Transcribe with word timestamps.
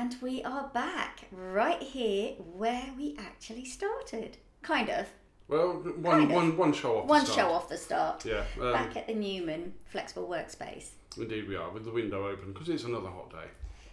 And 0.00 0.16
we 0.22 0.42
are 0.44 0.68
back 0.72 1.26
right 1.30 1.82
here 1.82 2.30
where 2.54 2.86
we 2.96 3.16
actually 3.18 3.66
started. 3.66 4.38
Kind 4.62 4.88
of. 4.88 5.06
Well, 5.46 5.72
one, 5.74 6.02
Kind 6.20 6.30
of. 6.30 6.36
one, 6.36 6.56
one 6.56 6.72
show 6.72 6.96
off. 7.00 7.06
the 7.06 7.10
One 7.10 7.26
start. 7.26 7.38
show 7.38 7.50
off 7.52 7.68
the 7.68 7.76
start. 7.76 8.24
Yeah, 8.24 8.44
um, 8.58 8.72
Back 8.72 8.96
at 8.96 9.06
the 9.08 9.12
Newman 9.14 9.74
Flexible 9.84 10.26
Workspace. 10.26 10.92
indeed 11.18 11.46
we 11.46 11.54
are 11.54 11.68
with 11.70 11.84
the 11.84 11.90
window 11.90 12.26
open 12.28 12.54
because 12.54 12.70
it's 12.70 12.84
another 12.84 13.10
hot 13.10 13.30
day. 13.30 13.48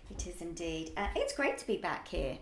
It 0.10 0.26
is 0.28 0.42
indeed. 0.42 0.94
Uh, 0.96 1.08
it's 1.14 1.34
great 1.34 1.58
to 1.58 1.68
be 1.68 1.76
back 1.76 2.08
here. 2.08 2.38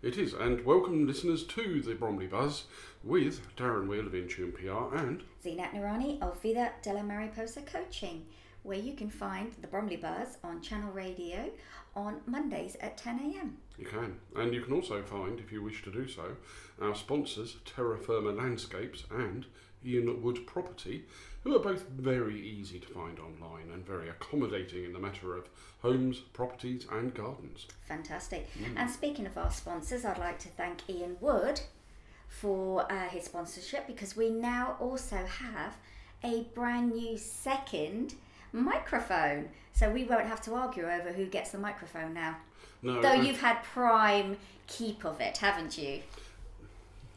It 0.00 0.16
is, 0.16 0.32
and 0.32 0.64
welcome 0.64 1.06
listeners 1.06 1.44
to 1.44 1.82
the 1.82 1.94
Bromley 1.94 2.28
Buzz 2.28 2.64
with 3.04 3.40
Darren 3.58 3.88
Weale 3.88 4.06
of 4.06 4.12
Intune 4.14 4.54
PR 4.54 4.96
and 4.96 5.22
Zeenat 5.44 5.74
Noorani 5.74 6.18
of 6.22 6.40
Vida 6.40 6.72
de 6.80 6.94
la 6.94 7.02
Mariposa 7.02 7.60
Coaching, 7.60 8.24
where 8.62 8.78
you 8.78 8.94
can 8.94 9.10
find 9.10 9.52
the 9.60 9.66
Bromley 9.66 9.96
Buzz 9.96 10.38
on 10.44 10.60
Channel 10.60 10.92
Radio 10.92 11.50
on 11.94 12.20
Mondays 12.26 12.76
at 12.80 12.96
10 12.96 13.18
a.m. 13.18 13.58
you 13.78 13.84
can, 13.84 14.16
and 14.36 14.54
you 14.54 14.62
can 14.62 14.72
also 14.72 15.02
find, 15.02 15.38
if 15.40 15.52
you 15.52 15.62
wish 15.62 15.82
to 15.82 15.90
do 15.90 16.08
so, 16.08 16.36
our 16.80 16.94
sponsors 16.94 17.56
Terra 17.64 17.98
Firma 17.98 18.30
Landscapes 18.30 19.04
and 19.10 19.46
Ian 19.84 20.22
Wood 20.22 20.46
Property, 20.46 21.04
who 21.42 21.54
are 21.54 21.58
both 21.58 21.88
very 21.88 22.40
easy 22.40 22.78
to 22.78 22.86
find 22.86 23.18
online 23.18 23.70
and 23.72 23.84
very 23.84 24.08
accommodating 24.08 24.84
in 24.84 24.92
the 24.92 24.98
matter 24.98 25.36
of 25.36 25.48
homes, 25.80 26.20
properties, 26.32 26.86
and 26.90 27.12
gardens. 27.12 27.66
Fantastic. 27.86 28.48
And 28.76 28.88
speaking 28.88 29.26
of 29.26 29.36
our 29.36 29.50
sponsors, 29.50 30.04
I'd 30.04 30.18
like 30.18 30.38
to 30.40 30.48
thank 30.48 30.88
Ian 30.88 31.16
Wood 31.20 31.60
for 32.28 32.90
uh, 32.90 33.08
his 33.08 33.24
sponsorship 33.24 33.86
because 33.86 34.16
we 34.16 34.30
now 34.30 34.76
also 34.80 35.16
have 35.26 35.76
a 36.24 36.44
brand 36.54 36.92
new 36.92 37.18
second 37.18 38.14
microphone. 38.52 39.48
So 39.72 39.90
we 39.90 40.04
won't 40.04 40.26
have 40.26 40.40
to 40.42 40.54
argue 40.54 40.84
over 40.88 41.12
who 41.12 41.26
gets 41.26 41.50
the 41.50 41.58
microphone 41.58 42.12
now. 42.14 42.36
No, 42.82 43.00
Though 43.00 43.10
uh, 43.10 43.22
you've 43.22 43.40
had 43.40 43.62
prime 43.62 44.36
keep 44.66 45.04
of 45.04 45.20
it, 45.20 45.38
haven't 45.38 45.78
you? 45.78 46.00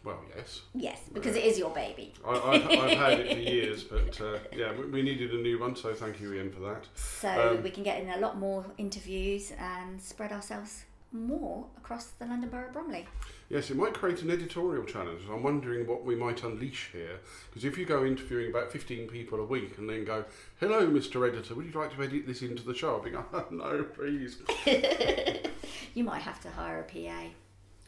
well, 0.04 0.20
yes. 0.38 0.62
Yes, 0.76 1.02
because 1.12 1.36
it 1.36 1.44
is 1.44 1.58
your 1.58 1.72
baby. 1.72 2.14
I, 2.26 2.32
I've, 2.34 2.70
I've 2.70 2.98
had 2.98 3.20
it 3.22 3.34
for 3.34 3.40
years, 3.40 3.84
but 3.84 4.22
uh, 4.22 4.38
yeah, 4.56 4.72
we, 4.74 4.86
we 4.86 5.02
needed 5.02 5.32
a 5.32 5.38
new 5.38 5.60
one, 5.60 5.76
so 5.76 5.94
thank 5.96 6.22
you, 6.22 6.32
Ian, 6.34 6.52
for 6.52 6.60
that. 6.62 6.86
So 6.96 7.56
Um, 7.58 7.64
we 7.64 7.72
can 7.72 7.84
get 7.84 8.00
in 8.02 8.10
a 8.12 8.18
lot 8.20 8.38
more 8.38 8.64
interviews 8.78 9.52
and 9.58 10.00
spread 10.00 10.32
ourselves 10.32 10.86
more 11.12 11.66
across 11.78 12.06
the 12.20 12.26
London 12.26 12.50
Borough 12.50 12.68
of 12.68 12.74
Bromley. 12.74 13.08
Yes, 13.50 13.70
it 13.70 13.78
might 13.78 13.94
create 13.94 14.22
an 14.24 14.32
editorial 14.32 14.86
challenge. 14.86 15.22
I'm 15.32 15.44
wondering 15.44 15.86
what 15.86 16.04
we 16.04 16.16
might 16.16 16.44
unleash 16.44 16.90
here. 16.92 17.20
Because 17.50 17.64
if 17.64 17.78
you 17.78 17.86
go 17.86 18.04
interviewing 18.04 18.50
about 18.50 18.72
15 18.72 19.08
people 19.08 19.40
a 19.40 19.46
week 19.46 19.78
and 19.78 19.88
then 19.90 20.04
go, 20.04 20.26
hello, 20.60 20.88
Mr. 20.88 21.28
Editor, 21.28 21.54
would 21.54 21.66
you 21.66 21.80
like 21.80 21.96
to 21.96 22.02
edit 22.04 22.26
this 22.26 22.42
into 22.42 22.64
the 22.64 22.74
show? 22.74 22.96
I'll 22.96 23.02
be 23.04 23.12
going, 23.12 23.26
oh, 23.34 23.46
no, 23.52 23.84
please. 23.84 24.40
You 25.94 26.04
might 26.04 26.24
have 26.24 26.42
to 26.42 26.50
hire 26.50 26.82
a 26.82 26.84
PA. 26.84 27.30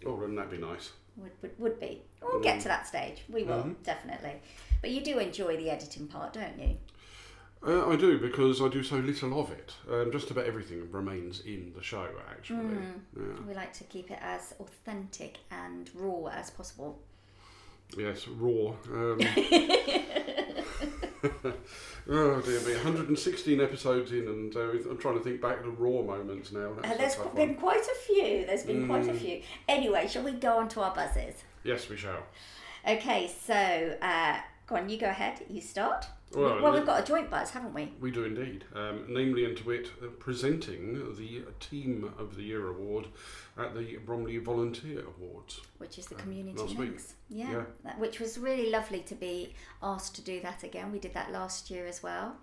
Oh, 0.06 0.16
wouldn't 0.16 0.38
that 0.38 0.50
be 0.50 0.58
nice? 0.58 0.92
Would, 1.18 1.32
would, 1.42 1.52
would 1.60 1.80
be. 1.80 2.02
We'll 2.22 2.40
get 2.40 2.62
to 2.62 2.70
that 2.70 2.88
stage. 2.88 3.24
We 3.28 3.44
will, 3.44 3.64
Mhm. 3.64 3.76
definitely. 3.84 4.32
But 4.82 4.92
you 4.92 5.02
do 5.02 5.20
enjoy 5.20 5.58
the 5.58 5.70
editing 5.70 6.08
part, 6.08 6.32
don't 6.32 6.58
you? 6.58 6.78
Uh, 7.68 7.90
I 7.90 7.98
do, 7.98 8.18
because 8.18 8.62
I 8.62 8.70
do 8.70 8.82
so 8.82 8.96
little 8.96 9.40
of 9.42 9.52
it. 9.52 9.74
Um, 9.92 10.10
just 10.12 10.32
about 10.32 10.46
everything 10.46 10.90
remains 10.90 11.42
in 11.42 11.74
the 11.76 11.84
show, 11.84 12.08
actually. 12.32 12.60
Mm. 12.60 13.00
Yeah. 13.18 13.24
We 13.46 13.54
like 13.54 13.74
to 13.74 13.84
keep 13.84 14.10
it 14.10 14.20
as 14.22 14.54
authentic 14.62 15.40
and 15.52 15.90
raw 15.94 16.28
as 16.28 16.50
possible. 16.50 16.98
Yes, 17.98 18.26
raw. 18.28 18.70
Um, 18.92 19.20
oh 22.10 22.42
dear 22.42 22.60
me, 22.62 22.74
116 22.74 23.60
episodes 23.60 24.12
in, 24.12 24.28
and 24.28 24.56
uh, 24.56 24.60
I'm 24.90 24.98
trying 24.98 25.16
to 25.18 25.24
think 25.24 25.42
back 25.42 25.62
to 25.64 25.70
raw 25.72 26.02
moments 26.04 26.52
now. 26.54 26.72
Uh, 26.84 26.96
there's 26.96 27.16
tough 27.16 27.36
been 27.36 27.56
quite 27.56 27.82
a 27.84 27.96
few. 28.06 28.46
There's 28.46 28.64
been 28.64 28.88
quite 28.88 29.08
a 29.08 29.12
Mm. 29.12 29.18
few. 29.18 29.42
Anyway, 29.68 30.08
shall 30.08 30.24
we 30.24 30.32
go 30.34 30.58
on 30.58 30.70
to 30.70 30.82
our 30.82 30.94
buzzes? 30.96 31.36
Yes, 31.64 31.90
we 31.90 31.98
shall. 31.98 32.24
Okay, 32.88 33.28
so 33.46 33.98
uh, 34.02 34.38
go 34.68 34.76
on, 34.78 34.88
you 34.90 34.98
go 34.98 35.08
ahead. 35.10 35.42
You 35.50 35.60
start. 35.60 36.06
Well, 36.34 36.62
well, 36.62 36.74
we've 36.74 36.86
got 36.86 37.02
a 37.02 37.06
joint 37.06 37.30
buzz, 37.30 37.52
haven't 37.52 37.74
we? 37.74 37.94
We 38.02 38.12
do 38.12 38.26
indeed. 38.26 38.66
Um, 38.76 39.06
namely, 39.08 39.46
and 39.46 39.56
to 39.58 39.64
wit, 39.66 39.90
uh, 40.04 40.08
presenting 40.20 41.16
the 41.16 41.44
Team 41.62 42.12
of 42.20 42.36
the 42.36 42.44
Year 42.44 42.68
award 42.68 43.08
at 43.58 43.74
the 43.74 43.98
Bromley 44.06 44.38
Volunteer 44.38 45.04
Awards. 45.06 45.62
Which 45.78 45.98
is 45.98 46.08
the 46.08 46.16
Uh, 46.16 46.20
community 46.20 46.76
week. 46.76 47.00
Yeah, 47.30 47.52
Yeah. 47.52 47.66
That, 47.86 48.00
which 48.00 48.20
was 48.20 48.38
really 48.38 48.70
lovely 48.70 49.00
to 49.04 49.16
be 49.16 49.56
asked 49.82 50.16
to 50.16 50.22
do 50.22 50.42
that 50.42 50.64
again. 50.64 50.92
We 50.92 51.00
did 51.00 51.14
that 51.14 51.32
last 51.32 51.72
year 51.72 51.86
as 51.88 52.04
well, 52.04 52.36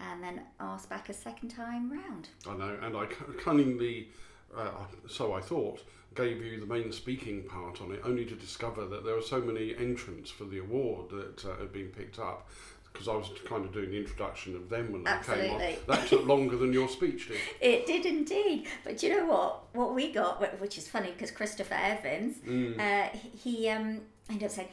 and 0.00 0.22
then 0.22 0.42
asked 0.58 0.88
back 0.90 1.08
a 1.08 1.14
second 1.14 1.50
time 1.50 1.92
round. 1.92 2.28
I 2.46 2.56
know, 2.56 2.76
and 2.82 2.96
I 2.96 3.06
cunningly, 3.38 4.08
uh, 4.54 4.70
so 5.08 5.32
I 5.32 5.40
thought, 5.40 5.84
gave 6.14 6.42
you 6.44 6.60
the 6.60 6.66
main 6.66 6.92
speaking 6.92 7.44
part 7.44 7.80
on 7.80 7.90
it, 7.92 8.00
only 8.04 8.26
to 8.26 8.34
discover 8.34 8.84
that 8.86 9.04
there 9.04 9.14
were 9.14 9.22
so 9.22 9.40
many 9.40 9.74
entrants 9.76 10.30
for 10.30 10.44
the 10.44 10.58
award 10.58 11.08
that 11.10 11.44
uh, 11.46 11.56
had 11.56 11.72
been 11.72 11.88
picked 11.88 12.18
up. 12.18 12.48
Because 12.92 13.08
I 13.08 13.14
was 13.14 13.30
kind 13.46 13.64
of 13.64 13.72
doing 13.72 13.90
the 13.90 13.98
introduction 13.98 14.54
of 14.54 14.68
them 14.68 14.92
when 14.92 15.04
they 15.04 15.10
came 15.24 15.50
on. 15.54 15.60
That 15.88 16.06
took 16.08 16.26
longer 16.26 16.56
than 16.56 16.72
your 16.72 16.88
speech 16.88 17.28
did. 17.28 17.38
It 17.60 17.86
did 17.86 18.04
indeed. 18.06 18.66
But 18.84 19.02
you 19.02 19.08
know 19.10 19.26
what? 19.26 19.64
What 19.74 19.94
we 19.94 20.12
got, 20.12 20.60
which 20.60 20.76
is 20.78 20.88
funny 20.88 21.10
because 21.10 21.30
Christopher 21.30 21.74
Evans, 21.74 22.36
Mm. 22.46 22.78
uh, 22.78 23.08
he 23.42 23.68
um, 23.70 24.02
ended 24.28 24.44
up 24.44 24.50
saying, 24.50 24.68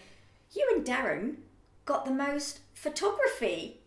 "You 0.54 0.70
and 0.76 0.86
Darren 0.86 1.36
got 1.86 2.06
the 2.06 2.12
most 2.12 2.60
photography," 2.74 3.80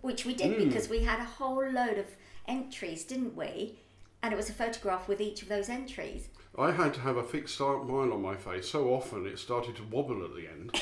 which 0.00 0.24
we 0.24 0.34
did 0.34 0.52
Mm. 0.56 0.68
because 0.68 0.88
we 0.88 1.00
had 1.00 1.20
a 1.20 1.24
whole 1.24 1.68
load 1.70 1.98
of 1.98 2.06
entries, 2.48 3.04
didn't 3.04 3.36
we? 3.36 3.78
And 4.22 4.32
it 4.32 4.36
was 4.36 4.48
a 4.48 4.52
photograph 4.54 5.06
with 5.06 5.20
each 5.20 5.42
of 5.42 5.48
those 5.48 5.68
entries. 5.68 6.28
I 6.58 6.70
had 6.72 6.94
to 6.94 7.00
have 7.00 7.18
a 7.18 7.22
fixed 7.22 7.56
smile 7.56 8.12
on 8.14 8.22
my 8.22 8.34
face 8.34 8.66
so 8.70 8.88
often 8.94 9.26
it 9.26 9.38
started 9.38 9.76
to 9.76 9.82
wobble 9.84 10.24
at 10.24 10.34
the 10.34 10.48
end. 10.48 10.72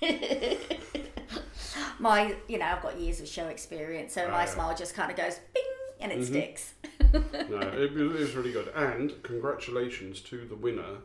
My, 1.98 2.34
you 2.48 2.58
know, 2.58 2.66
I've 2.66 2.82
got 2.82 2.98
years 2.98 3.20
of 3.20 3.28
show 3.28 3.46
experience, 3.48 4.12
so 4.14 4.28
my 4.28 4.44
yeah. 4.44 4.50
smile 4.50 4.74
just 4.76 4.94
kind 4.94 5.10
of 5.10 5.16
goes 5.16 5.38
bing 5.54 5.62
and 6.00 6.12
it 6.12 6.18
Mhm. 6.20 6.24
sticks. 6.26 6.74
no, 7.12 7.58
it, 7.60 7.92
was- 7.94 8.34
really 8.36 8.52
good. 8.52 8.68
And 8.74 9.22
congratulations 9.22 10.20
to 10.22 10.44
the 10.46 10.54
winner 10.56 10.98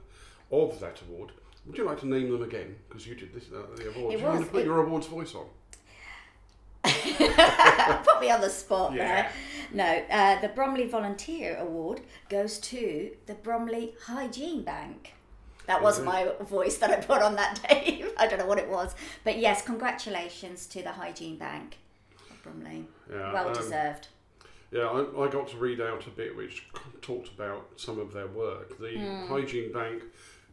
of 0.52 0.80
that 0.80 1.02
award. 1.02 1.32
Would 1.66 1.78
you 1.78 1.86
like 1.86 2.00
to 2.02 2.08
name 2.08 2.30
them 2.32 2.44
again? 2.44 2.76
Because 2.90 3.08
you 3.08 3.16
did 3.16 3.34
this 3.34 3.46
uh, 3.54 3.64
the 3.76 3.90
award. 3.90 4.14
It 4.14 4.18
Do 4.18 4.24
you 4.24 4.30
want 4.30 4.46
to 4.46 4.52
put 4.52 4.62
it- 4.62 4.66
your 4.66 4.84
awards 4.84 5.08
voice 5.08 5.34
on? 5.36 5.46
Put 6.84 8.22
me 8.22 8.30
on 8.30 8.42
the 8.42 8.50
spot 8.50 8.94
Yeah. 8.94 9.04
there. 9.08 9.32
No, 9.74 10.04
uh, 10.16 10.42
the 10.42 10.50
Bromley 10.50 10.86
Volunteer 10.88 11.58
Award 11.58 12.02
goes 12.30 12.60
to 12.60 13.12
the 13.26 13.34
Bromley 13.34 13.96
Hygiene 14.06 14.64
Bank. 14.64 15.14
That 15.68 15.82
wasn't 15.82 16.08
my 16.08 16.32
voice 16.42 16.78
that 16.78 16.92
I 16.92 16.96
put 16.98 17.22
on 17.22 17.36
that 17.36 17.62
day. 17.70 18.04
I 18.18 18.28
don't 18.28 18.40
know 18.40 18.46
what 18.46 18.60
it 18.60 18.70
was. 18.70 18.96
But 19.24 19.38
yes, 19.38 19.62
congratulations 19.66 20.66
to 20.68 20.82
the 20.82 20.92
Hygiene 20.92 21.38
Bank 21.38 21.78
of 22.30 22.42
Bromley. 22.44 22.86
Yeah, 23.10 23.32
well 23.34 23.48
um, 23.48 23.54
deserved. 23.54 24.08
Yeah, 24.72 24.88
I, 24.88 25.26
I 25.26 25.30
got 25.30 25.48
to 25.50 25.58
read 25.58 25.80
out 25.80 26.08
a 26.08 26.10
bit 26.10 26.36
which 26.36 26.66
talked 27.02 27.30
about 27.30 27.68
some 27.78 28.00
of 28.00 28.12
their 28.14 28.28
work. 28.28 28.80
The 28.80 28.98
Hmm. 28.98 29.28
Hygiene 29.28 29.72
Bank 29.72 30.04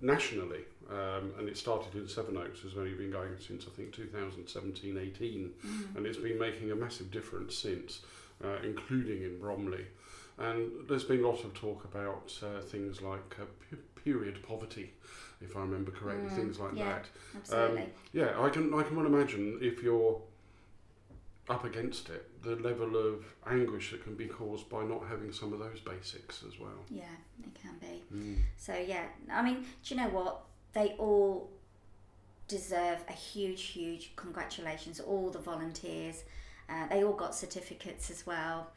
nationally, 0.02 0.60
um, 0.90 1.32
and 1.38 1.48
it 1.48 1.56
started 1.56 1.94
in 1.94 2.06
Sevenoaks, 2.08 2.60
has 2.62 2.76
only 2.76 2.92
been 2.92 3.10
going 3.10 3.32
since 3.38 3.66
I 3.66 3.70
think 3.70 3.92
2017 3.92 4.96
18, 4.98 5.50
Hmm. 5.62 5.96
and 5.96 6.06
it's 6.06 6.18
been 6.18 6.38
making 6.38 6.70
a 6.70 6.74
massive 6.76 7.10
difference 7.10 7.56
since, 7.56 8.00
uh, 8.44 8.56
including 8.62 9.22
in 9.22 9.38
Bromley. 9.40 9.86
And 10.38 10.70
there's 10.88 11.04
been 11.04 11.22
lots 11.22 11.44
of 11.44 11.52
talk 11.54 11.84
about 11.84 12.32
uh, 12.42 12.62
things 12.62 13.02
like 13.02 13.36
uh, 13.40 13.76
period 14.04 14.42
poverty, 14.42 14.92
if 15.40 15.56
I 15.56 15.60
remember 15.60 15.90
correctly, 15.90 16.28
Mm, 16.30 16.36
things 16.36 16.58
like 16.58 16.72
yeah. 16.74 16.84
that. 16.88 17.06
Absolutely. 17.36 17.88
Yeah, 18.12 18.40
I 18.40 18.48
can 18.50 18.72
I 18.74 18.82
can 18.82 18.96
well 18.96 19.06
imagine 19.06 19.58
if 19.62 19.82
you're 19.82 20.20
up 21.48 21.64
against 21.64 22.08
it, 22.10 22.42
the 22.42 22.54
level 22.56 22.96
of 22.96 23.24
anguish 23.46 23.90
that 23.90 24.04
can 24.04 24.14
be 24.14 24.26
caused 24.26 24.68
by 24.68 24.84
not 24.84 25.02
having 25.08 25.32
some 25.32 25.52
of 25.52 25.58
those 25.58 25.80
basics 25.80 26.44
as 26.46 26.60
well. 26.60 26.84
yeah, 26.88 27.02
it 27.42 27.54
can 27.60 27.76
be. 27.80 28.02
Mm. 28.14 28.36
So 28.56 28.74
yeah, 28.74 29.06
I 29.30 29.42
mean, 29.42 29.64
do 29.82 29.94
you 29.94 30.00
know 30.00 30.08
what? 30.08 30.42
They 30.72 30.90
all 30.98 31.50
deserve 32.46 32.98
a 33.08 33.12
huge, 33.12 33.62
huge 33.62 34.12
congratulations. 34.16 35.00
All 35.00 35.30
the 35.30 35.38
volunteers, 35.40 36.22
uh, 36.68 36.86
they 36.88 37.02
all 37.04 37.12
got 37.14 37.34
certificates 37.34 38.10
as 38.10 38.26
well. 38.26 38.68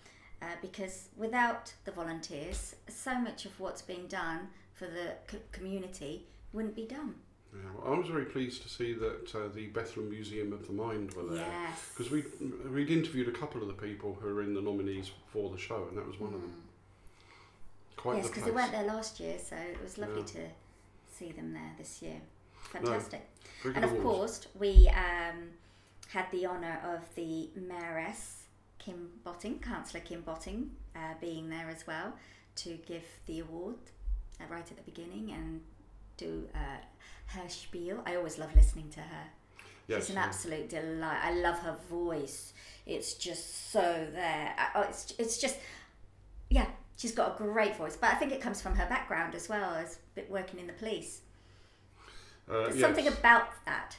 Uh, 0.41 0.45
because 0.61 1.09
without 1.15 1.73
the 1.85 1.91
volunteers, 1.91 2.75
so 2.89 3.13
much 3.19 3.45
of 3.45 3.57
what's 3.59 3.81
being 3.81 4.07
done 4.07 4.47
for 4.83 4.91
the 4.91 5.13
co- 5.27 5.43
community 5.51 6.25
wouldn't 6.51 6.75
be 6.75 6.85
done. 6.85 7.15
Yeah, 7.53 7.59
well, 7.77 7.93
I 7.93 7.97
was 7.97 8.07
very 8.07 8.25
pleased 8.25 8.63
to 8.63 8.69
see 8.69 8.93
that 8.93 9.33
uh, 9.35 9.47
the 9.53 9.67
Bethlehem 9.67 10.09
Museum 10.09 10.53
of 10.53 10.65
the 10.65 10.73
Mind 10.73 11.13
were 11.13 11.23
there 11.25 11.45
Yes. 11.45 11.89
because 11.95 12.11
we 12.11 12.23
we'd 12.69 12.89
interviewed 12.89 13.27
a 13.27 13.31
couple 13.31 13.61
of 13.61 13.67
the 13.67 13.73
people 13.75 14.17
who 14.19 14.33
were 14.33 14.41
in 14.41 14.53
the 14.55 14.61
nominees 14.61 15.11
for 15.31 15.49
the 15.51 15.57
show, 15.57 15.85
and 15.87 15.97
that 15.97 16.05
was 16.07 16.19
one 16.19 16.33
of 16.33 16.41
them. 16.41 16.53
Quite 17.95 18.17
Yes, 18.17 18.27
because 18.27 18.43
place. 18.43 18.45
they 18.45 18.55
weren't 18.59 18.71
there 18.71 18.83
last 18.85 19.19
year, 19.19 19.37
so 19.39 19.55
it 19.55 19.81
was 19.81 19.97
lovely 19.97 20.21
Yeah. 20.21 20.25
to 20.25 20.49
see 21.15 21.31
them 21.31 21.53
there 21.53 21.73
this 21.77 22.01
year. 22.01 22.19
Fantastic. 22.71 23.21
Very 23.61 23.75
And 23.75 23.85
of 23.85 23.91
awards. 23.91 24.03
course, 24.39 24.47
we 24.59 24.87
um, 24.89 25.51
had 26.09 26.25
the 26.31 26.47
honour 26.47 26.81
of 26.83 27.13
the 27.15 27.49
Mayoress 27.57 28.45
Kim 28.79 29.11
Botting, 29.23 29.59
Councillor 29.59 30.03
Kim 30.03 30.21
Botting, 30.21 30.75
uh, 30.95 31.13
being 31.21 31.49
there 31.49 31.69
as 31.69 31.85
well 31.85 32.13
to 32.55 32.77
give 32.87 33.05
the 33.27 33.39
award 33.39 33.75
right 34.49 34.69
at 34.69 34.75
the 34.77 34.83
beginning 34.83 35.31
and 35.31 35.61
do 36.17 36.47
uh, 36.55 36.59
her 37.37 37.49
spiel. 37.49 38.01
I 38.05 38.15
always 38.15 38.37
love 38.37 38.55
listening 38.55 38.89
to 38.91 38.99
her. 39.01 39.23
Yes, 39.87 40.03
She's 40.03 40.09
an 40.11 40.15
yeah. 40.15 40.25
absolute 40.25 40.69
delight. 40.69 41.19
I 41.21 41.33
love 41.33 41.59
her 41.59 41.77
voice. 41.89 42.53
It's 42.85 43.13
just 43.15 43.71
so 43.71 44.07
there. 44.13 44.53
I- 44.57 44.69
Oh, 44.75 44.81
it's 44.81 45.13
it's 45.17 45.37
just 45.37 45.57
yeah. 46.49 46.67
She's 46.97 47.11
got 47.11 47.33
a 47.33 47.43
great 47.43 47.75
voice, 47.75 47.97
but 47.97 48.11
I 48.11 48.15
think 48.15 48.31
it 48.31 48.39
comes 48.39 48.61
from 48.61 48.75
her 48.75 48.85
background 48.87 49.33
as 49.35 49.49
well 49.49 49.73
as 49.75 49.97
working 50.29 50.59
in 50.59 50.67
the 50.67 50.73
police. 50.73 51.21
Uh, 52.49 52.63
There's 52.63 52.75
yes. 52.75 52.81
something 52.81 53.07
about 53.07 53.47
that. 53.65 53.97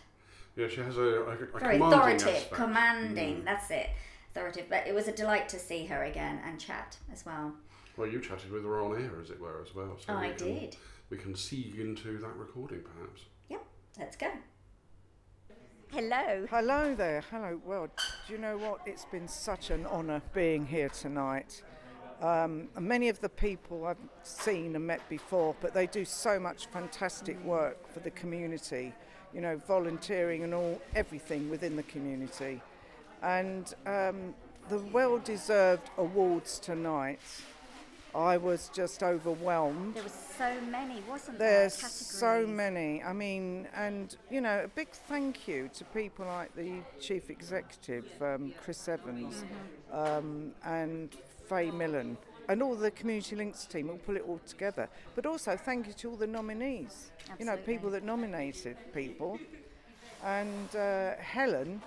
Yeah, 0.56 0.68
she 0.68 0.80
has 0.80 0.96
a, 0.96 1.00
a, 1.02 1.20
a 1.22 1.36
Very 1.36 1.48
commanding 1.78 1.82
authoritative, 1.82 2.34
aspect. 2.34 2.52
commanding. 2.52 3.36
Mm. 3.40 3.44
That's 3.44 3.70
it. 3.70 3.90
Authoritative. 4.30 4.70
But 4.70 4.86
it 4.86 4.94
was 4.94 5.08
a 5.08 5.12
delight 5.12 5.48
to 5.50 5.58
see 5.58 5.86
her 5.86 6.04
again 6.04 6.40
and 6.46 6.58
chat 6.60 6.96
as 7.12 7.26
well. 7.26 7.52
Well, 7.96 8.08
you 8.08 8.20
chatted 8.20 8.50
with 8.50 8.64
her 8.64 8.82
on 8.82 8.92
air, 9.00 9.20
as 9.22 9.30
it 9.30 9.40
were, 9.40 9.62
as 9.62 9.74
well. 9.74 9.96
So 10.04 10.14
I 10.14 10.28
we 10.28 10.34
can, 10.34 10.54
did. 10.54 10.76
We 11.10 11.16
can 11.16 11.36
see 11.36 11.74
into 11.78 12.18
that 12.18 12.34
recording, 12.36 12.80
perhaps. 12.82 13.22
Yep, 13.48 13.64
Let's 13.98 14.16
go. 14.16 14.30
Hello. 15.92 16.44
Hello 16.50 16.94
there. 16.96 17.22
Hello. 17.30 17.60
Well, 17.64 17.86
do 18.26 18.32
you 18.32 18.38
know 18.40 18.58
what? 18.58 18.80
It's 18.84 19.04
been 19.04 19.28
such 19.28 19.70
an 19.70 19.86
honour 19.86 20.22
being 20.32 20.66
here 20.66 20.88
tonight. 20.88 21.62
Um, 22.20 22.68
many 22.80 23.08
of 23.08 23.20
the 23.20 23.28
people 23.28 23.86
I've 23.86 23.96
seen 24.24 24.74
and 24.74 24.84
met 24.84 25.08
before, 25.08 25.54
but 25.60 25.72
they 25.72 25.86
do 25.86 26.04
so 26.04 26.40
much 26.40 26.66
fantastic 26.66 27.40
work 27.44 27.92
for 27.92 28.00
the 28.00 28.10
community. 28.10 28.92
You 29.32 29.40
know, 29.40 29.56
volunteering 29.68 30.42
and 30.42 30.52
all 30.52 30.80
everything 30.96 31.48
within 31.48 31.76
the 31.76 31.82
community, 31.84 32.60
and 33.22 33.72
um, 33.86 34.34
the 34.68 34.78
well-deserved 34.78 35.90
awards 35.98 36.58
tonight. 36.58 37.20
I 38.14 38.36
was 38.36 38.70
just 38.72 39.02
overwhelmed. 39.02 39.94
There 39.96 40.02
was 40.04 40.12
so 40.38 40.60
many, 40.70 41.02
wasn't 41.08 41.38
there? 41.38 41.60
There's 41.60 41.74
so 41.74 42.46
many. 42.46 43.02
I 43.02 43.12
mean, 43.12 43.66
and 43.74 44.14
you 44.30 44.40
know, 44.40 44.60
a 44.64 44.68
big 44.68 44.90
thank 44.90 45.48
you 45.48 45.68
to 45.74 45.84
people 45.86 46.26
like 46.26 46.54
the 46.54 46.74
chief 47.00 47.28
executive, 47.28 48.06
um, 48.22 48.52
Chris 48.62 48.86
Evans, 48.88 49.44
um, 49.92 50.52
and 50.64 51.16
Faye 51.48 51.72
Millen, 51.72 52.16
and 52.48 52.62
all 52.62 52.76
the 52.76 52.92
community 52.92 53.34
links 53.34 53.64
team 53.64 53.88
who 53.88 53.96
put 53.96 54.16
it 54.16 54.24
all 54.28 54.40
together. 54.46 54.88
But 55.16 55.26
also 55.26 55.56
thank 55.56 55.88
you 55.88 55.92
to 55.94 56.10
all 56.10 56.16
the 56.16 56.26
nominees. 56.28 57.10
You 57.40 57.46
know, 57.46 57.56
people 57.56 57.90
that 57.90 58.04
nominated 58.04 58.76
people, 58.94 59.40
and 60.24 60.76
uh, 60.76 61.14
Helen. 61.16 61.82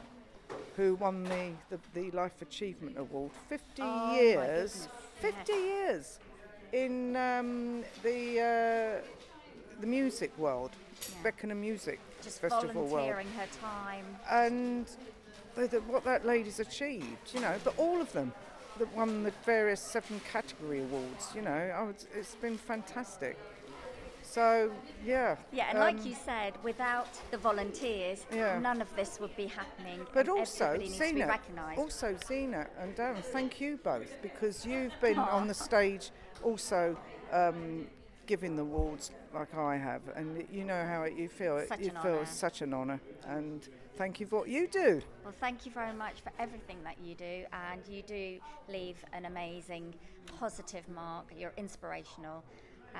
Who 0.77 0.95
won 0.95 1.23
the, 1.25 1.51
the, 1.69 1.79
the 1.93 2.11
Life 2.11 2.41
Achievement 2.41 2.97
Award? 2.97 3.31
50 3.49 3.81
Oh, 3.81 4.13
years. 4.15 4.87
Goodness, 5.21 5.47
50 5.47 5.53
years 5.53 6.19
in 6.73 7.15
um, 7.15 7.83
the 8.03 9.01
uh, 9.01 9.05
the 9.79 9.87
music 9.87 10.35
world, 10.37 10.71
Yeah. 11.01 11.23
Beckenham 11.23 11.61
Music 11.61 11.99
Just 12.23 12.41
Festival 12.41 12.85
world, 12.87 13.09
her 13.09 13.45
time. 13.61 14.05
and 14.29 14.87
the, 15.55 15.67
the, 15.67 15.79
what 15.81 16.03
that 16.03 16.25
lady's 16.25 16.59
achieved, 16.59 17.33
you 17.33 17.39
know. 17.39 17.55
But 17.63 17.77
all 17.77 18.01
of 18.01 18.11
them 18.13 18.33
that 18.79 18.93
won 18.95 19.23
the 19.23 19.31
various 19.45 19.81
seven 19.81 20.19
category 20.31 20.79
awards, 20.79 21.29
you 21.35 21.41
know, 21.41 21.51
I 21.51 21.81
was, 21.83 22.07
it's 22.15 22.35
been 22.35 22.57
fantastic. 22.57 23.37
So 24.27 24.71
yeah, 25.05 25.37
Yeah, 25.53 25.67
and 25.69 25.79
like 25.79 25.99
um, 25.99 26.05
you 26.05 26.15
said, 26.25 26.53
without 26.63 27.07
the 27.31 27.37
volunteers, 27.37 28.25
Yeah. 28.31 28.59
none 28.59 28.81
of 28.81 28.93
this 28.95 29.19
would 29.21 29.35
be 29.37 29.47
happening. 29.47 30.05
But 30.13 30.27
also, 30.27 30.65
everybody 30.65 30.89
needs 30.89 30.97
to 30.97 31.03
be 31.05 31.09
Zena, 31.11 31.27
recognised. 31.27 31.79
also 31.79 32.17
Zena 32.27 32.67
and 32.77 32.95
Darren, 32.95 33.23
thank 33.23 33.61
you 33.61 33.77
both 33.77 34.21
because 34.21 34.65
you've 34.65 34.93
been 34.99 35.17
on 35.17 35.47
the 35.47 35.53
stage 35.69 36.11
also 36.43 36.97
um, 37.31 37.87
giving 38.25 38.57
the 38.57 38.63
awards 38.63 39.11
like 39.33 39.55
I 39.55 39.77
have, 39.77 40.01
and 40.15 40.45
you 40.51 40.65
know 40.65 40.85
how 40.85 41.03
it, 41.03 41.13
you 41.15 41.29
feel. 41.29 41.57
It, 41.57 41.69
Such 41.69 41.79
you 41.79 41.91
an 41.91 42.01
feel 42.01 42.11
honour. 42.11 42.21
it's 42.23 42.31
such 42.37 42.61
an 42.61 42.73
honour, 42.73 42.99
and 43.25 43.67
thank 43.97 44.19
you 44.19 44.25
for 44.25 44.39
what 44.39 44.49
you 44.49 44.67
do. 44.67 45.01
Well, 45.23 45.33
thank 45.39 45.65
you 45.65 45.71
very 45.71 45.93
much 45.93 46.19
for 46.21 46.31
everything 46.37 46.77
that 46.83 46.97
you 47.01 47.15
do, 47.15 47.45
and 47.71 47.81
you 47.87 48.01
do 48.01 48.39
leave 48.67 48.97
an 49.13 49.23
amazing, 49.25 49.95
positive 50.37 50.87
mark. 50.89 51.25
You're 51.37 51.53
inspirational, 51.55 52.43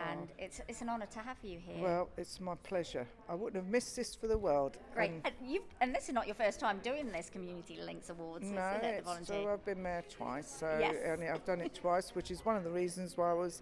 and 0.10 0.28
oh. 0.30 0.36
it's 0.38 0.62
it's 0.68 0.82
an 0.82 0.90
honour 0.90 1.08
to 1.08 1.20
have 1.20 1.38
you 1.44 1.60
here. 1.60 1.84
Well, 1.84 2.10
it's 2.18 2.40
my 2.40 2.56
pleasure. 2.64 3.08
I 3.30 3.36
wouldn't 3.36 3.62
have 3.64 3.72
missed 3.72 3.96
this 3.96 4.16
for 4.16 4.28
the 4.28 4.38
world. 4.38 4.78
Great. 4.94 5.12
And 5.12 5.22
And, 5.26 5.34
you've, 5.46 5.64
and 5.82 5.94
this 5.94 6.08
is 6.08 6.14
not 6.14 6.28
your 6.28 6.36
first 6.36 6.60
time 6.60 6.80
doing 6.84 7.12
this 7.12 7.30
Community 7.30 7.78
Links 7.84 8.10
Awards, 8.10 8.46
no, 8.50 8.60
is 8.60 8.76
it? 8.76 8.82
The 8.82 8.98
uh, 9.00 9.02
volunteer. 9.04 9.44
so 9.44 9.54
I've 9.54 9.66
been 9.66 9.84
there 9.84 10.04
twice, 10.10 10.50
so 10.50 10.78
Yes. 10.80 10.96
and 11.06 11.24
I've 11.24 11.46
done 11.46 11.62
it 11.62 11.74
twice, 11.74 12.16
which 12.16 12.32
is 12.32 12.46
one 12.46 12.56
of 12.56 12.64
the 12.64 12.72
reasons 12.72 13.18
why 13.18 13.32
I 13.32 13.34
was 13.34 13.62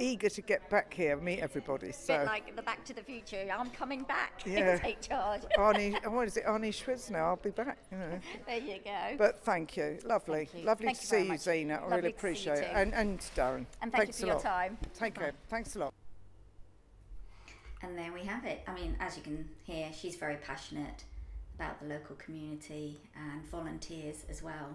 eager 0.00 0.28
to 0.28 0.42
get 0.42 0.68
back 0.70 0.92
here, 0.92 1.16
meet 1.16 1.40
everybody. 1.40 1.92
So. 1.92 2.18
bit 2.18 2.26
like 2.26 2.56
the 2.56 2.62
Back 2.62 2.84
to 2.86 2.94
the 2.94 3.02
Future. 3.02 3.46
I'm 3.56 3.70
coming 3.70 4.02
back. 4.02 4.42
Yeah. 4.50 4.78
Take 4.78 5.00
charge. 5.00 5.42
Arnie, 5.56 5.94
what 6.10 6.26
is 6.26 6.36
it? 6.36 6.44
Arnie 6.44 6.70
Schwitz 6.70 7.08
now. 7.10 7.26
I'll 7.26 7.36
be 7.36 7.50
back. 7.50 7.78
You 7.92 7.98
know. 7.98 8.20
there 8.46 8.58
you 8.58 8.78
go. 8.84 9.14
But 9.16 9.42
thank 9.44 9.76
you. 9.76 9.98
Lovely. 10.04 10.46
Thank 10.46 10.54
you. 10.54 10.66
Lovely 10.66 10.86
Thank 10.86 10.98
to 10.98 11.02
you 11.04 11.08
see 11.08 11.22
you, 11.22 11.28
much. 11.28 11.40
Zena. 11.40 11.74
I 11.74 11.82
Lovely 11.82 11.96
really 11.96 12.12
to 12.12 12.18
see 12.18 12.26
you 12.26 12.52
appreciate 12.52 12.58
it. 12.58 12.70
And, 12.74 12.94
and 12.94 13.20
Darren. 13.36 13.66
and 13.80 13.92
thank 13.92 14.04
Thanks 14.04 14.20
you 14.20 14.26
a 14.26 14.30
for 14.30 14.34
lot. 14.34 14.44
your 14.44 14.52
time. 14.52 14.78
Take 14.98 15.14
care. 15.14 15.32
Thanks 15.48 15.76
a 15.76 15.78
lot. 15.78 15.94
And 17.82 17.96
there 17.96 18.12
we 18.12 18.22
have 18.22 18.44
it. 18.44 18.62
I 18.66 18.74
mean, 18.74 18.96
as 19.00 19.16
you 19.16 19.22
can 19.22 19.48
hear, 19.64 19.90
she's 19.92 20.16
very 20.16 20.36
passionate 20.36 21.04
about 21.54 21.80
the 21.80 21.86
local 21.86 22.16
community 22.16 23.00
and 23.14 23.46
volunteers 23.50 24.24
as 24.28 24.42
well. 24.42 24.74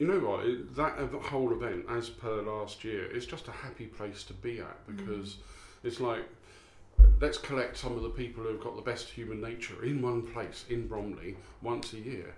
You 0.00 0.06
know 0.06 0.18
what? 0.18 0.46
It, 0.46 0.74
that 0.76 0.98
ev- 0.98 1.12
whole 1.12 1.52
event, 1.52 1.84
as 1.90 2.08
per 2.08 2.40
last 2.40 2.82
year, 2.84 3.04
is 3.04 3.26
just 3.26 3.48
a 3.48 3.52
happy 3.52 3.84
place 3.84 4.24
to 4.24 4.32
be 4.32 4.58
at 4.58 4.86
because 4.86 5.36
it's 5.84 6.00
like 6.00 6.24
uh, 6.98 7.04
let's 7.20 7.36
collect 7.36 7.76
some 7.76 7.94
of 7.96 8.02
the 8.02 8.08
people 8.08 8.42
who've 8.42 8.58
got 8.62 8.76
the 8.76 8.82
best 8.82 9.10
human 9.10 9.42
nature 9.42 9.84
in 9.84 10.00
one 10.00 10.22
place 10.22 10.64
in 10.70 10.88
Bromley 10.88 11.36
once 11.60 11.92
a 11.92 11.98
year, 11.98 12.34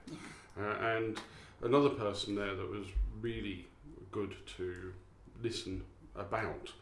uh, 0.60 0.74
and 0.80 1.20
another 1.62 1.90
person 1.90 2.34
there 2.34 2.56
that 2.56 2.68
was 2.68 2.86
really 3.20 3.68
good 4.10 4.34
to 4.56 4.92
listen 5.40 5.84
about 6.16 6.72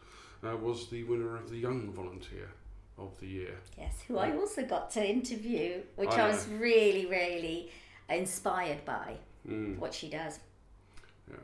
uh, 0.43 0.57
was 0.57 0.89
the 0.89 1.03
winner 1.03 1.37
of 1.37 1.51
the 1.51 1.57
Young 1.57 1.91
Volunteer 1.91 2.49
of 2.97 3.19
the 3.19 3.27
Year. 3.27 3.55
Yes, 3.77 4.01
who 4.07 4.17
I 4.17 4.35
also 4.35 4.63
got 4.65 4.89
to 4.91 5.07
interview, 5.07 5.83
which 5.95 6.09
I 6.09 6.25
I, 6.25 6.27
was 6.29 6.47
really, 6.47 7.05
really 7.05 7.71
inspired 8.09 8.83
by 8.83 9.17
Mm, 9.47 9.79
what 9.79 9.93
she 9.93 10.07
does. 10.09 10.39
Yeah. 11.31 11.37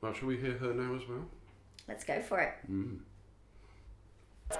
Well, 0.00 0.12
shall 0.12 0.28
we 0.28 0.36
hear 0.36 0.58
her 0.58 0.72
now 0.74 0.94
as 0.94 1.08
well? 1.08 1.26
Let's 1.88 2.04
go 2.04 2.20
for 2.20 2.40
it. 2.40 2.54
Mm. 2.70 2.98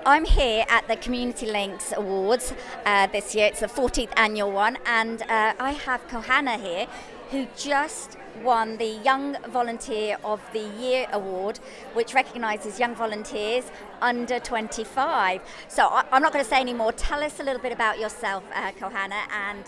I'm 0.07 0.25
here 0.25 0.65
at 0.69 0.89
the 0.89 0.97
Community 0.97 1.47
Links 1.47 1.93
Awards 1.97 2.53
uh, 2.85 3.07
this 3.09 3.35
year. 3.35 3.47
It's 3.47 3.61
the 3.61 3.67
14th 3.67 4.13
annual 4.17 4.51
one, 4.51 4.79
and 4.87 5.23
uh, 5.23 5.55
I 5.59 5.73
have 5.73 6.07
Kohanna 6.09 6.59
here, 6.59 6.87
who 7.31 7.47
just 7.57 8.17
won 8.43 8.77
the 8.79 8.99
Young 9.05 9.37
Volunteer 9.51 10.19
of 10.25 10.41
the 10.53 10.71
Year 10.81 11.07
award, 11.13 11.59
which 11.93 12.15
recognises 12.15 12.81
young 12.81 12.95
volunteers 12.95 13.71
under 14.01 14.41
25. 14.41 15.41
So 15.69 15.85
I, 15.85 16.05
I'm 16.11 16.23
not 16.23 16.33
going 16.33 16.45
to 16.45 16.51
say 16.51 16.61
any 16.61 16.75
more. 16.75 16.93
Tell 16.93 17.23
us 17.23 17.39
a 17.41 17.43
little 17.43 17.63
bit 17.63 17.73
about 17.73 17.99
yourself, 17.99 18.43
uh, 18.55 18.73
Kohanna, 18.73 19.21
and 19.31 19.65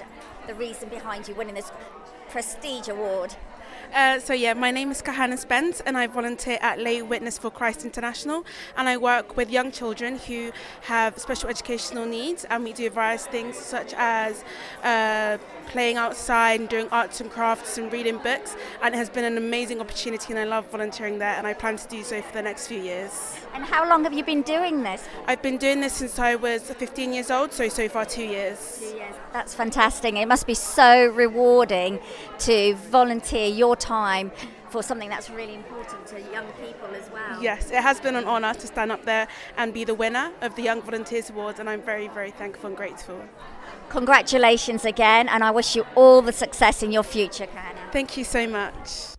the 0.46 0.54
reason 0.54 0.88
behind 0.88 1.28
you 1.28 1.34
winning 1.34 1.54
this 1.54 1.70
prestige 2.30 2.88
award. 2.88 3.36
Uh, 3.94 4.18
so 4.18 4.32
yeah, 4.32 4.54
my 4.54 4.70
name 4.70 4.90
is 4.90 5.00
Kohanna 5.00 5.38
Spence, 5.38 5.80
and 5.80 5.96
I 5.96 6.06
volunteer 6.06 6.58
at 6.60 6.78
Lay 6.78 7.02
Witness 7.02 7.38
for 7.38 7.50
Christ 7.50 7.84
International, 7.84 8.44
and 8.76 8.88
I 8.88 8.96
work 8.96 9.36
with 9.36 9.50
young 9.50 9.70
children 9.70 10.18
who 10.18 10.52
have 10.82 11.18
special 11.18 11.48
educational 11.48 12.04
needs, 12.04 12.44
and 12.44 12.64
we 12.64 12.72
do 12.72 12.90
various 12.90 13.26
things 13.26 13.56
such 13.56 13.94
as 13.96 14.44
uh, 14.82 15.38
playing 15.68 15.96
outside, 15.96 16.60
and 16.60 16.68
doing 16.68 16.88
arts 16.90 17.20
and 17.20 17.30
crafts, 17.30 17.78
and 17.78 17.92
reading 17.92 18.18
books, 18.18 18.56
and 18.82 18.94
it 18.94 18.98
has 18.98 19.08
been 19.08 19.24
an 19.24 19.38
amazing 19.38 19.80
opportunity, 19.80 20.32
and 20.32 20.38
I 20.38 20.44
love 20.44 20.70
volunteering 20.70 21.18
there, 21.18 21.34
and 21.34 21.46
I 21.46 21.54
plan 21.54 21.76
to 21.76 21.88
do 21.88 22.02
so 22.02 22.20
for 22.22 22.32
the 22.32 22.42
next 22.42 22.66
few 22.66 22.80
years. 22.80 23.36
And 23.54 23.64
how 23.64 23.88
long 23.88 24.04
have 24.04 24.12
you 24.12 24.24
been 24.24 24.42
doing 24.42 24.82
this? 24.82 25.02
I've 25.26 25.42
been 25.42 25.56
doing 25.56 25.80
this 25.80 25.94
since 25.94 26.18
I 26.18 26.34
was 26.34 26.62
15 26.62 27.12
years 27.12 27.30
old, 27.30 27.52
so 27.52 27.68
so 27.68 27.88
far 27.88 28.04
two 28.04 28.24
years. 28.24 28.82
That's 29.32 29.54
fantastic. 29.54 30.14
It 30.14 30.26
must 30.26 30.46
be 30.46 30.54
so 30.54 31.06
rewarding 31.06 32.00
to 32.40 32.74
volunteer 32.74 33.48
your 33.48 33.75
time 33.76 34.32
for 34.70 34.82
something 34.82 35.08
that's 35.08 35.30
really 35.30 35.54
important 35.54 36.06
to 36.06 36.20
young 36.32 36.46
people 36.60 36.88
as 36.94 37.10
well. 37.10 37.42
Yes, 37.42 37.70
it 37.70 37.82
has 37.82 38.00
been 38.00 38.16
an 38.16 38.24
honour 38.24 38.54
to 38.54 38.66
stand 38.66 38.92
up 38.92 39.04
there 39.04 39.28
and 39.56 39.72
be 39.72 39.84
the 39.84 39.94
winner 39.94 40.32
of 40.42 40.54
the 40.56 40.62
Young 40.62 40.82
Volunteers 40.82 41.30
Awards, 41.30 41.60
and 41.60 41.68
I'm 41.68 41.82
very, 41.82 42.08
very 42.08 42.30
thankful 42.30 42.68
and 42.68 42.76
grateful. 42.76 43.20
Congratulations 43.88 44.84
again, 44.84 45.28
and 45.28 45.44
I 45.44 45.50
wish 45.50 45.76
you 45.76 45.86
all 45.94 46.20
the 46.22 46.32
success 46.32 46.82
in 46.82 46.90
your 46.90 47.04
future, 47.04 47.46
Kana. 47.46 47.78
Thank 47.92 48.16
you 48.16 48.24
so 48.24 48.46
much. 48.46 49.16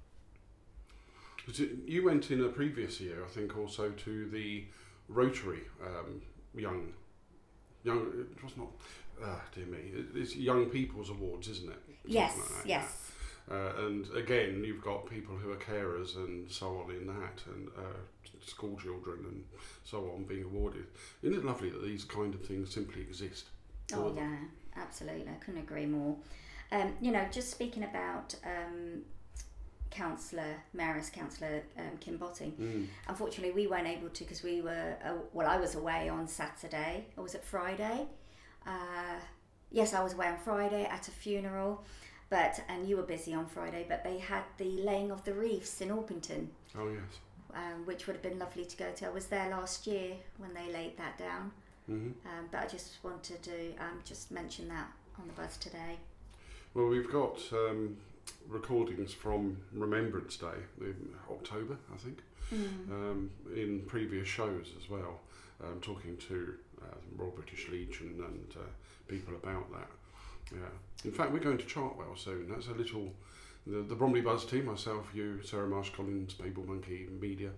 You 1.86 2.04
went 2.04 2.30
in 2.30 2.44
a 2.44 2.50
previous 2.50 3.00
year, 3.00 3.24
I 3.24 3.30
think, 3.30 3.58
also 3.58 3.90
to 3.92 4.30
the 4.30 4.66
Rotary 5.08 5.62
um, 5.82 6.22
Young, 6.54 6.92
Young. 7.84 8.28
It 8.36 8.44
was 8.44 8.58
not. 8.58 8.68
Uh, 9.24 9.40
dear 9.56 9.66
me, 9.66 9.80
it's 10.14 10.36
Young 10.36 10.66
People's 10.68 11.10
Awards, 11.10 11.48
isn't 11.48 11.70
it? 11.70 11.80
Yes, 12.06 12.38
like 12.38 12.48
that, 12.50 12.68
yes. 12.68 13.07
Uh, 13.50 13.72
and 13.86 14.08
again, 14.16 14.64
you've 14.66 14.84
got 14.84 15.10
people 15.10 15.36
who 15.36 15.52
are 15.52 15.58
carers 15.58 16.18
and 16.18 16.52
so 16.52 16.84
on 16.84 16.92
in 16.92 17.08
that. 17.08 17.42
And 17.54 17.70
uh, 17.78 17.98
school 18.46 18.78
children 18.78 19.20
and 19.28 19.44
so 19.84 20.12
on 20.16 20.24
being 20.24 20.44
awarded. 20.44 20.86
Isn't 21.22 21.38
it 21.38 21.46
lovely 21.46 21.70
that 21.70 21.84
these 21.84 22.04
kind 22.04 22.34
of 22.34 22.46
things 22.46 22.74
simply 22.74 23.02
exist? 23.02 23.46
Oh 23.94 24.14
yeah, 24.16 24.38
absolutely. 24.76 25.32
I 25.32 25.44
couldn't 25.44 25.62
agree 25.62 25.86
more. 25.86 26.16
Um, 26.72 26.94
you 27.02 27.12
know, 27.12 27.26
just 27.32 27.50
speaking 27.50 27.84
about 27.84 28.36
um, 28.44 29.04
councillor, 29.90 30.56
Maris 30.74 31.10
councillor 31.10 31.64
um, 31.78 31.98
Kim 32.00 32.18
Botting. 32.18 32.52
Mm. 32.60 32.88
Unfortunately, 33.08 33.54
we 33.54 33.68
weren't 33.68 33.88
able 33.88 34.10
to 34.10 34.24
because 34.24 34.44
we 34.44 34.62
were 34.62 34.96
uh, 35.04 35.14
well. 35.34 35.48
I 35.48 35.58
was 35.58 35.76
away 35.76 36.10
on 36.10 36.28
Saturday, 36.28 37.06
or 37.16 37.24
was 37.24 37.36
it 37.36 37.44
Friday? 37.44 38.08
Uh, 38.66 39.20
yes, 39.72 39.94
I 39.94 40.04
was 40.04 40.14
away 40.14 40.28
on 40.28 40.38
Friday 40.38 40.84
at 40.84 41.08
a 41.08 41.12
funeral, 41.12 41.86
but 42.30 42.62
and 42.70 42.88
you 42.88 42.98
were 42.98 43.04
busy 43.04 43.34
on 43.34 43.46
Friday. 43.46 43.86
But 43.88 44.04
they 44.04 44.18
had 44.20 44.44
the 44.58 44.66
laying 44.84 45.12
of 45.12 45.24
the 45.24 45.34
reefs 45.34 45.82
in 45.82 45.90
Orpington, 45.90 46.48
Oh 46.78 46.90
yes. 46.90 47.20
um, 47.54 47.86
which 47.86 48.08
would 48.08 48.14
have 48.16 48.24
been 48.24 48.40
lovely 48.40 48.66
to 48.66 48.78
go 48.78 48.92
to. 48.92 49.06
I 49.08 49.10
was 49.10 49.28
there 49.28 49.50
last 49.50 49.88
year 49.88 50.14
when 50.38 50.54
they 50.54 50.72
laid 50.72 50.98
that 50.98 51.18
down. 51.18 51.52
hmm 51.86 52.12
Um, 52.26 52.48
but 52.52 52.62
I 52.64 52.68
just 52.68 53.04
wanted 53.04 53.42
to 53.44 53.76
um, 53.80 54.02
just 54.04 54.32
mention 54.32 54.68
that 54.70 54.88
on 55.20 55.28
the 55.28 55.34
bus 55.34 55.58
today. 55.58 55.98
Well, 56.74 56.88
we've 56.88 57.12
got 57.12 57.40
um, 57.54 57.98
recordings 58.48 59.14
from 59.14 59.58
Remembrance 59.74 60.38
Day 60.38 60.60
in 60.82 60.96
October, 61.32 61.78
I 61.94 61.98
think, 61.98 62.20
um, 62.92 63.32
in 63.56 63.82
previous 63.88 64.28
shows 64.28 64.68
as 64.80 64.90
well, 64.90 65.22
um, 65.64 65.80
talking 65.82 66.18
to 66.28 66.54
uh, 66.84 66.96
Royal 67.18 67.32
British 67.32 67.68
Legion 67.70 68.22
and 68.24 68.54
uh, 68.56 68.68
people 69.08 69.34
about 69.36 69.72
that. 69.72 69.88
Yeah. 70.52 70.60
In 71.06 71.12
fact, 71.12 71.32
we're 71.32 71.40
going 71.40 71.58
to 71.58 71.66
Chartwell 71.66 72.18
soon. 72.18 72.50
That's 72.50 72.68
a 72.68 72.74
little. 72.74 73.14
The, 73.66 73.82
the 73.82 73.96
Bromley 73.96 74.22
Buzz 74.22 74.46
team, 74.46 74.66
myself, 74.66 75.08
you, 75.14 75.42
Sarah 75.44 75.68
Marsh 75.68 75.90
Collins, 75.90 76.34
Babel 76.36 76.64
Monkey 76.66 77.06
Media, 77.20 77.50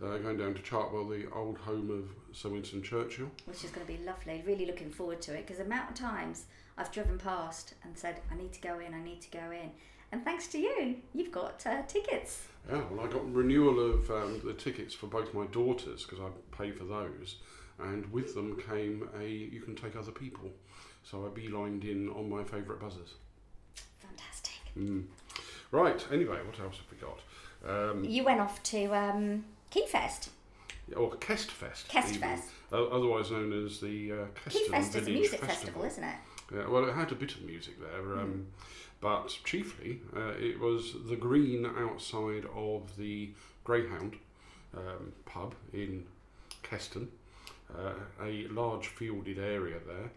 uh, 0.00 0.16
going 0.18 0.36
down 0.38 0.54
to 0.54 0.62
Chartwell, 0.62 1.08
the 1.10 1.28
old 1.34 1.58
home 1.58 1.90
of 1.90 2.36
Sir 2.36 2.50
Winston 2.50 2.84
Churchill. 2.84 3.28
which 3.46 3.64
is 3.64 3.70
going 3.70 3.84
to 3.84 3.92
be 3.92 3.98
lovely. 4.04 4.44
Really 4.46 4.64
looking 4.64 4.90
forward 4.90 5.20
to 5.22 5.34
it 5.34 5.44
because 5.44 5.58
the 5.58 5.64
amount 5.64 5.90
of 5.90 5.96
times 5.96 6.44
I've 6.78 6.92
driven 6.92 7.18
past 7.18 7.74
and 7.82 7.98
said, 7.98 8.20
I 8.30 8.36
need 8.36 8.52
to 8.52 8.60
go 8.60 8.78
in, 8.78 8.94
I 8.94 9.02
need 9.02 9.20
to 9.22 9.30
go 9.30 9.50
in. 9.50 9.70
And 10.12 10.24
thanks 10.24 10.46
to 10.48 10.58
you, 10.58 10.96
you've 11.14 11.32
got 11.32 11.66
uh, 11.66 11.82
tickets. 11.88 12.46
Yeah, 12.70 12.82
well, 12.90 13.04
I 13.04 13.08
got 13.12 13.32
renewal 13.32 13.80
of 13.80 14.08
um, 14.10 14.40
the 14.44 14.52
tickets 14.52 14.94
for 14.94 15.08
both 15.08 15.34
my 15.34 15.46
daughters 15.46 16.04
because 16.04 16.20
I 16.20 16.28
pay 16.56 16.70
for 16.70 16.84
those, 16.84 17.36
and 17.80 18.10
with 18.12 18.34
them 18.34 18.56
came 18.68 19.08
a 19.20 19.26
you 19.28 19.60
can 19.60 19.74
take 19.74 19.96
other 19.96 20.12
people. 20.12 20.50
So 21.08 21.24
I 21.24 21.28
beelined 21.38 21.84
in 21.84 22.08
on 22.10 22.28
my 22.28 22.42
favourite 22.42 22.80
buzzers. 22.80 23.14
Fantastic. 24.00 24.54
Mm. 24.76 25.04
Right. 25.70 26.04
Anyway, 26.12 26.38
what 26.44 26.58
else 26.58 26.78
have 26.78 26.90
we 26.90 26.98
got? 26.98 27.20
Um, 27.64 28.04
You 28.04 28.24
went 28.24 28.40
off 28.40 28.60
to 28.64 28.86
um, 28.94 29.44
Keyfest. 29.70 30.30
or 30.96 31.12
Kestfest. 31.12 31.86
Kestfest. 31.88 32.42
uh, 32.72 32.86
otherwise 32.86 33.30
known 33.30 33.52
as 33.64 33.80
the 33.80 34.12
uh, 34.12 34.16
Keston 34.34 34.62
Keyfest 34.68 34.80
is 34.80 34.94
Village 34.94 35.08
a 35.08 35.12
music 35.12 35.44
festival, 35.44 35.84
isn't 35.84 36.04
it? 36.04 36.16
Yeah, 36.52 36.68
well, 36.68 36.84
it 36.88 36.94
had 36.94 37.12
a 37.12 37.16
bit 37.16 37.34
of 37.34 37.42
music 37.42 37.74
there, 37.80 38.18
um, 38.18 38.46
but 39.00 39.36
chiefly 39.44 40.00
uh, 40.16 40.32
it 40.38 40.58
was 40.60 40.94
the 41.08 41.16
green 41.16 41.66
outside 41.66 42.44
of 42.54 42.96
the 42.96 43.30
Greyhound 43.64 44.14
um, 44.76 45.12
pub 45.24 45.54
in 45.72 46.04
Keston, 46.62 47.08
uh, 47.76 47.94
a 48.22 48.46
large 48.48 48.86
fielded 48.86 49.40
area 49.40 49.78
there, 49.86 50.10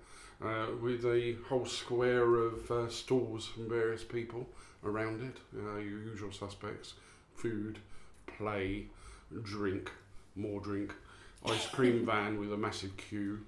uh, 0.44 0.68
with 0.82 1.06
a 1.06 1.36
whole 1.48 1.66
square 1.66 2.36
of 2.36 2.70
uh, 2.72 2.90
stalls 2.90 3.48
from 3.48 3.70
various 3.70 4.04
people 4.04 4.48
around 4.84 5.22
it. 5.22 5.38
Uh, 5.58 5.78
your 5.78 6.00
usual 6.00 6.32
suspects: 6.32 6.94
food, 7.36 7.80
play, 8.38 8.86
drink, 9.44 9.92
more 10.36 10.60
drink, 10.62 10.94
ice 11.46 11.68
cream 11.68 12.06
van 12.12 12.40
with 12.40 12.54
a 12.54 12.58
massive 12.58 12.96
queue. 12.98 13.40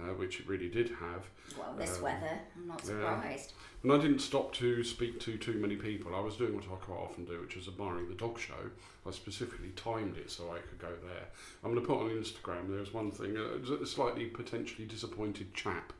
Uh, 0.00 0.14
which 0.14 0.38
it 0.38 0.46
really 0.46 0.68
did 0.68 0.90
have. 0.90 1.24
Well, 1.58 1.74
this 1.76 1.96
Um, 1.96 2.02
weather, 2.04 2.38
I'm 2.54 2.68
not 2.68 2.80
yeah. 2.84 2.90
surprised. 2.90 3.52
And 3.82 3.90
I 3.92 3.96
didn't 3.98 4.20
stop 4.20 4.52
to 4.52 4.84
speak 4.84 5.18
to 5.18 5.36
too 5.36 5.54
many 5.54 5.74
people. 5.74 6.14
I 6.14 6.20
was 6.20 6.36
doing 6.36 6.54
what 6.54 6.62
I 6.66 6.76
quite 6.76 7.00
often 7.00 7.24
do, 7.24 7.40
which 7.40 7.56
is 7.56 7.66
admiring 7.66 8.06
the 8.08 8.14
dog 8.14 8.38
show. 8.38 8.70
I 9.04 9.10
specifically 9.10 9.70
timed 9.74 10.16
it 10.16 10.30
so 10.30 10.52
I 10.54 10.60
could 10.60 10.78
go 10.78 10.92
there. 11.04 11.24
I'm 11.64 11.72
going 11.74 11.84
to 11.84 11.86
put 11.88 11.98
on 12.00 12.10
Instagram. 12.10 12.68
There 12.68 12.78
was 12.78 12.94
one 12.94 13.10
thing, 13.10 13.36
uh, 13.36 13.74
a 13.82 13.84
slightly 13.86 14.26
potentially 14.26 14.86
disappointed 14.86 15.52
chap, 15.52 15.92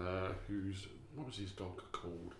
uh, 0.00 0.32
who's 0.48 0.86
what 1.14 1.26
was 1.26 1.36
his 1.36 1.50
dog 1.52 1.80
called? 1.92 2.34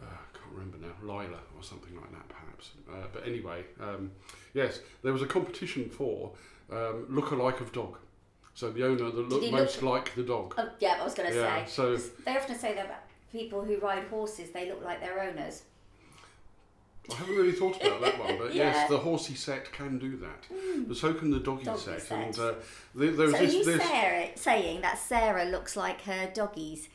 Uh, 0.00 0.06
I 0.06 0.36
can't 0.38 0.52
remember 0.54 0.78
now. 0.78 0.92
Lila 1.02 1.38
or 1.56 1.62
something 1.62 1.94
like 1.96 2.10
that, 2.12 2.28
perhaps. 2.28 2.70
Uh, 2.90 3.06
but 3.12 3.26
anyway, 3.26 3.64
um, 3.80 4.10
yes, 4.54 4.80
there 5.02 5.12
was 5.12 5.22
a 5.22 5.26
competition 5.26 5.88
for 5.88 6.32
um, 6.70 7.06
look-alike 7.08 7.60
of 7.60 7.72
dog. 7.72 7.96
So 8.54 8.70
the 8.70 8.84
owner 8.84 9.10
that 9.10 9.28
looked 9.28 9.50
most 9.50 9.82
look- 9.82 9.92
like 9.92 10.14
the 10.14 10.22
dog. 10.24 10.54
Oh, 10.58 10.68
yeah, 10.80 10.96
I 11.00 11.04
was 11.04 11.14
going 11.14 11.30
to 11.30 11.34
Yeah, 11.36 11.64
say. 11.64 11.70
so- 11.70 11.96
They 12.24 12.36
often 12.36 12.58
say 12.58 12.74
that 12.74 13.08
people 13.30 13.62
who 13.64 13.78
ride 13.78 14.04
horses, 14.08 14.50
they 14.50 14.68
look 14.68 14.84
like 14.84 15.00
their 15.00 15.20
owners. 15.20 15.62
I 17.10 17.14
haven't 17.16 17.34
really 17.34 17.52
thought 17.52 17.76
about 17.84 18.00
that 18.00 18.18
one, 18.18 18.38
but 18.38 18.54
Yeah. 18.54 18.70
yes, 18.72 18.88
the 18.88 18.98
horsey 18.98 19.34
set 19.34 19.72
can 19.72 19.98
do 19.98 20.16
that. 20.18 20.46
But 20.86 20.96
so 20.96 21.12
can 21.12 21.30
the 21.30 21.40
doggy, 21.40 21.64
Doggy 21.64 21.80
set. 21.80 22.02
set. 22.02 22.18
And 22.26 22.38
uh, 22.38 22.54
there, 22.94 23.12
So 23.12 23.38
this, 23.38 23.54
you 23.54 23.64
this 23.64 23.82
Sarah, 23.82 24.28
saying 24.36 24.82
that 24.82 24.98
Sarah 24.98 25.44
looks 25.44 25.76
like 25.76 26.02
her 26.02 26.30
doggies? 26.32 26.88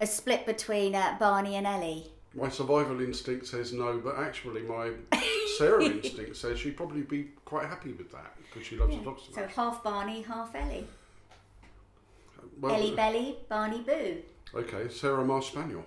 A 0.00 0.06
split 0.06 0.44
between 0.46 0.94
uh, 0.94 1.16
Barney 1.18 1.54
and 1.56 1.66
Ellie? 1.66 2.10
my 2.34 2.50
survival 2.50 3.00
instinct 3.00 3.46
says 3.46 3.72
no, 3.72 3.98
but 3.98 4.18
actually 4.18 4.60
my 4.62 4.90
Sarah 5.58 5.84
instinct 5.84 6.36
says 6.36 6.58
she'd 6.58 6.76
probably 6.76 7.00
be 7.02 7.28
quite 7.46 7.64
happy 7.66 7.92
with 7.92 8.12
that 8.12 8.34
because 8.42 8.66
she 8.66 8.76
loves 8.76 8.94
the 8.94 9.02
dogs 9.02 9.22
so 9.26 9.32
So 9.32 9.46
half 9.46 9.82
Barney, 9.82 10.20
half 10.22 10.54
Ellie. 10.54 10.86
Well, 12.60 12.74
Ellie 12.74 12.94
Belly, 12.94 13.36
Barney 13.48 13.80
Boo. 13.80 14.16
okay, 14.54 14.88
Sarah 14.90 15.24
Marsh 15.24 15.46
Spaniel. 15.48 15.84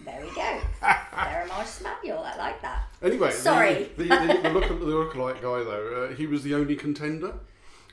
There 0.00 0.20
we 0.20 0.34
go. 0.34 0.60
Sarah 0.80 1.46
Marsh 1.48 1.68
Spaniel. 1.68 2.18
I 2.18 2.36
like 2.36 2.62
that. 2.62 2.88
Anyway, 3.02 3.30
Sorry. 3.30 3.90
the, 3.96 4.04
the, 4.04 4.08
the, 4.08 4.40
the, 4.42 4.50
look, 4.50 4.68
the 4.68 4.74
lookalike 4.74 5.42
guy 5.42 5.64
though, 5.64 6.08
uh, 6.10 6.14
he 6.14 6.26
was 6.26 6.42
the 6.42 6.54
only 6.54 6.76
contender. 6.76 7.34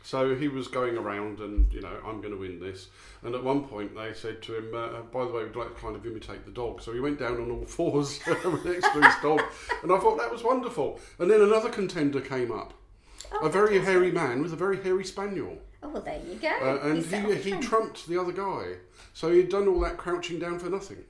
So 0.04 0.36
he 0.36 0.48
was 0.48 0.68
going 0.68 0.98
around 0.98 1.40
and, 1.40 1.74
you 1.74 1.82
know, 1.82 1.98
I'm 2.06 2.22
going 2.22 2.34
to 2.34 2.40
win 2.40 2.60
this. 2.60 2.90
And 3.24 3.34
at 3.34 3.44
one 3.44 3.64
point 3.64 3.96
they 3.96 4.14
said 4.14 4.40
to 4.44 4.56
him, 4.56 4.76
uh, 4.76 5.02
by 5.12 5.26
the 5.26 5.32
way, 5.32 5.44
we'd 5.46 5.56
like 5.56 5.74
to 5.74 5.82
kind 5.82 5.96
of 5.96 6.06
imitate 6.06 6.46
the 6.46 6.52
dog. 6.52 6.84
So 6.84 6.94
he 6.94 7.00
went 7.00 7.18
down 7.18 7.38
on 7.42 7.50
all 7.50 7.66
fours 7.66 8.20
next 8.28 8.94
to 8.94 9.02
his 9.02 9.16
dog. 9.24 9.42
And 9.82 9.92
I 9.92 9.98
thought 9.98 10.20
that 10.20 10.32
was 10.32 10.44
wonderful. 10.44 11.00
And 11.18 11.30
then 11.32 11.42
another 11.42 11.70
contender 11.70 12.22
came 12.22 12.52
up. 12.52 12.76
Oh, 13.32 13.48
a 13.48 13.50
very 13.50 13.80
hairy 13.80 14.12
man 14.12 14.44
with 14.44 14.54
a 14.54 14.56
very 14.56 14.80
hairy 14.84 15.06
spaniel. 15.06 15.58
Oh, 15.82 15.90
well, 15.90 16.04
there 16.04 16.22
you 16.24 16.36
go. 16.36 16.50
Uh, 16.50 16.88
and 16.88 17.04
he, 17.04 17.52
he 17.52 17.60
trumped 17.60 18.08
the 18.08 18.22
other 18.22 18.32
guy. 18.32 18.76
So 19.14 19.32
he'd 19.32 19.50
done 19.50 19.68
all 19.68 19.80
that 19.80 19.98
crouching 19.98 20.38
down 20.38 20.60
for 20.60 20.70
nothing. 20.70 21.04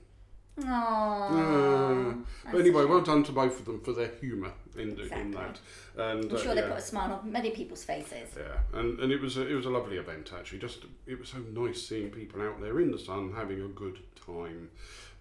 Aww. 0.59 2.13
Uh, 2.13 2.15
but 2.49 2.61
anyway, 2.61 2.85
well 2.85 3.01
done 3.01 3.23
to 3.23 3.31
both 3.31 3.59
of 3.59 3.65
them 3.65 3.81
for 3.81 3.91
their 3.91 4.11
humour 4.21 4.53
in, 4.75 4.91
in 4.91 4.99
Exactly. 4.99 5.31
that. 5.31 5.59
And 5.97 6.31
I'm 6.31 6.35
uh, 6.35 6.39
sure 6.39 6.55
they 6.55 6.61
yeah. 6.61 6.69
put 6.69 6.77
a 6.77 6.81
smile 6.81 7.13
on 7.13 7.31
many 7.31 7.51
people's 7.51 7.83
faces. 7.83 8.29
Yeah, 8.37 8.79
and, 8.79 8.99
and 8.99 9.11
it 9.11 9.21
was 9.21 9.37
a, 9.37 9.47
it 9.47 9.53
was 9.53 9.65
a 9.65 9.69
lovely 9.69 9.97
event 9.97 10.31
actually. 10.37 10.59
Just 10.59 10.85
it 11.05 11.19
was 11.19 11.29
so 11.29 11.39
nice 11.53 11.85
seeing 11.85 12.09
people 12.09 12.41
out 12.41 12.61
there 12.61 12.79
in 12.79 12.91
the 12.91 12.99
sun 12.99 13.33
having 13.35 13.61
a 13.61 13.67
good 13.67 13.99
time. 14.25 14.69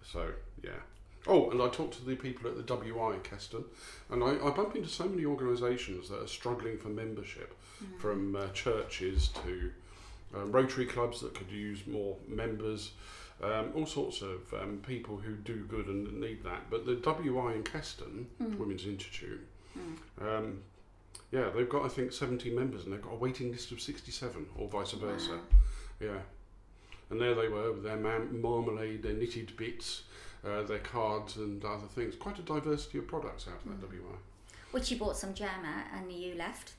So 0.03 0.31
yeah. 0.63 0.71
Oh, 1.27 1.49
and 1.49 1.61
I 1.61 1.69
talked 1.69 1.95
to 1.95 2.05
the 2.05 2.15
people 2.15 2.47
at 2.47 2.55
the 2.55 2.61
WI 2.61 3.17
Keston, 3.23 3.65
and 4.11 4.23
I, 4.23 4.35
I 4.45 4.51
bump 4.51 4.75
into 4.75 4.89
so 4.89 5.05
many 5.05 5.25
organisations 5.25 6.07
that 6.09 6.21
are 6.21 6.27
struggling 6.27 6.77
for 6.77 6.89
membership, 6.89 7.55
from 7.97 8.35
uh, 8.35 8.47
churches 8.49 9.29
to 9.43 9.71
uh, 10.35 10.45
Rotary 10.45 10.85
clubs 10.85 11.21
that 11.21 11.33
could 11.33 11.51
use 11.51 11.87
more 11.87 12.15
members, 12.27 12.91
um, 13.43 13.71
all 13.75 13.85
sorts 13.85 14.21
of 14.21 14.53
um, 14.53 14.81
people 14.85 15.17
who 15.17 15.35
do 15.35 15.65
good 15.65 15.87
and 15.87 16.19
need 16.19 16.43
that. 16.43 16.69
But 16.69 16.85
the 16.85 16.95
WI 16.95 17.53
in 17.53 17.63
Keston, 17.63 18.27
Women's 18.39 18.85
Institute, 18.85 19.45
um, 20.21 20.61
yeah, 21.31 21.49
they've 21.49 21.69
got 21.69 21.83
I 21.83 21.89
think 21.89 22.13
70 22.13 22.51
members 22.51 22.85
and 22.85 22.93
they've 22.93 23.01
got 23.01 23.13
a 23.13 23.17
waiting 23.17 23.51
list 23.51 23.71
of 23.71 23.81
67 23.81 24.45
or 24.57 24.67
vice 24.69 24.91
versa. 24.91 25.39
Yeah. 25.99 26.19
And 27.09 27.21
there 27.21 27.35
they 27.35 27.47
were 27.47 27.71
with 27.73 27.83
their 27.83 27.97
marmalade, 27.97 29.03
their 29.03 29.13
knitted 29.13 29.55
bits, 29.57 30.03
uh, 30.45 30.63
their 30.63 30.79
cards 30.79 31.35
and 31.35 31.63
other 31.63 31.87
things. 31.93 32.15
Quite 32.15 32.39
a 32.39 32.41
diversity 32.41 32.97
of 32.97 33.07
products 33.07 33.47
out 33.47 33.59
of 33.65 33.81
that 33.81 33.87
WI. 33.87 34.15
Which 34.71 34.91
you 34.91 34.97
bought 34.97 35.17
some 35.17 35.33
jam 35.33 35.65
at 35.65 35.87
and 35.95 36.11
you 36.11 36.35
left. 36.35 36.73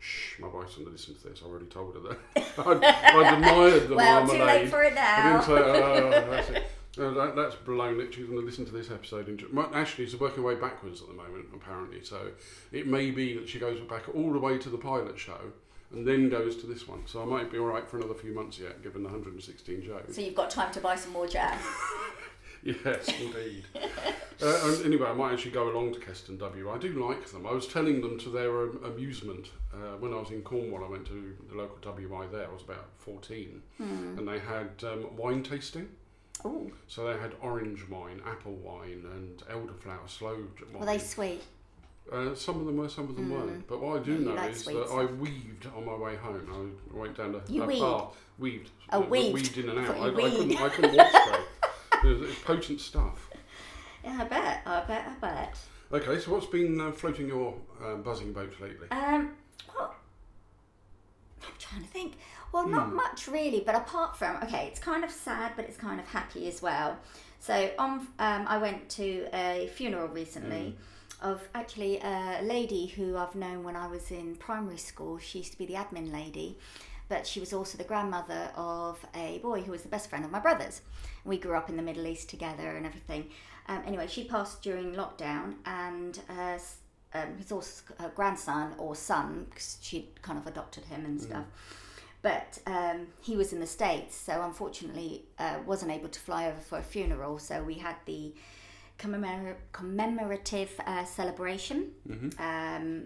Shh, 0.00 0.38
my 0.40 0.48
wife's 0.48 0.74
going 0.74 0.86
to 0.86 0.92
listen 0.92 1.14
to 1.14 1.28
this. 1.28 1.42
I 1.44 1.46
already 1.46 1.66
told 1.66 1.94
her 1.94 2.00
that. 2.00 2.18
I, 2.58 3.18
I 3.18 3.34
admired 3.34 3.88
the 3.88 3.94
well, 3.94 4.24
marmalade. 4.24 4.40
too 4.40 4.46
late 4.46 4.68
for 4.70 4.82
it 4.82 4.92
I 4.92 4.94
now. 4.94 5.32
didn't 5.32 5.44
say, 5.44 5.52
oh, 5.52 6.10
that's 6.30 6.50
it. 6.50 6.64
No, 6.98 7.14
that, 7.14 7.36
that's 7.36 7.54
blown 7.54 8.00
it. 8.00 8.12
She's 8.12 8.24
going 8.26 8.40
to 8.40 8.44
listen 8.44 8.64
to 8.64 8.72
this 8.72 8.90
episode. 8.90 9.46
Well, 9.52 9.70
actually, 9.74 10.06
she's 10.06 10.18
working 10.18 10.42
way 10.42 10.56
backwards 10.56 11.02
at 11.02 11.08
the 11.08 11.14
moment, 11.14 11.46
apparently. 11.54 12.02
So 12.02 12.32
it 12.72 12.86
may 12.86 13.10
be 13.10 13.34
that 13.34 13.48
she 13.48 13.58
goes 13.58 13.78
back 13.80 14.12
all 14.14 14.32
the 14.32 14.40
way 14.40 14.58
to 14.58 14.68
the 14.68 14.78
pilot 14.78 15.18
show 15.18 15.52
and 15.92 16.06
then 16.06 16.28
goes 16.28 16.56
to 16.56 16.66
this 16.66 16.88
one. 16.88 17.02
So 17.06 17.22
I 17.22 17.24
might 17.26 17.52
be 17.52 17.58
all 17.58 17.66
right 17.66 17.86
for 17.86 17.98
another 17.98 18.14
few 18.14 18.32
months 18.32 18.58
yet, 18.58 18.82
given 18.82 19.02
the 19.02 19.08
116 19.08 19.84
shows. 19.84 20.14
so 20.14 20.20
you've 20.20 20.34
got 20.34 20.50
time 20.50 20.72
to 20.72 20.80
buy 20.80 20.96
some 20.96 21.12
more 21.12 21.26
jam. 21.26 21.58
Yes, 22.84 23.08
indeed. 23.08 23.64
uh, 24.42 24.60
and 24.64 24.84
anyway, 24.84 25.08
I 25.08 25.14
might 25.14 25.32
actually 25.32 25.52
go 25.52 25.70
along 25.70 25.94
to 25.94 26.00
Keston 26.00 26.36
W. 26.38 26.70
I 26.70 26.78
do 26.78 27.06
like 27.08 27.26
them. 27.30 27.46
I 27.46 27.52
was 27.52 27.66
telling 27.66 28.00
them 28.02 28.18
to 28.18 28.28
their 28.28 28.62
um, 28.64 28.80
amusement 28.84 29.48
uh, 29.72 29.96
when 29.98 30.12
I 30.12 30.16
was 30.16 30.30
in 30.30 30.42
Cornwall. 30.42 30.84
I 30.84 30.88
went 30.90 31.06
to 31.06 31.34
the 31.48 31.56
local 31.56 31.78
WI 31.94 32.26
there. 32.30 32.46
I 32.48 32.52
was 32.52 32.62
about 32.62 32.88
14, 32.98 33.62
Hmm. 33.78 34.18
and 34.18 34.28
they 34.28 34.38
had 34.38 34.70
um, 34.84 35.16
wine 35.16 35.42
tasting. 35.42 35.88
Oh, 36.44 36.70
So 36.88 37.06
they 37.12 37.18
had 37.18 37.32
orange 37.42 37.86
wine, 37.88 38.20
apple 38.26 38.54
wine, 38.54 39.04
and 39.14 39.38
elderflower 39.50 40.08
sloe 40.08 40.46
wine. 40.72 40.80
were 40.80 40.86
they 40.86 40.98
sweet? 40.98 41.42
Uh, 42.10 42.34
some 42.34 42.58
of 42.60 42.66
them 42.66 42.76
were, 42.78 42.88
some 42.88 43.08
of 43.08 43.14
them 43.16 43.28
Mm. 43.28 43.32
weren't. 43.32 43.68
But 43.68 43.80
what 43.80 44.00
I 44.00 44.02
do 44.04 44.12
Yeah, 44.14 44.18
know 44.30 44.34
like 44.34 44.50
is 44.52 44.64
that 44.64 44.88
I 44.90 45.04
weaved 45.04 45.66
on 45.76 45.84
my 45.86 45.94
way 45.94 46.16
home. 46.16 46.76
I 46.94 46.96
went 46.98 47.16
down 47.16 47.34
a, 47.36 47.52
You 47.52 47.62
a 47.62 47.66
weaved? 47.66 47.80
path, 47.82 48.16
weaved, 48.38 48.70
Oh, 48.92 49.02
uh, 49.02 49.06
weaved. 49.06 49.34
weaved 49.34 49.58
in 49.58 49.68
and 49.70 49.78
out. 49.86 49.96
I, 49.96 50.06
I 50.08 50.10
couldn't. 50.10 50.56
I 50.60 50.68
couldn't 50.70 50.96
walk 50.96 51.08
straight. 51.10 51.46
It 52.02 52.06
was, 52.06 52.20
it 52.22 52.26
was 52.28 52.38
potent 52.38 52.80
stuff. 52.80 53.30
Yeah, 54.04 54.18
I 54.20 54.24
bet. 54.24 54.62
I 54.66 54.80
bet. 54.86 55.08
I 55.08 55.14
bet. 55.20 55.58
Okay, 55.92 56.20
so 56.20 56.32
what's 56.32 56.46
been 56.46 56.80
uh, 56.80 56.92
floating 56.92 57.26
your 57.28 57.54
um, 57.84 58.02
buzzing 58.02 58.32
boat 58.32 58.52
lately? 58.60 58.86
Um, 58.90 59.32
well, 59.74 59.94
I'm 61.42 61.52
trying 61.58 61.82
to 61.82 61.88
think. 61.88 62.14
Well, 62.52 62.66
not 62.66 62.88
Hmm. 62.88 62.96
much 62.96 63.28
really, 63.28 63.60
but 63.64 63.74
apart 63.74 64.16
from 64.16 64.36
okay, 64.42 64.66
it's 64.68 64.80
kind 64.80 65.04
of 65.04 65.10
sad, 65.10 65.52
but 65.56 65.64
it's 65.66 65.76
kind 65.76 66.00
of 66.00 66.06
happy 66.08 66.48
as 66.48 66.62
well. 66.62 66.98
So 67.40 67.70
on, 67.78 68.00
um, 68.18 68.46
I 68.48 68.58
went 68.58 68.88
to 68.90 69.26
a 69.32 69.70
funeral 69.74 70.08
recently 70.08 70.76
of 71.22 71.46
actually 71.54 71.98
a 72.00 72.40
lady 72.42 72.86
who 72.86 73.16
I've 73.16 73.34
known 73.34 73.62
when 73.62 73.76
I 73.76 73.86
was 73.86 74.10
in 74.10 74.36
primary 74.36 74.78
school. 74.78 75.18
She 75.18 75.38
used 75.38 75.52
to 75.52 75.58
be 75.58 75.66
the 75.66 75.74
admin 75.74 76.12
lady, 76.12 76.58
but 77.10 77.26
she 77.26 77.40
was 77.40 77.52
also 77.52 77.76
the 77.76 77.84
grandmother 77.84 78.52
of 78.54 79.04
a 79.14 79.38
boy 79.38 79.60
who 79.60 79.72
was 79.72 79.82
the 79.82 79.88
best 79.88 80.08
friend 80.08 80.24
of 80.24 80.30
my 80.30 80.38
brother's. 80.38 80.80
We 81.24 81.38
grew 81.38 81.56
up 81.56 81.68
in 81.68 81.76
the 81.76 81.82
Middle 81.82 82.06
East 82.06 82.30
together 82.30 82.76
and 82.76 82.86
everything. 82.86 83.30
Um, 83.66 83.82
anyway, 83.84 84.06
she 84.06 84.24
passed 84.24 84.62
during 84.62 84.94
lockdown, 84.94 85.56
and 85.66 86.18
uh, 86.30 86.58
um, 87.12 87.36
his 87.36 87.50
also 87.50 87.82
her 87.98 88.12
grandson 88.14 88.74
or 88.78 88.94
son, 88.94 89.46
because 89.50 89.76
she'd 89.82 90.22
kind 90.22 90.38
of 90.38 90.46
adopted 90.46 90.84
him 90.84 91.04
and 91.04 91.20
stuff. 91.20 91.44
But 92.22 92.60
um, 92.66 93.08
he 93.20 93.36
was 93.36 93.52
in 93.52 93.58
the 93.58 93.66
States, 93.66 94.14
so 94.14 94.42
unfortunately 94.42 95.24
uh, 95.38 95.58
wasn't 95.66 95.90
able 95.90 96.10
to 96.10 96.20
fly 96.20 96.46
over 96.46 96.60
for 96.60 96.78
a 96.78 96.82
funeral. 96.82 97.38
So 97.38 97.62
we 97.62 97.74
had 97.74 97.96
the 98.06 98.34
commemor- 98.98 99.56
commemorative 99.72 100.70
uh, 100.86 101.04
celebration 101.04 101.90
um, 102.38 103.02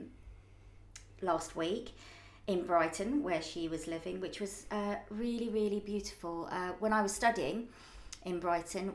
last 1.22 1.56
week 1.56 1.94
in 2.46 2.64
Brighton, 2.64 3.22
where 3.22 3.40
she 3.40 3.68
was 3.68 3.86
living, 3.86 4.20
which 4.20 4.40
was 4.40 4.66
uh, 4.70 4.96
really, 5.10 5.48
really 5.48 5.80
beautiful. 5.80 6.48
Uh, 6.50 6.72
when 6.78 6.92
I 6.92 7.02
was 7.02 7.12
studying 7.14 7.68
in 8.24 8.38
Brighton, 8.38 8.94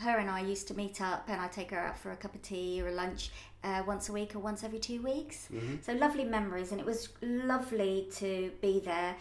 her 0.00 0.18
and 0.18 0.30
I 0.30 0.40
used 0.40 0.68
to 0.68 0.74
meet 0.74 1.00
up, 1.00 1.24
and 1.28 1.40
I'd 1.40 1.52
take 1.52 1.70
her 1.70 1.78
out 1.78 1.98
for 1.98 2.12
a 2.12 2.16
cup 2.16 2.34
of 2.34 2.42
tea 2.42 2.80
or 2.82 2.88
a 2.88 2.92
lunch 2.92 3.30
uh, 3.62 3.82
once 3.86 4.08
a 4.08 4.12
week 4.12 4.34
or 4.34 4.38
once 4.38 4.62
every 4.64 4.78
two 4.78 5.02
weeks. 5.02 5.48
So 5.82 5.92
lovely 5.92 6.24
memories, 6.24 6.70
and 6.72 6.80
it 6.80 6.86
was 6.86 7.08
lovely 7.22 8.08
to 8.16 8.52
be 8.60 8.80
there 8.80 9.16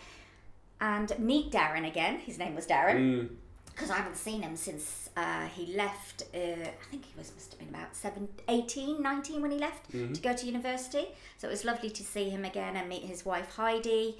and 0.81 1.17
meet 1.17 1.51
Darren 1.51 1.87
again. 1.87 2.19
His 2.19 2.37
name 2.37 2.55
was 2.55 2.67
Darren 2.67 2.95
Mm, 2.97 3.29
because 3.73 3.89
I 3.89 3.97
haven't 3.97 4.17
seen 4.17 4.41
him 4.41 4.55
since 4.55 5.09
uh, 5.17 5.45
he 5.47 5.75
left. 5.75 6.23
Uh, 6.33 6.37
I 6.37 6.85
think 6.91 7.05
he 7.05 7.13
was 7.17 7.31
must 7.33 7.51
have 7.51 7.59
been 7.59 7.69
about 7.69 7.95
seven, 7.95 8.27
18, 8.47 9.01
19 9.01 9.41
when 9.41 9.51
he 9.51 9.57
left 9.57 9.91
to 9.91 10.21
go 10.21 10.33
to 10.33 10.45
university. 10.45 11.07
So 11.37 11.47
it 11.47 11.51
was 11.51 11.65
lovely 11.65 11.89
to 11.89 12.03
see 12.03 12.29
him 12.29 12.45
again 12.45 12.75
and 12.75 12.87
meet 12.87 13.03
his 13.03 13.25
wife 13.25 13.55
Heidi, 13.55 14.17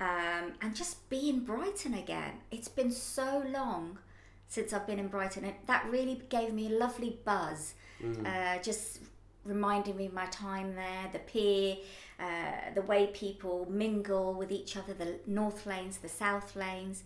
um, 0.00 0.52
and 0.60 0.74
just 0.74 1.08
be 1.10 1.28
in 1.28 1.44
Brighton 1.44 1.94
again. 1.94 2.32
It's 2.50 2.68
been 2.68 2.90
so 2.90 3.44
long 3.50 3.98
since 4.48 4.72
I've 4.72 4.86
been 4.86 4.98
in 4.98 5.08
Brighton, 5.08 5.44
and 5.44 5.54
that 5.66 5.86
really 5.90 6.22
gave 6.28 6.52
me 6.52 6.66
a 6.72 6.78
lovely 6.78 7.18
buzz. 7.24 7.74
Uh, 8.26 8.58
just 8.58 9.00
reminding 9.44 9.96
me 9.96 10.06
of 10.06 10.12
my 10.12 10.26
time 10.26 10.74
there, 10.74 11.08
the 11.12 11.18
pier, 11.20 11.76
uh, 12.20 12.74
the 12.74 12.82
way 12.82 13.08
people 13.08 13.66
mingle 13.70 14.34
with 14.34 14.50
each 14.52 14.76
other, 14.76 14.94
the 14.94 15.18
north 15.26 15.66
lanes, 15.66 15.98
the 15.98 16.08
south 16.08 16.54
lanes, 16.56 17.04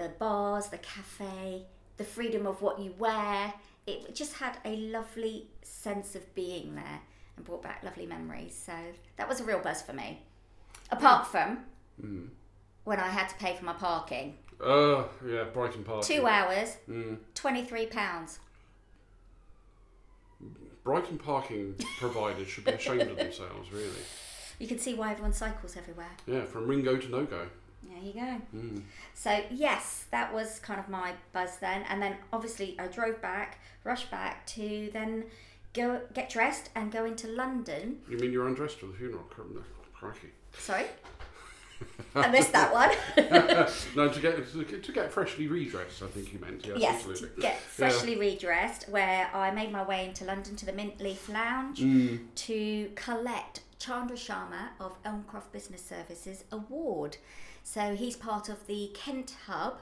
the 0.00 0.08
bars, 0.18 0.68
the 0.68 0.78
cafe, 0.78 1.64
the 1.98 2.04
freedom 2.04 2.46
of 2.46 2.62
what 2.62 2.78
you 2.80 2.94
wear. 2.98 3.52
It 3.86 4.14
just 4.14 4.34
had 4.34 4.56
a 4.64 4.76
lovely 4.76 5.48
sense 5.62 6.14
of 6.14 6.34
being 6.34 6.74
there 6.74 7.00
and 7.36 7.44
brought 7.44 7.62
back 7.62 7.82
lovely 7.82 8.06
memories. 8.06 8.54
So 8.66 8.72
that 9.16 9.28
was 9.28 9.40
a 9.40 9.44
real 9.44 9.58
buzz 9.60 9.82
for 9.82 9.92
me. 9.92 10.22
Apart 10.90 11.26
from 11.26 11.64
when 12.84 12.98
I 12.98 13.08
had 13.08 13.28
to 13.28 13.34
pay 13.36 13.54
for 13.56 13.64
my 13.64 13.74
parking. 13.74 14.38
uh, 14.64 15.04
yeah, 15.26 15.44
Brighton 15.52 15.84
Park. 15.84 16.02
Two 16.04 16.26
hours, 16.26 16.76
Mm. 16.88 17.18
£23. 17.34 18.38
Brighton 20.82 21.18
parking 21.18 21.74
providers 21.98 22.48
should 22.48 22.64
be 22.64 22.72
ashamed 22.72 23.02
of 23.02 23.16
themselves, 23.16 23.70
really. 23.70 23.90
You 24.58 24.66
can 24.66 24.78
see 24.78 24.94
why 24.94 25.10
everyone 25.12 25.32
cycles 25.34 25.76
everywhere. 25.76 26.10
Yeah, 26.26 26.44
from 26.44 26.66
Ringo 26.66 26.96
to 26.96 27.08
No 27.08 27.24
Go. 27.24 27.46
There 28.00 28.06
you 28.08 28.12
go. 28.14 28.58
Mm. 28.58 28.82
So 29.14 29.40
yes, 29.50 30.06
that 30.10 30.32
was 30.32 30.58
kind 30.60 30.80
of 30.80 30.88
my 30.88 31.12
buzz 31.32 31.58
then, 31.58 31.82
and 31.88 32.02
then 32.02 32.16
obviously 32.32 32.76
I 32.78 32.86
drove 32.86 33.20
back, 33.20 33.58
rushed 33.84 34.10
back 34.10 34.46
to 34.48 34.90
then 34.92 35.24
go 35.74 36.00
get 36.14 36.30
dressed 36.30 36.70
and 36.74 36.90
go 36.90 37.04
into 37.04 37.28
London. 37.28 37.98
You 38.08 38.18
mean 38.18 38.32
you're 38.32 38.46
undressed 38.48 38.78
for 38.80 38.86
the 38.86 38.94
funeral? 38.94 39.24
Cr- 39.24 39.42
Crikey. 39.92 40.28
Sorry, 40.58 40.86
I 42.14 42.28
missed 42.28 42.52
that 42.52 42.72
one. 42.72 42.90
no, 43.96 44.08
to 44.08 44.20
get 44.20 44.82
to 44.82 44.92
get, 44.92 45.12
freshly 45.12 45.46
redressed, 45.46 46.02
I 46.02 46.06
think 46.06 46.32
you 46.32 46.38
meant. 46.38 46.66
Yes, 46.66 46.78
yes, 46.80 46.94
absolutely. 46.96 47.28
to 47.36 47.40
get 47.42 47.58
freshly 47.60 48.16
redressed, 48.16 48.88
where 48.88 49.28
I 49.34 49.50
made 49.50 49.70
my 49.70 49.82
way 49.82 50.06
into 50.06 50.24
London 50.24 50.56
to 50.56 50.66
the 50.66 50.72
Mint 50.72 51.00
Leaf 51.00 51.28
Lounge 51.28 51.80
Mm. 51.80 52.20
to 52.34 52.90
collect 52.94 53.60
Chandra 53.80 54.16
Sharma 54.16 54.68
of 54.78 55.02
Elmcroft 55.02 55.50
Business 55.52 55.82
Services 55.82 56.44
award. 56.52 57.16
So 57.64 57.96
he's 57.96 58.14
part 58.14 58.48
of 58.48 58.66
the 58.66 58.90
Kent 58.94 59.34
Hub, 59.46 59.80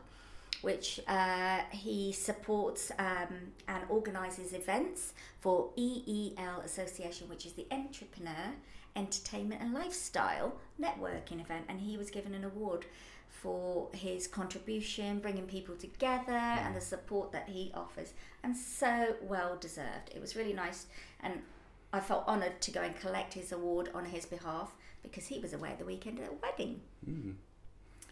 which 0.63 1.01
uh, 1.09 1.61
he 1.71 2.13
supports 2.13 2.93
um, 2.99 3.53
and 3.67 3.83
organises 3.89 4.53
events 4.53 5.13
for 5.41 5.71
EEL 5.77 6.65
Association, 6.65 7.29
which 7.29 7.45
is 7.45 7.53
the 7.53 7.67
Entrepreneur 7.73 8.55
Entertainment 8.97 9.61
and 9.61 9.75
Lifestyle 9.75 10.55
Networking 10.81 11.41
event. 11.41 11.65
And 11.69 11.81
he 11.81 11.97
was 11.97 12.11
given 12.11 12.35
an 12.35 12.45
award 12.45 12.87
for 13.29 13.89
his 13.93 14.27
contribution, 14.27 15.19
bringing 15.19 15.47
people 15.47 15.75
together, 15.75 16.33
and 16.33 16.75
the 16.75 16.81
support 16.81 17.33
that 17.33 17.49
he 17.49 17.73
offers. 17.75 18.15
And 18.43 18.57
so 18.57 19.17
well 19.23 19.57
deserved. 19.61 20.11
It 20.15 20.21
was 20.21 20.37
really 20.37 20.53
nice. 20.53 20.87
And 21.21 21.43
I 21.93 22.01
felt 22.01 22.27
honoured 22.27 22.61
to 22.63 22.71
go 22.71 22.83
and 22.83 22.95
collect 22.99 23.35
his 23.35 23.53
award 23.53 23.91
on 23.95 24.05
his 24.05 24.27
behalf 24.27 24.73
because 25.03 25.27
he 25.27 25.39
was 25.39 25.53
away 25.55 25.71
at 25.71 25.79
the 25.79 25.85
weekend 25.85 26.19
at 26.21 26.29
a 26.29 26.35
wedding. 26.43 26.81
Mm. 27.09 27.35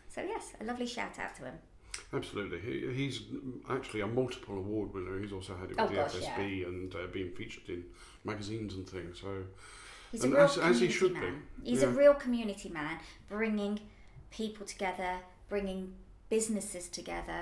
So, 0.08 0.22
yes, 0.22 0.52
a 0.60 0.64
lovely 0.64 0.86
shout 0.86 1.18
out 1.18 1.34
to 1.36 1.44
him. 1.44 1.54
Absolutely. 2.12 2.60
He, 2.60 2.92
he's 2.94 3.22
actually 3.68 4.00
a 4.00 4.06
multiple 4.06 4.56
award 4.56 4.94
winner. 4.94 5.18
He's 5.20 5.32
also 5.32 5.54
had 5.56 5.70
it 5.70 5.76
with 5.76 5.80
Oh, 5.80 5.88
the 5.88 5.94
gosh, 5.96 6.14
FSB 6.14 6.66
and 6.66 6.94
uh, 6.94 7.06
being 7.12 7.32
featured 7.32 7.68
in 7.68 7.84
magazines 8.24 8.74
and 8.74 8.88
things. 8.88 9.20
So 9.20 9.42
He's 10.12 10.24
a 10.24 10.28
real 10.28 10.40
as- 10.40 10.56
as 10.58 10.80
he 10.80 10.88
community 10.88 10.92
should 10.92 11.14
be. 11.14 11.20
man. 11.20 11.42
He's 11.62 11.82
a 11.82 11.88
real 11.90 12.14
community 12.14 12.68
man, 12.70 12.98
bringing 13.28 13.80
people 14.30 14.64
together, 14.64 15.18
bringing 15.48 15.94
businesses 16.30 16.88
together, 16.88 17.40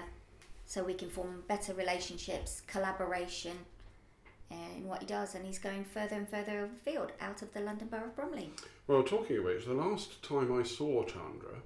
so 0.67 0.83
we 0.83 0.95
can 0.95 1.11
form 1.11 1.45
better 1.47 1.75
relationships, 1.75 2.63
collaboration 2.67 3.53
in 4.77 4.87
what 4.89 5.01
he 5.01 5.07
does. 5.07 5.35
And 5.35 5.45
he's 5.45 5.59
going 5.59 5.85
further 5.85 6.17
and 6.17 6.29
further 6.29 6.65
afield, 6.65 7.13
out 7.21 7.43
of 7.43 7.53
the 7.53 7.61
London 7.61 7.89
Borough 7.89 8.05
of 8.07 8.17
Bromley. 8.17 8.51
Well, 8.87 9.03
talking 9.03 9.39
of 9.39 9.45
which, 9.45 9.65
the 9.67 9.75
last 9.75 10.23
time 10.23 10.53
I 10.59 10.63
saw 10.63 11.05
Chandra 11.05 11.57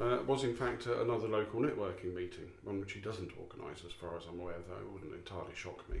uh, 0.00 0.18
was 0.26 0.44
in 0.44 0.54
fact 0.54 0.86
at 0.86 0.96
another 0.98 1.28
local 1.28 1.60
networking 1.60 2.14
meeting, 2.14 2.50
one 2.64 2.80
which 2.80 2.92
he 2.92 3.00
doesn't 3.00 3.30
organise 3.38 3.82
as 3.86 3.92
far 3.92 4.16
as 4.16 4.24
I'm 4.28 4.40
aware, 4.40 4.56
though 4.68 4.76
it 4.76 4.92
wouldn't 4.92 5.14
entirely 5.14 5.54
shock 5.54 5.88
me. 5.90 5.98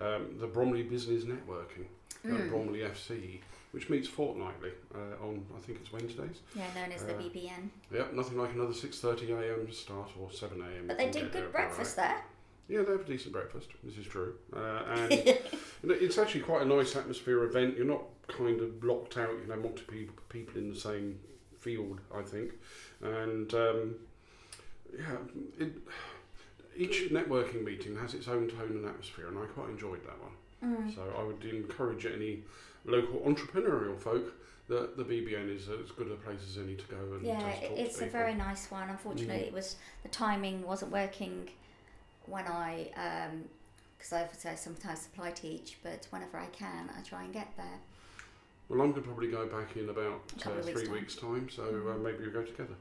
Um, 0.00 0.36
the 0.38 0.46
Bromley 0.46 0.82
Business 0.82 1.24
Networking 1.24 1.86
at 2.24 2.50
Bromley 2.50 2.80
FC, 2.80 3.40
which 3.70 3.88
meets 3.88 4.06
fortnightly 4.08 4.72
uh, 4.94 5.24
on, 5.24 5.46
I 5.56 5.60
think 5.60 5.78
it's 5.80 5.90
Wednesdays. 5.92 6.40
Yeah, 6.54 6.64
known 6.74 6.92
as 6.92 7.02
the 7.04 7.14
Uh, 7.16 7.20
BBN. 7.20 7.70
Yep, 7.94 8.12
nothing 8.12 8.36
like 8.36 8.52
another 8.52 8.72
6.30am 8.74 9.72
start 9.72 10.10
or 10.20 10.28
7am. 10.28 10.88
But 10.88 10.98
they 10.98 11.08
do 11.08 11.28
good 11.28 11.50
breakfast 11.50 11.96
there. 11.96 12.22
Yeah, 12.70 12.82
they 12.82 12.92
have 12.92 13.00
a 13.00 13.04
decent 13.04 13.32
breakfast. 13.32 13.68
This 13.82 13.98
is 13.98 14.06
true, 14.06 14.34
uh, 14.54 14.84
and 14.88 15.10
you 15.26 15.34
know, 15.82 15.94
it's 15.94 16.18
actually 16.18 16.42
quite 16.42 16.62
a 16.62 16.64
nice 16.64 16.94
atmosphere 16.94 17.42
event. 17.42 17.76
You're 17.76 17.84
not 17.84 18.04
kind 18.28 18.60
of 18.60 18.84
locked 18.84 19.16
out. 19.16 19.30
You 19.42 19.48
know, 19.48 19.56
multiple 19.56 19.92
people, 19.92 20.14
people 20.28 20.56
in 20.56 20.70
the 20.72 20.78
same 20.78 21.18
field. 21.58 22.00
I 22.14 22.22
think, 22.22 22.52
and 23.02 23.52
um, 23.54 23.94
yeah, 24.96 25.16
it, 25.58 25.72
each 26.76 27.10
networking 27.10 27.64
meeting 27.64 27.96
has 27.96 28.14
its 28.14 28.28
own 28.28 28.48
tone 28.48 28.70
and 28.70 28.86
atmosphere, 28.86 29.26
and 29.26 29.36
I 29.38 29.46
quite 29.46 29.70
enjoyed 29.70 30.04
that 30.04 30.20
one. 30.22 30.86
Mm. 30.86 30.94
So 30.94 31.02
I 31.18 31.24
would 31.24 31.44
encourage 31.44 32.06
any 32.06 32.44
local 32.84 33.18
entrepreneurial 33.20 33.98
folk 33.98 34.32
that 34.68 34.96
the 34.96 35.02
BBN 35.02 35.54
is 35.54 35.68
as 35.68 35.90
good 35.90 36.08
a 36.12 36.14
place 36.14 36.38
as 36.48 36.56
any 36.56 36.76
to 36.76 36.84
go 36.84 36.96
and 37.14 37.26
Yeah, 37.26 37.48
it's 37.48 38.00
a 38.00 38.06
very 38.06 38.34
nice 38.34 38.70
one. 38.70 38.88
Unfortunately, 38.88 39.42
Mm. 39.42 39.48
it 39.48 39.52
was 39.52 39.74
the 40.04 40.08
timing 40.08 40.62
wasn't 40.62 40.92
working 40.92 41.48
when 42.30 42.46
I 42.46 42.90
um, 42.96 43.44
because 43.98 44.12
I 44.14 44.22
obviously 44.22 44.50
I 44.50 44.54
sometimes 44.54 45.00
supply 45.00 45.30
teach, 45.30 45.76
but 45.82 46.06
whenever 46.10 46.38
I 46.38 46.46
can, 46.46 46.88
I 46.96 47.02
try 47.02 47.24
and 47.24 47.32
get 47.32 47.48
there. 47.56 47.78
Well, 48.68 48.80
I'm 48.80 48.92
going 48.92 49.02
to 49.02 49.08
probably 49.08 49.28
go 49.28 49.46
back 49.46 49.76
in 49.76 49.88
about 49.88 50.22
uh, 50.46 50.50
weeks' 50.52 50.68
three 50.68 50.84
time. 50.84 50.92
weeks' 50.92 51.16
time, 51.16 51.48
so 51.50 51.64
uh, 51.64 51.98
maybe 51.98 52.18
we'll 52.22 52.30
go 52.30 52.44
together. 52.44 52.74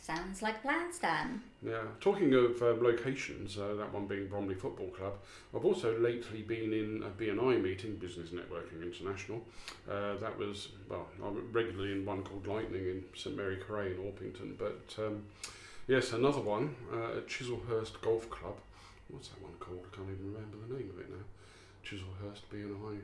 Sounds 0.00 0.40
like 0.40 0.58
a 0.58 0.60
plan, 0.60 0.92
Stan. 0.92 1.42
Yeah, 1.66 1.82
talking 2.00 2.32
of 2.32 2.62
um, 2.62 2.80
locations, 2.80 3.58
uh, 3.58 3.74
that 3.74 3.92
one 3.92 4.06
being 4.06 4.28
Bromley 4.28 4.54
Football 4.54 4.88
Club, 4.88 5.14
I've 5.52 5.64
also 5.64 5.98
lately 5.98 6.42
been 6.42 6.72
in 6.72 7.02
a 7.02 7.10
BNI 7.10 7.60
meeting, 7.60 7.96
Business 7.96 8.28
Networking 8.30 8.82
International. 8.82 9.42
Uh, 9.90 10.16
that 10.18 10.38
was, 10.38 10.68
well, 10.88 11.08
I'm 11.24 11.50
regularly 11.50 11.90
in 11.90 12.04
one 12.04 12.22
called 12.22 12.46
Lightning 12.46 12.82
in 12.82 13.04
St 13.16 13.36
Mary 13.36 13.56
Cray 13.56 13.92
in 13.92 13.96
Orpington, 13.96 14.56
but 14.56 14.94
um, 15.04 15.24
yes, 15.88 16.12
another 16.12 16.40
one 16.40 16.76
uh, 16.92 17.16
at 17.16 17.26
Chislehurst 17.26 18.00
Golf 18.00 18.30
Club. 18.30 18.58
What's 19.08 19.28
that 19.28 19.42
one 19.42 19.52
called? 19.60 19.86
I 19.92 19.96
can't 19.96 20.08
even 20.08 20.32
remember 20.32 20.56
the 20.66 20.74
name 20.74 20.90
of 20.90 21.00
it 21.00 21.10
now. 21.10 21.24
Chislehurst 21.84 22.42
BNI. 22.52 22.98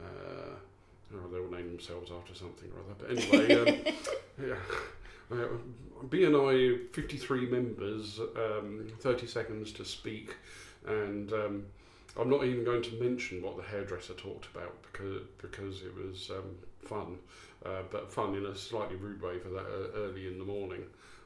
Uh, 0.00 0.56
oh, 1.14 1.28
they 1.30 1.38
all 1.38 1.50
name 1.50 1.68
themselves 1.68 2.10
after 2.10 2.34
something 2.34 2.68
or 2.74 2.82
other. 2.82 2.94
But 2.98 3.10
anyway, 3.10 3.54
um, 3.54 3.94
yeah. 4.48 4.56
Uh, 5.30 5.48
BNI 6.08 6.92
53 6.92 7.46
members, 7.46 8.20
um, 8.36 8.86
30 9.00 9.26
seconds 9.26 9.72
to 9.72 9.84
speak, 9.84 10.34
and 10.86 11.32
um, 11.32 11.66
I'm 12.18 12.30
not 12.30 12.44
even 12.44 12.64
going 12.64 12.82
to 12.82 13.02
mention 13.02 13.42
what 13.42 13.56
the 13.56 13.62
hairdresser 13.62 14.14
talked 14.14 14.46
about 14.54 14.74
because 14.82 15.22
because 15.38 15.82
it 15.82 15.94
was 15.96 16.30
um, 16.30 16.56
fun, 16.86 17.18
uh, 17.64 17.82
but 17.90 18.10
fun 18.12 18.34
in 18.34 18.46
a 18.46 18.54
slightly 18.56 18.96
rude 18.96 19.20
way 19.20 19.38
for 19.38 19.48
that 19.50 19.66
uh, 19.66 19.98
early 19.98 20.26
in 20.26 20.38
the 20.38 20.44
morning, 20.44 20.84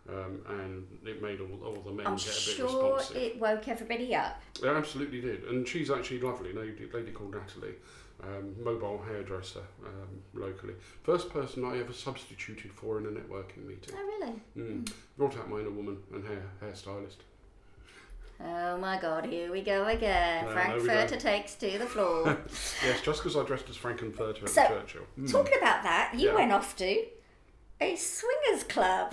um, 0.08 0.40
and 0.48 0.86
it 1.06 1.22
made 1.22 1.40
all, 1.40 1.58
all 1.64 1.82
the 1.82 1.92
men 1.92 2.06
I'm 2.06 2.16
get 2.16 2.24
a 2.24 2.28
bit 2.28 2.34
sure 2.34 2.94
responsive. 2.94 3.16
it 3.16 3.40
woke 3.40 3.68
everybody 3.68 4.14
up. 4.14 4.42
It 4.62 4.68
absolutely 4.68 5.20
did, 5.20 5.44
and 5.44 5.66
she's 5.66 5.90
actually 5.90 6.20
lovely. 6.20 6.50
A 6.52 6.54
lady, 6.54 6.88
lady 6.92 7.12
called 7.12 7.34
Natalie, 7.34 7.74
um, 8.22 8.54
mobile 8.62 9.02
hairdresser 9.06 9.62
um, 9.84 10.22
locally. 10.34 10.74
First 11.02 11.30
person 11.30 11.64
I 11.64 11.78
ever 11.78 11.92
substituted 11.92 12.72
for 12.72 12.98
in 12.98 13.06
a 13.06 13.10
networking 13.10 13.66
meeting. 13.66 13.94
Oh, 13.96 14.04
really? 14.04 14.34
Mm. 14.56 14.92
Brought 15.16 15.36
out 15.38 15.48
my 15.48 15.60
inner 15.60 15.70
woman 15.70 15.98
and 16.12 16.24
hair 16.26 16.42
hairstylist. 16.62 17.16
Oh 18.42 18.78
my 18.78 18.98
god, 18.98 19.26
here 19.26 19.52
we 19.52 19.60
go 19.60 19.86
again. 19.86 20.46
No, 20.46 20.54
there 20.54 20.66
we 20.74 20.78
go. 20.80 20.84
Frankfurter 20.86 21.16
takes 21.20 21.54
to 21.56 21.78
the 21.78 21.86
floor. 21.86 22.38
Yes, 22.84 23.02
just 23.02 23.22
because 23.22 23.36
I 23.36 23.44
dressed 23.44 23.68
as 23.68 23.76
Frankenfurter 23.76 24.42
at 24.44 24.48
So, 24.48 24.66
Churchill. 24.66 25.02
Mm. 25.18 25.30
Talking 25.30 25.58
about 25.58 25.82
that, 25.82 26.12
you 26.16 26.28
Yeah. 26.28 26.34
went 26.34 26.52
off 26.52 26.74
to 26.76 27.04
a 27.80 27.96
swingers 27.96 28.64
club. 28.64 29.12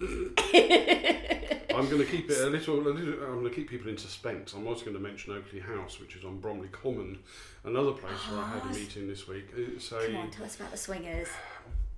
I'm 0.00 1.88
going 1.88 1.98
to 1.98 2.06
keep 2.06 2.30
it 2.30 2.38
a 2.40 2.46
little, 2.46 2.76
a 2.80 2.88
little. 2.88 3.14
I'm 3.24 3.40
going 3.40 3.44
to 3.44 3.50
keep 3.50 3.68
people 3.70 3.88
in 3.90 3.98
suspense. 3.98 4.54
I'm 4.54 4.66
also 4.66 4.84
going 4.84 4.96
to 4.96 5.02
mention 5.02 5.32
Oakley 5.34 5.60
House, 5.60 6.00
which 6.00 6.16
is 6.16 6.24
on 6.24 6.38
Bromley 6.38 6.68
Common, 6.68 7.18
another 7.64 7.92
place 7.92 8.18
where 8.30 8.40
I 8.40 8.48
had 8.48 8.62
a 8.64 8.68
Oh, 8.68 8.72
meeting 8.72 9.08
this 9.08 9.28
week. 9.28 9.46
It's 9.56 9.90
a 9.92 10.06
Come 10.06 10.16
on, 10.16 10.30
tell 10.30 10.44
us 10.46 10.56
about 10.56 10.70
the 10.72 10.76
swingers. 10.78 11.28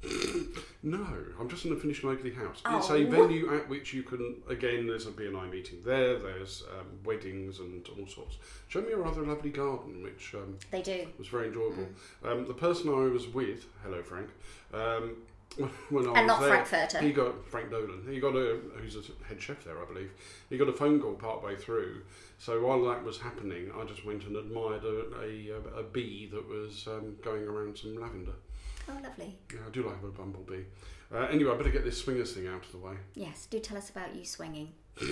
No, 0.85 1.07
I'm 1.39 1.49
just 1.49 1.63
going 1.63 1.77
to 1.77 1.81
finish 1.81 2.03
on 2.03 2.11
Oakley 2.11 2.33
House. 2.33 2.61
Oh. 2.65 2.79
It's 2.79 2.91
a 2.91 3.05
venue 3.05 3.55
at 3.55 3.69
which 3.69 3.95
you 3.95 4.03
can, 4.03 4.43
again, 4.49 4.89
there's 4.89 5.07
a 5.07 5.13
BNI 5.13 5.49
meeting 5.49 5.79
there, 5.85 6.19
there's 6.19 6.65
um, 6.77 6.87
weddings 7.05 7.61
and 7.61 7.89
all 7.97 8.09
sorts. 8.09 8.39
Show 8.67 8.81
me 8.83 8.91
a 8.93 8.97
rather 8.97 9.23
lovely 9.23 9.51
garden, 9.51 10.03
which 10.03 10.35
um, 10.35 10.59
They 10.73 10.83
do. 10.83 11.07
was 11.21 11.29
very 11.29 11.47
enjoyable. 11.47 11.87
Mm. 12.25 12.33
Um, 12.33 12.47
the 12.49 12.55
person 12.55 12.89
I 12.89 13.05
was 13.13 13.29
with, 13.29 13.67
hello 13.85 14.03
Frank, 14.03 14.29
um, 14.75 15.19
when 15.91 16.09
I 16.09 16.19
And 16.19 16.27
was 16.27 16.27
not 16.27 16.41
there, 16.41 16.49
Frankfurter. 16.65 16.99
he 16.99 17.13
got 17.13 17.47
Frank 17.49 17.71
Dolan. 17.71 18.05
He 18.11 18.19
got 18.19 18.35
a 18.35 18.59
who's 18.81 18.97
a 18.97 19.03
head 19.29 19.41
chef 19.41 19.63
there, 19.63 19.81
I 19.81 19.85
believe. 19.85 20.11
He 20.51 20.59
got 20.59 20.69
a 20.69 20.73
phone 20.73 21.01
call 21.01 21.15
part 21.15 21.45
way 21.45 21.55
through. 21.55 22.03
So 22.39 22.61
while 22.67 22.83
that 22.87 23.05
was 23.05 23.21
happening, 23.21 23.71
I 23.79 23.85
just 23.85 24.05
went 24.05 24.25
and 24.25 24.35
admired 24.37 24.83
a, 24.83 25.05
a, 25.23 25.81
a 25.81 25.83
bee 25.85 26.29
that 26.33 26.49
was 26.49 26.89
um, 26.89 27.15
going 27.23 27.45
around 27.47 27.79
some 27.79 28.01
lavender. 28.01 28.33
Oh, 28.93 29.03
lovely. 29.03 29.39
Yeah, 29.53 29.61
I 29.67 29.71
do 29.71 29.83
like 29.87 29.97
a 30.03 30.07
bumblebee. 30.09 30.65
Uh, 31.13 31.19
anyway, 31.31 31.53
I 31.53 31.57
better 31.57 31.71
get 31.71 31.85
this 31.85 31.99
swingers 31.99 32.33
thing 32.33 32.47
out 32.47 32.65
of 32.65 32.73
the 32.73 32.79
way. 32.79 32.95
Yes, 33.15 33.47
do 33.47 33.59
tell 33.59 33.77
us 33.79 33.91
about 33.91 34.15
you 34.15 34.25
swinging. 34.25 34.73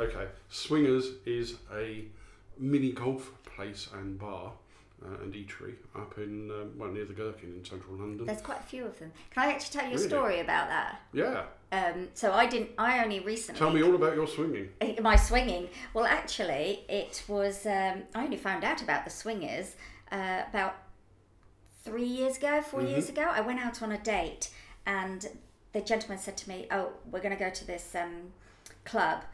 Okay, 0.00 0.26
Swingers 0.48 1.06
is 1.26 1.56
a 1.74 2.06
mini 2.58 2.92
golf 2.92 3.30
place 3.44 3.88
and 3.92 4.18
bar 4.18 4.52
uh, 5.04 5.22
and 5.22 5.34
eatery 5.34 5.74
up 5.94 6.16
in 6.16 6.50
um, 6.50 6.70
well 6.78 6.90
near 6.90 7.04
the 7.04 7.12
Gherkin 7.12 7.52
in 7.58 7.62
central 7.62 7.96
London. 7.96 8.24
There's 8.24 8.40
quite 8.40 8.60
a 8.60 8.62
few 8.62 8.86
of 8.86 8.98
them. 8.98 9.12
Can 9.30 9.46
I 9.46 9.52
actually 9.52 9.80
tell 9.80 9.90
you 9.90 9.96
a 9.96 9.98
story 9.98 10.40
about 10.40 10.68
that? 10.68 11.02
yeah, 11.12 11.44
Um, 11.72 12.08
so 12.14 12.32
I 12.32 12.46
didn't. 12.46 12.70
I 12.78 13.04
only 13.04 13.20
recently. 13.20 13.58
tell 13.58 13.70
me 13.70 13.82
all 13.82 13.94
about 13.94 14.14
your 14.14 14.26
swinging. 14.26 14.70
my 15.02 15.16
swinging. 15.16 15.68
Well, 15.92 16.06
actually, 16.06 16.84
it 16.88 17.22
was. 17.28 17.66
Um, 17.66 18.04
I 18.14 18.24
only 18.24 18.38
found 18.38 18.64
out 18.64 18.80
about 18.80 19.04
the 19.04 19.10
swingers 19.10 19.76
uh, 20.10 20.44
about 20.48 20.81
three 21.82 22.04
years 22.04 22.36
ago, 22.38 22.62
4 22.62 22.82
years 22.82 23.08
ago. 23.08 23.22
I 23.22 23.40
went 23.40 23.60
out 23.60 23.82
on 23.82 23.92
a 23.92 23.98
date, 23.98 24.50
and 24.86 25.26
the 25.72 25.80
gentleman 25.80 26.18
said 26.18 26.36
to 26.38 26.48
me, 26.48 26.66
"Oh, 26.70 26.90
we're 27.10 27.20
going 27.20 27.36
to 27.36 27.44
go 27.44 27.50
to 27.50 27.66
this 27.66 27.94
um, 27.94 28.32
club." 28.84 29.24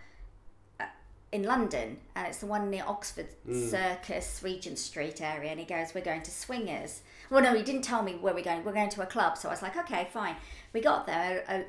uh, 0.80 0.84
In 1.32 1.42
London, 1.44 1.98
and 2.14 2.26
it's 2.26 2.38
the 2.38 2.46
one 2.46 2.70
near 2.70 2.84
Oxford 2.86 3.28
Circus, 3.70 4.40
Regent 4.42 4.78
Street 4.78 5.20
area, 5.20 5.50
and 5.50 5.60
he 5.60 5.66
goes, 5.66 5.94
"We're 5.94 6.04
going 6.04 6.22
to 6.22 6.30
Swingers." 6.30 7.02
Well, 7.30 7.42
no, 7.42 7.54
he 7.54 7.62
didn't 7.62 7.82
tell 7.82 8.02
me 8.02 8.14
where 8.14 8.32
we're 8.34 8.44
going. 8.44 8.64
We're 8.64 8.72
going 8.72 8.90
to 8.90 9.02
a 9.02 9.06
club, 9.06 9.36
so 9.36 9.48
I 9.48 9.52
was 9.52 9.62
like, 9.62 9.76
"Okay, 9.76 10.08
fine." 10.12 10.36
We 10.72 10.80
got 10.80 11.06
there, 11.06 11.44
I, 11.48 11.54
I 11.54 11.64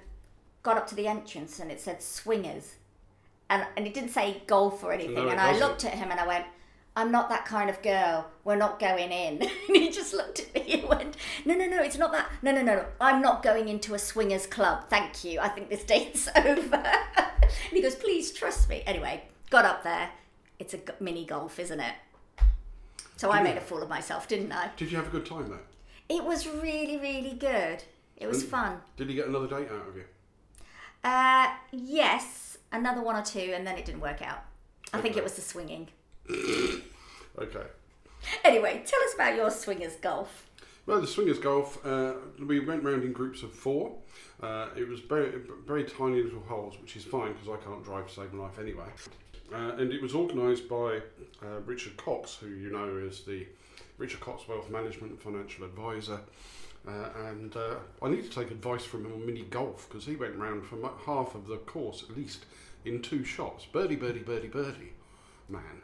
got 0.64 0.78
up 0.78 0.88
to 0.88 0.96
the 0.96 1.08
entrance, 1.08 1.60
and 1.60 1.72
it 1.72 1.80
said 1.82 2.02
Swingers, 2.02 2.76
and 3.50 3.66
and 3.76 3.86
it 3.88 3.94
didn't 3.94 4.12
say 4.12 4.44
golf 4.48 4.84
or 4.84 4.94
anything. 4.94 5.16
No, 5.16 5.30
and 5.30 5.40
I 5.40 5.58
looked 5.60 5.84
at 5.86 5.94
him 5.94 6.12
and 6.12 6.20
I 6.20 6.28
went, 6.28 6.46
"I'm 7.00 7.12
not 7.12 7.30
that 7.30 7.46
kind 7.46 7.70
of 7.70 7.82
girl. 7.82 8.28
We're 8.44 8.56
not 8.56 8.80
going 8.80 9.12
in." 9.12 9.42
and 9.68 9.76
he 9.76 9.90
just 9.90 10.14
looked 10.14 10.40
at 10.40 10.54
me 10.54 10.74
and 10.82 10.90
went, 10.90 11.16
"No, 11.46 11.56
no, 11.56 11.66
no, 11.66 11.82
it's 11.82 11.98
not 11.98 12.12
that. 12.12 12.30
No, 12.42 12.52
no, 12.52 12.62
no, 12.62 12.76
no. 12.76 12.86
I'm 13.00 13.22
not 13.22 13.42
going 13.44 13.68
into 13.70 13.94
a 13.94 14.00
swingers 14.00 14.46
club. 14.48 14.90
Thank 14.90 15.24
you. 15.24 15.40
I 15.40 15.50
think 15.50 15.70
this 15.70 15.84
date's 15.96 16.28
over." 16.36 16.76
and 16.76 17.72
he 17.72 17.82
goes, 17.82 17.96
"Please 17.96 18.32
trust 18.32 18.70
me." 18.70 18.84
Anyway, 18.86 19.24
got 19.50 19.66
up 19.66 19.84
there. 19.84 20.10
It's 20.60 20.74
a 20.74 20.80
mini 21.00 21.26
golf, 21.26 21.58
isn't 21.60 21.80
it? 21.80 21.94
So 23.18 23.32
I 23.32 23.38
Yeah. 23.38 23.44
made 23.44 23.58
a 23.58 23.62
fool 23.62 23.82
of 23.82 23.90
myself, 23.90 24.28
didn't 24.28 24.52
I? 24.52 24.72
Did 24.78 24.92
you 24.92 24.98
have 24.98 25.08
a 25.08 25.12
good 25.12 25.26
time 25.26 25.50
there? 25.50 25.60
It 26.10 26.24
was 26.24 26.48
really, 26.48 26.98
really 26.98 27.34
good. 27.34 27.84
It 28.18 28.28
was 28.28 28.44
Mm. 28.44 28.50
fun. 28.50 28.82
Did 28.98 29.10
you 29.10 29.16
get 29.16 29.28
another 29.28 29.48
date 29.48 29.70
out 29.72 29.88
of 29.88 29.96
you? 29.96 30.06
Uh, 31.04 31.48
yes, 31.72 32.58
another 32.72 33.02
one 33.02 33.16
or 33.16 33.22
two, 33.24 33.54
and 33.56 33.66
then 33.66 33.78
it 33.78 33.86
didn't 33.86 34.02
work 34.02 34.22
out. 34.22 34.44
I 34.94 35.00
think 35.02 35.16
it 35.18 35.24
was 35.24 35.34
the 35.36 35.42
swinging. 35.42 35.90
Okay. 37.38 37.64
Anyway, 38.44 38.84
tell 38.86 39.02
us 39.04 39.14
about 39.14 39.36
your 39.36 39.50
swingers 39.50 39.96
golf. 39.96 40.50
Well, 40.86 41.00
the 41.00 41.08
swingers 41.08 41.40
golf, 41.40 41.86
uh, 41.86 42.16
we 42.40 42.60
went 42.60 42.84
round 42.84 43.04
in 43.04 43.14
groups 43.14 43.44
of 43.44 43.54
four. 43.54 43.96
Uh, 44.42 44.68
it 44.76 44.88
was 44.88 45.00
very, 45.00 45.32
very 45.66 45.84
tiny 45.86 46.22
little 46.22 46.42
holes, 46.42 46.76
which 46.82 46.98
is 46.98 47.06
fine 47.06 47.34
because 47.34 47.48
I 47.48 47.64
can't 47.64 47.84
drive 47.84 48.08
to 48.08 48.14
save 48.14 48.34
my 48.34 48.44
life 48.44 48.60
anyway. 48.60 48.88
Uh, 49.54 49.76
and 49.78 49.94
it 49.94 50.02
was 50.02 50.14
organised 50.16 50.68
by 50.68 51.02
uh, 51.44 51.60
Richard 51.66 51.96
Cox, 51.96 52.36
who 52.36 52.48
you 52.48 52.72
know 52.72 52.98
is 52.98 53.22
the 53.22 53.46
Richard 53.98 54.20
Cox 54.20 54.48
Wealth 54.48 54.70
Management 54.70 55.12
and 55.12 55.22
Financial 55.22 55.64
Advisor. 55.66 56.20
Uh, 56.88 57.10
and 57.28 57.56
uh, 57.56 57.76
I 58.02 58.10
need 58.10 58.24
to 58.24 58.30
take 58.30 58.52
advice 58.52 58.84
from 58.84 59.06
him 59.06 59.14
on 59.14 59.26
mini 59.26 59.44
golf 59.44 59.88
because 59.88 60.06
he 60.06 60.16
went 60.16 60.36
round 60.36 60.66
for 60.66 60.78
half 61.06 61.36
of 61.36 61.48
the 61.48 61.58
course 61.58 62.04
at 62.10 62.18
least 62.18 62.46
in 62.86 63.02
two 63.02 63.24
shots. 63.24 63.66
Birdie, 63.66 63.96
birdie, 63.96 64.20
birdie, 64.20 64.48
birdie. 64.48 64.94
Man. 65.50 65.82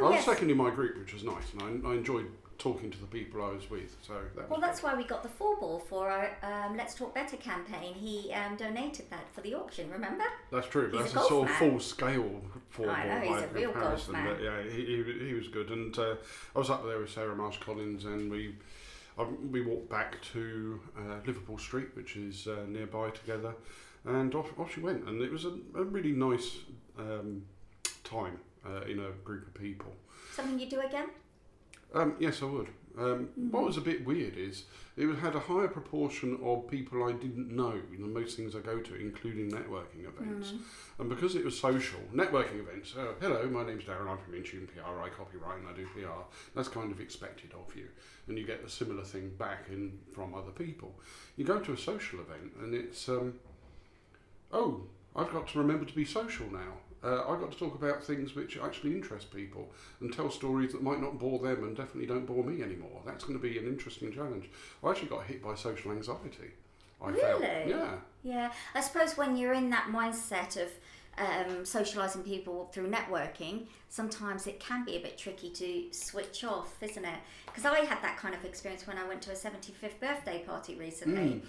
Oh, 0.00 0.06
I 0.06 0.08
was 0.10 0.16
yes. 0.16 0.24
second 0.24 0.50
in 0.50 0.56
my 0.56 0.70
group, 0.70 0.98
which 0.98 1.12
was 1.12 1.24
nice, 1.24 1.52
and 1.52 1.86
I, 1.86 1.90
I 1.90 1.94
enjoyed 1.94 2.26
talking 2.58 2.90
to 2.90 2.98
the 2.98 3.06
people 3.06 3.42
I 3.42 3.52
was 3.52 3.68
with. 3.70 3.96
So 4.02 4.14
that 4.34 4.50
Well, 4.50 4.60
that's 4.60 4.82
why 4.82 4.94
we 4.94 5.04
got 5.04 5.22
the 5.22 5.28
four 5.28 5.56
ball 5.56 5.78
for 5.78 6.10
our 6.10 6.36
um, 6.42 6.76
Let's 6.76 6.94
Talk 6.94 7.14
Better 7.14 7.36
campaign. 7.36 7.94
He 7.94 8.32
um, 8.32 8.56
donated 8.56 9.10
that 9.10 9.28
for 9.32 9.40
the 9.40 9.54
auction, 9.54 9.90
remember? 9.90 10.24
That's 10.50 10.68
true. 10.68 10.90
He's 10.90 11.12
That's 11.12 11.14
a 11.14 11.20
a, 11.20 11.28
sort 11.28 11.50
of 11.50 11.56
full 11.56 11.80
scale 11.80 12.42
four 12.70 12.90
I 12.90 13.06
know, 13.06 13.26
ball 13.26 13.34
he's 13.34 13.42
by 13.42 13.48
a 13.48 13.48
real 13.48 13.72
golf 13.72 14.04
comparison. 14.06 14.12
man. 14.12 14.26
But 14.26 14.42
yeah, 14.42 14.62
he, 14.62 14.84
he, 14.84 15.26
he 15.28 15.34
was 15.34 15.48
good. 15.48 15.70
And 15.70 15.98
uh, 15.98 16.16
I 16.54 16.58
was 16.58 16.70
up 16.70 16.84
there 16.86 16.98
with 16.98 17.10
Sarah 17.10 17.36
Marsh 17.36 17.58
Collins, 17.58 18.04
and 18.04 18.30
we 18.30 18.54
I, 19.18 19.24
we 19.50 19.62
walked 19.62 19.90
back 19.90 20.20
to 20.32 20.80
uh, 20.96 21.16
Liverpool 21.26 21.58
Street, 21.58 21.88
which 21.94 22.16
is 22.16 22.46
uh, 22.46 22.64
nearby 22.68 23.10
together, 23.10 23.54
and 24.04 24.34
off, 24.34 24.58
off 24.58 24.74
she 24.74 24.80
went. 24.80 25.08
And 25.08 25.22
it 25.22 25.32
was 25.32 25.44
a, 25.44 25.54
a 25.74 25.84
really 25.84 26.12
nice 26.12 26.58
um, 26.98 27.42
time 28.04 28.38
uh, 28.66 28.82
in 28.82 28.98
a 29.00 29.10
group 29.24 29.46
of 29.46 29.54
people. 29.54 29.92
Something 30.32 30.58
you 30.58 30.68
do 30.68 30.80
again? 30.80 31.08
Um, 31.94 32.16
yes, 32.18 32.42
I 32.42 32.46
would. 32.46 32.68
Um, 32.98 33.28
What 33.50 33.64
was 33.64 33.76
a 33.76 33.82
bit 33.82 34.06
weird 34.06 34.36
is 34.38 34.64
it 34.96 35.06
had 35.16 35.34
a 35.34 35.40
higher 35.40 35.68
proportion 35.68 36.38
of 36.42 36.66
people 36.68 37.04
I 37.04 37.12
didn't 37.12 37.54
know 37.54 37.78
than 37.90 38.12
most 38.14 38.36
things 38.36 38.56
I 38.56 38.60
go 38.60 38.78
to, 38.80 38.94
including 38.94 39.50
networking 39.50 40.06
events. 40.08 40.54
And 40.98 41.08
because 41.10 41.34
it 41.36 41.44
was 41.44 41.58
social, 41.58 42.00
networking 42.14 42.60
events, 42.60 42.94
uh, 42.96 43.12
hello, 43.20 43.46
my 43.50 43.64
name's 43.66 43.84
Darren, 43.84 44.08
I'm 44.08 44.16
from 44.16 44.32
Intune 44.32 44.66
PR, 44.68 44.98
I 45.00 45.10
copyright 45.10 45.58
and 45.60 45.68
I 45.68 45.74
do 45.74 45.86
PR. 45.94 46.24
That's 46.54 46.68
kind 46.68 46.90
of 46.90 47.00
expected 47.00 47.52
of 47.52 47.76
you. 47.76 47.88
And 48.28 48.38
you 48.38 48.46
get 48.46 48.64
a 48.64 48.70
similar 48.70 49.04
thing 49.04 49.30
back 49.38 49.66
in 49.68 49.98
from 50.14 50.34
other 50.34 50.52
people. 50.52 50.94
You 51.36 51.44
go 51.44 51.58
to 51.60 51.72
a 51.74 51.78
social 51.78 52.20
event 52.20 52.52
and 52.62 52.74
it's, 52.74 53.08
um, 53.10 53.34
oh, 54.52 54.80
I've 55.14 55.30
got 55.32 55.48
to 55.48 55.58
remember 55.58 55.84
to 55.84 55.94
be 55.94 56.06
social 56.06 56.50
now. 56.50 56.78
Uh, 57.04 57.22
I 57.28 57.38
got 57.38 57.52
to 57.52 57.58
talk 57.58 57.74
about 57.74 58.02
things 58.02 58.34
which 58.34 58.58
actually 58.58 58.92
interest 58.92 59.32
people 59.32 59.70
and 60.00 60.12
tell 60.12 60.30
stories 60.30 60.72
that 60.72 60.82
might 60.82 61.00
not 61.00 61.18
bore 61.18 61.38
them 61.38 61.64
and 61.64 61.76
definitely 61.76 62.06
don't 62.06 62.26
bore 62.26 62.42
me 62.42 62.62
anymore. 62.62 63.02
That's 63.04 63.24
going 63.24 63.38
to 63.38 63.42
be 63.42 63.58
an 63.58 63.66
interesting 63.66 64.12
challenge. 64.12 64.48
I 64.82 64.90
actually 64.90 65.08
got 65.08 65.24
hit 65.24 65.42
by 65.42 65.54
social 65.54 65.92
anxiety. 65.92 66.52
I 67.00 67.12
felt. 67.12 67.42
Really? 67.42 67.70
Yeah. 67.70 67.94
Yeah, 68.22 68.52
I 68.74 68.80
suppose 68.80 69.16
when 69.16 69.36
you're 69.36 69.52
in 69.52 69.70
that 69.70 69.88
mindset 69.92 70.56
of 70.60 70.68
um, 71.18 71.62
socialising 71.62 72.24
people 72.24 72.68
through 72.72 72.90
networking, 72.90 73.66
sometimes 73.88 74.46
it 74.46 74.58
can 74.58 74.84
be 74.84 74.96
a 74.96 75.00
bit 75.00 75.16
tricky 75.16 75.50
to 75.50 75.84
switch 75.92 76.42
off, 76.44 76.82
isn't 76.82 77.04
it? 77.04 77.18
Because 77.46 77.64
I 77.64 77.80
had 77.80 78.02
that 78.02 78.16
kind 78.18 78.34
of 78.34 78.44
experience 78.44 78.86
when 78.86 78.98
I 78.98 79.06
went 79.06 79.22
to 79.22 79.30
a 79.30 79.34
75th 79.34 80.00
birthday 80.00 80.42
party 80.46 80.74
recently. 80.74 81.42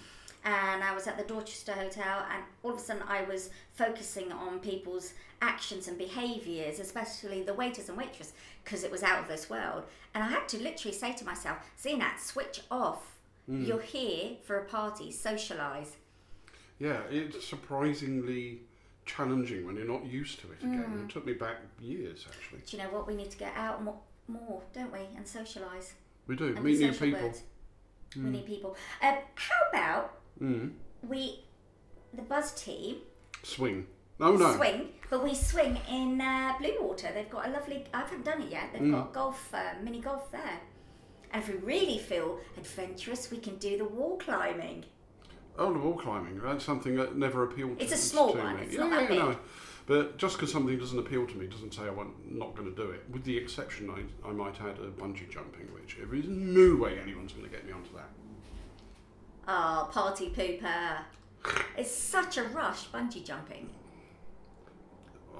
And 0.44 0.82
I 0.82 0.94
was 0.94 1.06
at 1.06 1.18
the 1.18 1.24
Dorchester 1.24 1.72
Hotel, 1.72 2.24
and 2.32 2.42
all 2.62 2.72
of 2.72 2.78
a 2.78 2.80
sudden 2.80 3.02
I 3.08 3.22
was 3.22 3.50
focusing 3.74 4.32
on 4.32 4.60
people's 4.60 5.12
actions 5.42 5.88
and 5.88 5.98
behaviours, 5.98 6.78
especially 6.80 7.42
the 7.42 7.54
waiters 7.54 7.88
and 7.88 7.98
waitress, 7.98 8.32
because 8.64 8.84
it 8.84 8.90
was 8.90 9.02
out 9.02 9.20
of 9.20 9.28
this 9.28 9.50
world. 9.50 9.84
And 10.14 10.24
I 10.24 10.28
had 10.28 10.48
to 10.48 10.62
literally 10.62 10.96
say 10.96 11.12
to 11.14 11.24
myself, 11.24 11.58
Zeenat, 11.82 12.18
switch 12.18 12.62
off. 12.70 13.14
You're 13.50 13.80
here 13.80 14.32
for 14.44 14.58
a 14.58 14.64
party, 14.66 15.10
socialise. 15.10 15.92
Yeah, 16.78 17.00
it's 17.10 17.46
surprisingly 17.46 18.60
challenging 19.06 19.66
when 19.66 19.76
you're 19.76 19.86
not 19.86 20.04
used 20.04 20.40
to 20.40 20.52
it 20.52 20.58
again. 20.62 20.84
Mm. 20.86 21.04
It 21.04 21.10
took 21.10 21.24
me 21.24 21.32
back 21.32 21.56
years, 21.80 22.26
actually. 22.28 22.60
Do 22.66 22.76
you 22.76 22.82
know 22.82 22.90
what? 22.90 23.06
We 23.06 23.14
need 23.14 23.30
to 23.30 23.38
get 23.38 23.54
out 23.56 23.82
more, 23.82 23.96
more 24.28 24.60
don't 24.74 24.92
we? 24.92 25.00
And 25.16 25.24
socialise. 25.24 25.92
We 26.26 26.36
do. 26.36 26.48
And 26.48 26.62
Meet 26.62 26.78
new 26.78 26.92
people. 26.92 27.20
birds. 27.20 27.42
We 28.16 28.22
need 28.30 28.46
people. 28.46 28.76
Um, 29.02 29.16
how 29.34 29.68
about 29.72 30.17
Mm. 30.40 30.72
we, 31.08 31.44
the 32.14 32.22
Buzz 32.22 32.52
team, 32.52 32.96
Swing. 33.42 33.86
No, 34.20 34.32
no. 34.36 34.56
swing, 34.56 34.88
but 35.10 35.22
we 35.22 35.32
swing 35.34 35.78
in 35.88 36.20
uh, 36.20 36.54
Bluewater. 36.60 37.14
They've 37.14 37.30
got 37.30 37.46
a 37.46 37.50
lovely, 37.50 37.84
I 37.94 37.98
haven't 38.00 38.24
done 38.24 38.42
it 38.42 38.50
yet, 38.50 38.72
they've 38.72 38.82
Mm. 38.82 38.92
got 38.92 39.12
golf, 39.12 39.54
uh, 39.54 39.74
mini 39.82 40.00
golf 40.00 40.30
there. 40.32 40.60
And 41.32 41.42
if 41.42 41.48
we 41.48 41.54
really 41.56 41.98
feel 41.98 42.38
adventurous, 42.56 43.30
we 43.30 43.38
can 43.38 43.56
do 43.56 43.78
the 43.78 43.84
wall 43.84 44.16
climbing. 44.18 44.84
Oh, 45.58 45.72
the 45.72 45.78
wall 45.78 45.94
climbing. 45.94 46.40
That's 46.40 46.64
something 46.64 46.96
that 46.96 47.16
never 47.16 47.44
appealed 47.44 47.76
It's 47.80 47.90
to, 47.90 47.94
a 47.96 47.98
small 47.98 48.32
to 48.32 48.38
one, 48.38 48.56
me. 48.56 48.62
it's 48.62 48.74
yeah, 48.74 48.80
not 48.80 48.90
that 48.90 49.08
big. 49.08 49.18
no. 49.18 49.36
But 49.86 50.18
just 50.18 50.36
because 50.36 50.52
something 50.52 50.78
doesn't 50.78 50.98
appeal 50.98 51.26
to 51.26 51.34
me 51.36 51.46
doesn't 51.46 51.72
say 51.74 51.82
I'm 51.82 52.14
not 52.26 52.54
going 52.56 52.68
to 52.68 52.76
do 52.76 52.90
it. 52.90 53.02
With 53.10 53.24
the 53.24 53.36
exception, 53.36 53.88
I, 53.90 54.28
I 54.28 54.32
might 54.32 54.60
add 54.60 54.78
a 54.78 54.90
bungee 54.90 55.28
jumping, 55.30 55.66
which 55.74 55.96
there 55.98 56.14
is 56.14 56.26
no 56.28 56.76
way 56.76 56.98
anyone's 56.98 57.32
going 57.32 57.44
to 57.44 57.50
get 57.50 57.64
me 57.66 57.72
onto 57.72 57.92
that. 57.94 58.08
Oh, 59.50 59.88
party 59.90 60.28
pooper. 60.28 60.98
It's 61.76 61.90
such 61.90 62.36
a 62.36 62.42
rush, 62.44 62.88
bungee 62.90 63.24
jumping. 63.24 63.70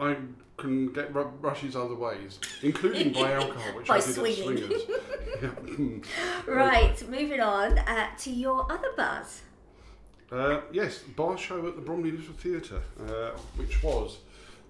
I 0.01 0.17
can 0.57 0.93
get 0.93 1.15
ru- 1.15 1.33
rushes 1.41 1.77
other 1.77 1.95
ways, 1.95 2.39
including 2.63 3.13
by 3.13 3.33
alcohol, 3.33 3.77
which 3.77 3.87
By 3.89 3.97
I 3.97 4.01
did 4.01 4.15
swinging. 4.15 4.63
at 4.63 4.71
Swingers. 5.75 6.07
Right, 6.47 7.09
moving 7.11 7.41
on 7.41 7.79
uh, 7.79 8.07
to 8.21 8.31
your 8.31 8.71
other 8.73 8.89
buzz. 8.97 9.43
Uh, 10.33 10.61
yes, 10.73 10.99
bar 11.01 11.37
show 11.37 11.67
at 11.67 11.77
the 11.77 11.83
Bromley 11.83 12.11
Little 12.13 12.35
Theatre, 12.35 12.81
uh, 13.01 13.31
which 13.57 13.83
was 13.83 14.19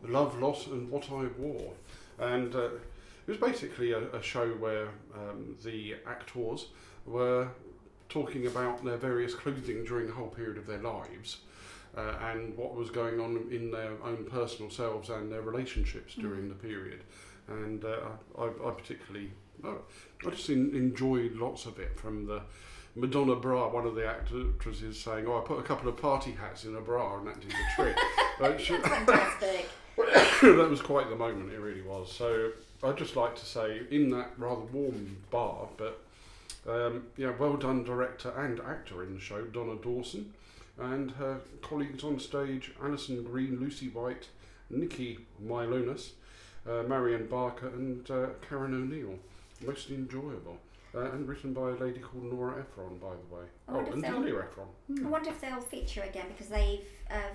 Love, 0.03 0.39
Loss 0.41 0.67
and 0.69 0.91
What 0.91 1.11
I 1.11 1.27
Wore. 1.39 1.73
And 2.19 2.55
uh, 2.55 2.71
it 3.27 3.29
was 3.29 3.37
basically 3.39 3.93
a, 3.93 4.11
a 4.13 4.23
show 4.23 4.49
where 4.49 4.89
um, 5.15 5.57
the 5.65 5.97
actors 6.07 6.67
were 7.07 7.49
talking 8.09 8.47
about 8.47 8.85
their 8.85 8.97
various 8.97 9.35
clothing 9.35 9.85
during 9.85 10.07
the 10.07 10.13
whole 10.13 10.29
period 10.29 10.57
of 10.59 10.67
their 10.67 10.79
lives. 10.83 11.39
Uh, 11.97 12.15
and 12.31 12.57
what 12.57 12.75
was 12.75 12.91
going 12.91 13.19
on 13.19 13.49
in 13.51 13.71
their 13.71 13.93
own 14.05 14.25
personal 14.31 14.71
selves 14.71 15.09
and 15.09 15.33
their 15.33 15.41
relationships 15.41 16.15
during 16.15 16.49
the 16.49 16.55
period. 16.55 17.03
And 17.49 17.85
uh, 17.85 18.01
I, 18.39 18.45
I 18.45 18.71
particularly, 18.71 19.33
uh, 19.65 19.73
I 20.27 20.31
just 20.31 20.51
en- 20.51 20.71
enjoyed 20.75 21.35
lots 21.37 21.67
of 21.67 21.79
it 21.79 21.99
from 21.99 22.27
the 22.27 22.43
Madonna 22.95 23.37
bra, 23.37 23.69
one 23.69 23.87
of 23.87 23.95
the 23.95 24.07
actresses 24.07 24.99
saying, 25.01 25.27
"Oh, 25.29 25.39
I 25.39 25.47
put 25.47 25.59
a 25.59 25.63
couple 25.63 25.89
of 25.89 25.97
party 25.97 26.33
hats 26.33 26.65
in 26.65 26.75
a 26.75 26.81
bra, 26.81 27.19
and 27.19 27.27
that 27.29 27.41
did 27.41 27.51
the 27.51 27.57
trick." 27.75 27.97
Which- 28.39 28.69
Fantastic. 28.69 29.69
that 29.97 30.67
was 30.69 30.81
quite 30.83 31.09
the 31.09 31.17
moment. 31.17 31.53
It 31.53 31.59
really 31.61 31.83
was. 31.83 32.13
So 32.13 32.51
I'd 32.83 32.97
just 32.97 33.17
like 33.17 33.35
to 33.37 33.47
say, 33.47 33.83
in 33.91 34.11
that 34.11 34.33
rather 34.37 34.61
warm 34.63 35.17
bar, 35.31 35.69
but 35.77 36.01
um, 36.69 37.07
yeah, 37.17 37.33
well 37.39 37.57
done, 37.57 37.85
director 37.85 38.31
and 38.31 38.61
actor 38.61 39.03
in 39.03 39.15
the 39.15 39.21
show, 39.21 39.43
Donna 39.45 39.77
Dawson, 39.77 40.33
and 40.79 41.11
her 41.13 41.41
colleagues 41.63 42.05
on 42.05 42.21
stage, 42.21 42.73
Alison 42.83 43.23
Green, 43.25 43.59
Lucy 43.59 43.89
White, 43.89 44.29
Nikki 44.71 45.19
Mylonas, 45.45 46.11
uh, 46.69 46.83
Marianne 46.83 47.27
Barker, 47.27 47.69
and 47.69 48.11
uh, 48.11 48.27
Karen 48.47 48.75
O'Neill. 48.75 49.19
Most 49.67 49.91
enjoyable. 49.91 50.59
Uh, 50.95 51.11
and 51.13 51.29
written 51.29 51.53
by 51.53 51.69
a 51.69 51.75
lady 51.75 52.01
called 52.01 52.25
Nora 52.25 52.61
Ephron, 52.61 52.97
by 52.99 53.11
the 53.11 53.35
way. 53.35 53.47
Oh, 53.69 53.75
wonder 53.75 53.93
and 53.93 54.05
Julia 54.05 54.39
Ephron. 54.39 54.69
I 55.05 55.09
wonder 55.09 55.31
if 55.31 55.41
they'll 55.41 55.61
feature 55.61 56.03
again 56.03 56.27
because 56.29 56.49
they've. 56.49 56.87
Uh, 57.11 57.35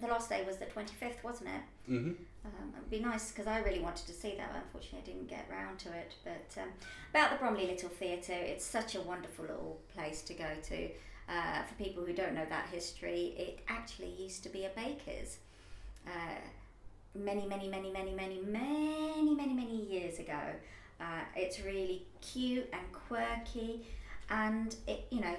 the 0.00 0.08
last 0.08 0.28
day 0.28 0.42
was 0.44 0.56
the 0.56 0.66
25th, 0.66 1.22
wasn't 1.22 1.50
it? 1.50 1.92
Mm-hmm. 1.92 2.12
Um, 2.44 2.72
it'd 2.76 2.90
be 2.90 3.00
nice 3.00 3.30
because 3.30 3.46
I 3.46 3.60
really 3.60 3.80
wanted 3.80 4.06
to 4.06 4.12
see 4.12 4.34
that, 4.36 4.52
unfortunately 4.54 4.98
I 5.02 5.06
didn't 5.06 5.28
get 5.28 5.46
round 5.50 5.78
to 5.80 5.88
it. 5.92 6.14
But 6.24 6.62
um, 6.62 6.68
about 7.10 7.30
the 7.30 7.36
Bromley 7.36 7.66
Little 7.66 7.88
Theatre, 7.88 8.34
it's 8.34 8.64
such 8.64 8.94
a 8.94 9.00
wonderful 9.00 9.46
little 9.46 9.80
place 9.94 10.22
to 10.22 10.34
go 10.34 10.48
to. 10.64 10.88
Uh, 11.26 11.62
for 11.62 11.82
people 11.82 12.04
who 12.04 12.12
don't 12.12 12.34
know 12.34 12.44
that 12.50 12.68
history, 12.70 13.34
it 13.38 13.60
actually 13.68 14.10
used 14.18 14.42
to 14.42 14.50
be 14.50 14.66
a 14.66 14.70
baker's. 14.76 15.38
Uh, 16.06 16.36
many, 17.14 17.46
many, 17.46 17.66
many, 17.66 17.90
many, 17.90 18.12
many, 18.12 18.40
many, 18.42 19.34
many, 19.34 19.54
many 19.54 19.86
years 19.86 20.18
ago. 20.18 20.40
Uh, 21.00 21.22
it's 21.34 21.60
really 21.60 22.04
cute 22.20 22.68
and 22.74 22.82
quirky, 22.92 23.86
and 24.28 24.76
it, 24.86 25.06
you 25.10 25.20
know, 25.20 25.34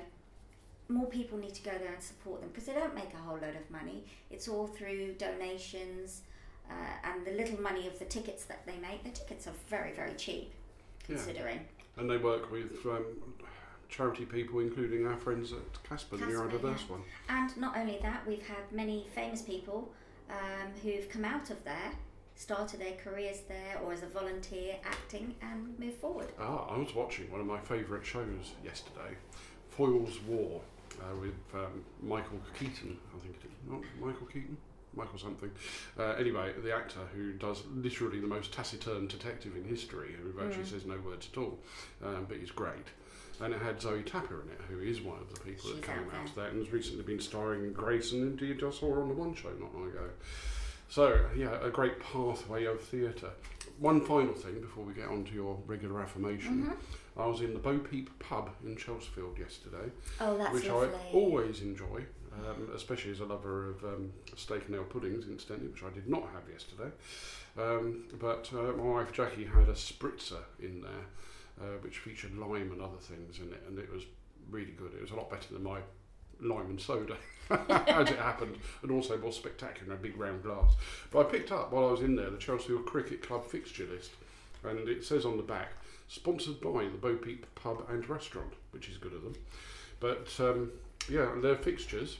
more 0.90 1.06
people 1.06 1.38
need 1.38 1.54
to 1.54 1.64
go 1.64 1.72
there 1.78 1.94
and 1.94 2.02
support 2.02 2.42
them 2.42 2.50
because 2.50 2.66
they 2.66 2.74
don't 2.74 2.96
make 2.96 3.14
a 3.14 3.18
whole 3.18 3.38
load 3.38 3.56
of 3.56 3.70
money. 3.70 4.06
It's 4.32 4.48
all 4.48 4.66
through 4.66 5.14
donations 5.14 6.22
uh, 6.70 6.74
and 7.10 7.26
the 7.26 7.32
little 7.32 7.62
money 7.62 7.88
of 7.88 7.98
the 8.00 8.06
tickets 8.06 8.46
that 8.46 8.66
they 8.66 8.78
make. 8.78 9.04
The 9.04 9.12
tickets 9.12 9.48
are 9.48 9.54
very, 9.70 9.94
very 9.94 10.14
cheap, 10.16 10.52
Yeah. 11.08 11.16
considering. 11.16 11.60
And 11.98 12.10
they 12.10 12.18
work 12.18 12.52
with 12.52 12.86
um, 12.86 13.06
charity 13.90 14.26
people, 14.26 14.60
including 14.60 15.08
our 15.08 15.18
friends 15.18 15.54
at 15.54 15.84
Casper, 15.88 16.18
the 16.18 16.26
Casper, 16.26 16.40
neurodiverse 16.50 16.82
yeah. 16.82 16.92
one. 16.96 17.02
And 17.30 17.58
not 17.58 17.78
only 17.78 18.00
that, 18.02 18.26
we've 18.28 18.46
had 18.46 18.72
many 18.72 19.08
famous 19.14 19.42
people 19.42 19.92
um, 20.30 20.72
who've 20.84 21.08
come 21.10 21.24
out 21.24 21.50
of 21.50 21.64
there, 21.64 21.92
started 22.36 22.82
their 22.82 22.94
careers 22.94 23.42
there, 23.48 23.80
or 23.84 23.94
as 23.94 24.04
a 24.04 24.08
volunteer 24.08 24.76
acting 24.84 25.36
and 25.42 25.78
moved 25.80 25.98
forward. 25.98 26.28
Ah, 26.40 26.68
I 26.68 26.78
was 26.78 26.94
watching 26.94 27.32
one 27.32 27.40
of 27.40 27.48
my 27.48 27.60
favourite 27.60 28.06
shows 28.06 28.54
yesterday, 28.64 29.16
Foyle's 29.70 30.20
War, 30.28 30.62
uh, 31.00 31.16
with 31.20 31.34
um, 31.54 31.84
Michael 32.02 32.40
Keaton, 32.58 32.98
I 33.16 33.20
think 33.20 33.36
it 33.36 33.48
is. 33.48 33.72
Not 33.72 33.82
Michael 34.02 34.28
Keaton? 34.28 34.58
Michael 34.96 35.20
something. 35.20 35.52
Uh, 35.98 36.14
anyway, 36.14 36.54
the 36.64 36.74
actor 36.74 37.00
who 37.16 37.34
does 37.34 37.64
literally 37.74 38.20
the 38.20 38.28
most 38.28 38.52
taciturn 38.54 39.08
detective 39.08 39.56
in 39.56 39.64
history, 39.66 40.16
who 40.22 40.40
actually 40.46 40.64
Mm. 40.64 40.68
says 40.70 40.86
no 40.86 40.98
words 41.00 41.28
at 41.32 41.38
all, 41.38 41.60
um, 42.04 42.26
but 42.28 42.38
he's 42.38 42.52
great. 42.52 42.88
And 43.42 43.54
it 43.54 43.62
had 43.62 43.82
Zoe 43.82 44.02
Tapper 44.04 44.42
in 44.44 44.50
it, 44.50 44.62
who 44.70 44.80
is 44.80 45.02
one 45.02 45.20
of 45.20 45.34
the 45.34 45.40
people 45.42 45.66
She's 45.70 45.76
that 45.76 45.84
came 45.86 46.10
out 46.14 46.30
of 46.30 46.36
that 46.36 46.52
and 46.52 46.60
has 46.64 46.72
recently 46.72 47.04
been 47.04 47.20
starring 47.20 47.66
in 47.66 47.74
Grace, 47.74 48.14
and 48.14 48.22
indeed 48.24 48.64
I 48.64 48.70
saw 48.72 48.94
her 48.96 49.02
on 49.02 49.10
the 49.10 49.14
One 49.14 49.36
Show 49.36 49.50
not 49.60 49.74
long 49.76 49.90
ago. 49.90 50.10
So, 50.88 51.26
yeah, 51.36 51.60
a 51.62 51.70
great 51.70 52.00
pathway 52.00 52.66
of 52.66 52.80
theatre. 52.80 53.32
One 53.80 54.00
final 54.06 54.34
thing 54.34 54.62
before 54.62 54.86
we 54.86 54.94
get 54.94 55.10
on 55.10 55.26
to 55.26 55.34
your 55.34 55.62
regular 55.66 56.00
affirmation. 56.02 56.66
Mhm. 56.68 56.78
I 57.18 57.26
was 57.26 57.42
in 57.42 57.54
the 57.54 57.60
Bo 57.60 57.80
Peep 57.80 58.18
pub 58.20 58.52
in 58.64 58.76
Chelsfield 58.78 59.38
yesterday, 59.40 59.92
Oh, 60.22 60.38
that's 60.38 60.54
which 60.54 60.68
lovely. 60.68 60.90
I 60.96 61.12
always 61.14 61.62
enjoy, 61.62 62.06
um, 62.44 62.70
especially 62.76 63.12
as 63.12 63.20
a 63.20 63.26
lover 63.26 63.70
of 63.70 63.84
um, 63.84 64.12
steak 64.36 64.64
and 64.68 64.76
ale 64.76 64.84
puddings, 64.84 65.28
incidentally, 65.28 65.70
which 65.70 65.84
I 65.84 65.90
did 65.94 66.08
not 66.08 66.24
have 66.34 66.44
yesterday. 66.52 66.92
Um, 67.58 68.06
but 68.20 68.50
uh, 68.54 68.74
my 68.74 68.84
wife 68.84 69.12
Jackie 69.14 69.46
had 69.46 69.70
a 69.70 69.74
spritzer 69.74 70.44
in 70.60 70.82
there, 70.82 71.62
uh, 71.62 71.78
which 71.82 72.00
featured 72.00 72.38
lime 72.38 72.72
and 72.72 72.82
other 72.82 72.98
things 73.00 73.40
in 73.40 73.52
it, 73.54 73.64
and 73.68 73.80
it 73.80 73.92
was 73.92 74.04
really 74.50 74.72
good. 74.72 74.94
It 74.94 75.02
was 75.02 75.12
a 75.12 75.16
lot 75.16 75.30
better 75.30 75.54
than 75.54 75.64
my 75.64 75.80
lime 76.42 76.70
and 76.72 76.82
soda, 76.82 77.16
as 77.50 78.10
it 78.10 78.20
happened, 78.20 78.58
and 78.82 78.92
also 78.92 79.18
more 79.18 79.32
spectacular 79.32 79.94
in 79.94 80.00
a 80.00 80.02
big 80.02 80.18
round 80.18 80.44
glass. 80.44 80.74
But 81.12 81.28
I 81.28 81.32
picked 81.32 81.52
up 81.52 81.72
while 81.72 81.88
I 81.88 81.92
was 81.92 82.02
in 82.02 82.16
there 82.16 82.30
the 82.30 82.38
Chelsea 82.38 82.76
Cricket 82.86 83.22
Club 83.22 83.46
fixture 83.46 83.88
list, 83.88 84.12
and 84.64 84.90
it 84.90 85.06
says 85.06 85.26
on 85.26 85.38
the 85.38 85.44
back, 85.44 85.72
sponsored 86.08 86.60
by 86.60 86.84
the 86.84 86.98
Bo 87.00 87.16
Peep 87.16 87.46
Pub 87.56 87.86
and 87.90 88.08
Restaurant, 88.10 88.54
which 88.72 88.90
is 88.90 88.98
good 88.98 89.14
of 89.14 89.24
them. 89.24 89.36
But 90.00 90.30
um, 90.40 90.72
yeah, 91.10 91.28
their 91.42 91.56
fixtures 91.56 92.18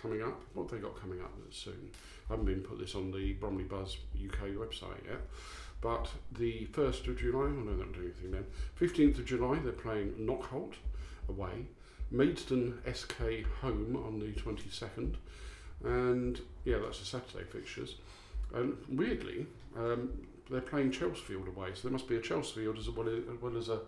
coming 0.00 0.22
up. 0.22 0.40
What 0.54 0.68
they 0.68 0.78
got 0.78 1.00
coming 1.00 1.20
up 1.20 1.32
soon? 1.50 1.90
I 2.28 2.34
haven't 2.34 2.46
been 2.46 2.60
put 2.60 2.78
this 2.78 2.94
on 2.94 3.10
the 3.10 3.32
Bromley 3.34 3.64
Buzz 3.64 3.96
UK 4.14 4.50
website 4.50 5.04
yet. 5.06 5.20
But 5.80 6.10
the 6.32 6.66
1st 6.72 7.08
of 7.08 7.18
July, 7.18 7.44
I 7.44 7.50
know 7.50 7.64
they 7.64 7.82
don't 7.82 7.92
do 7.92 8.02
anything 8.02 8.32
then. 8.32 8.46
15th 8.80 9.18
of 9.18 9.24
July, 9.24 9.58
they're 9.62 9.72
playing 9.72 10.14
Knockholt 10.18 10.74
away. 11.28 11.66
Maidstone 12.10 12.78
SK 12.92 13.46
home 13.60 13.96
on 13.96 14.18
the 14.18 14.32
22nd. 14.32 15.14
And 15.84 16.40
yeah, 16.64 16.78
that's 16.78 16.98
the 16.98 17.06
Saturday 17.06 17.44
fixtures. 17.44 17.96
And 18.52 18.76
weirdly, 18.88 19.46
um, 19.76 20.10
they're 20.50 20.60
playing 20.60 20.90
Chelsfield 20.90 21.46
away, 21.48 21.70
so 21.74 21.82
there 21.82 21.92
must 21.92 22.08
be 22.08 22.16
a 22.16 22.20
Chelsfield 22.20 22.78
as 22.78 22.88
well 22.88 23.08
as, 23.08 23.18
as, 23.18 23.40
well 23.40 23.56
as 23.56 23.68
a. 23.68 23.80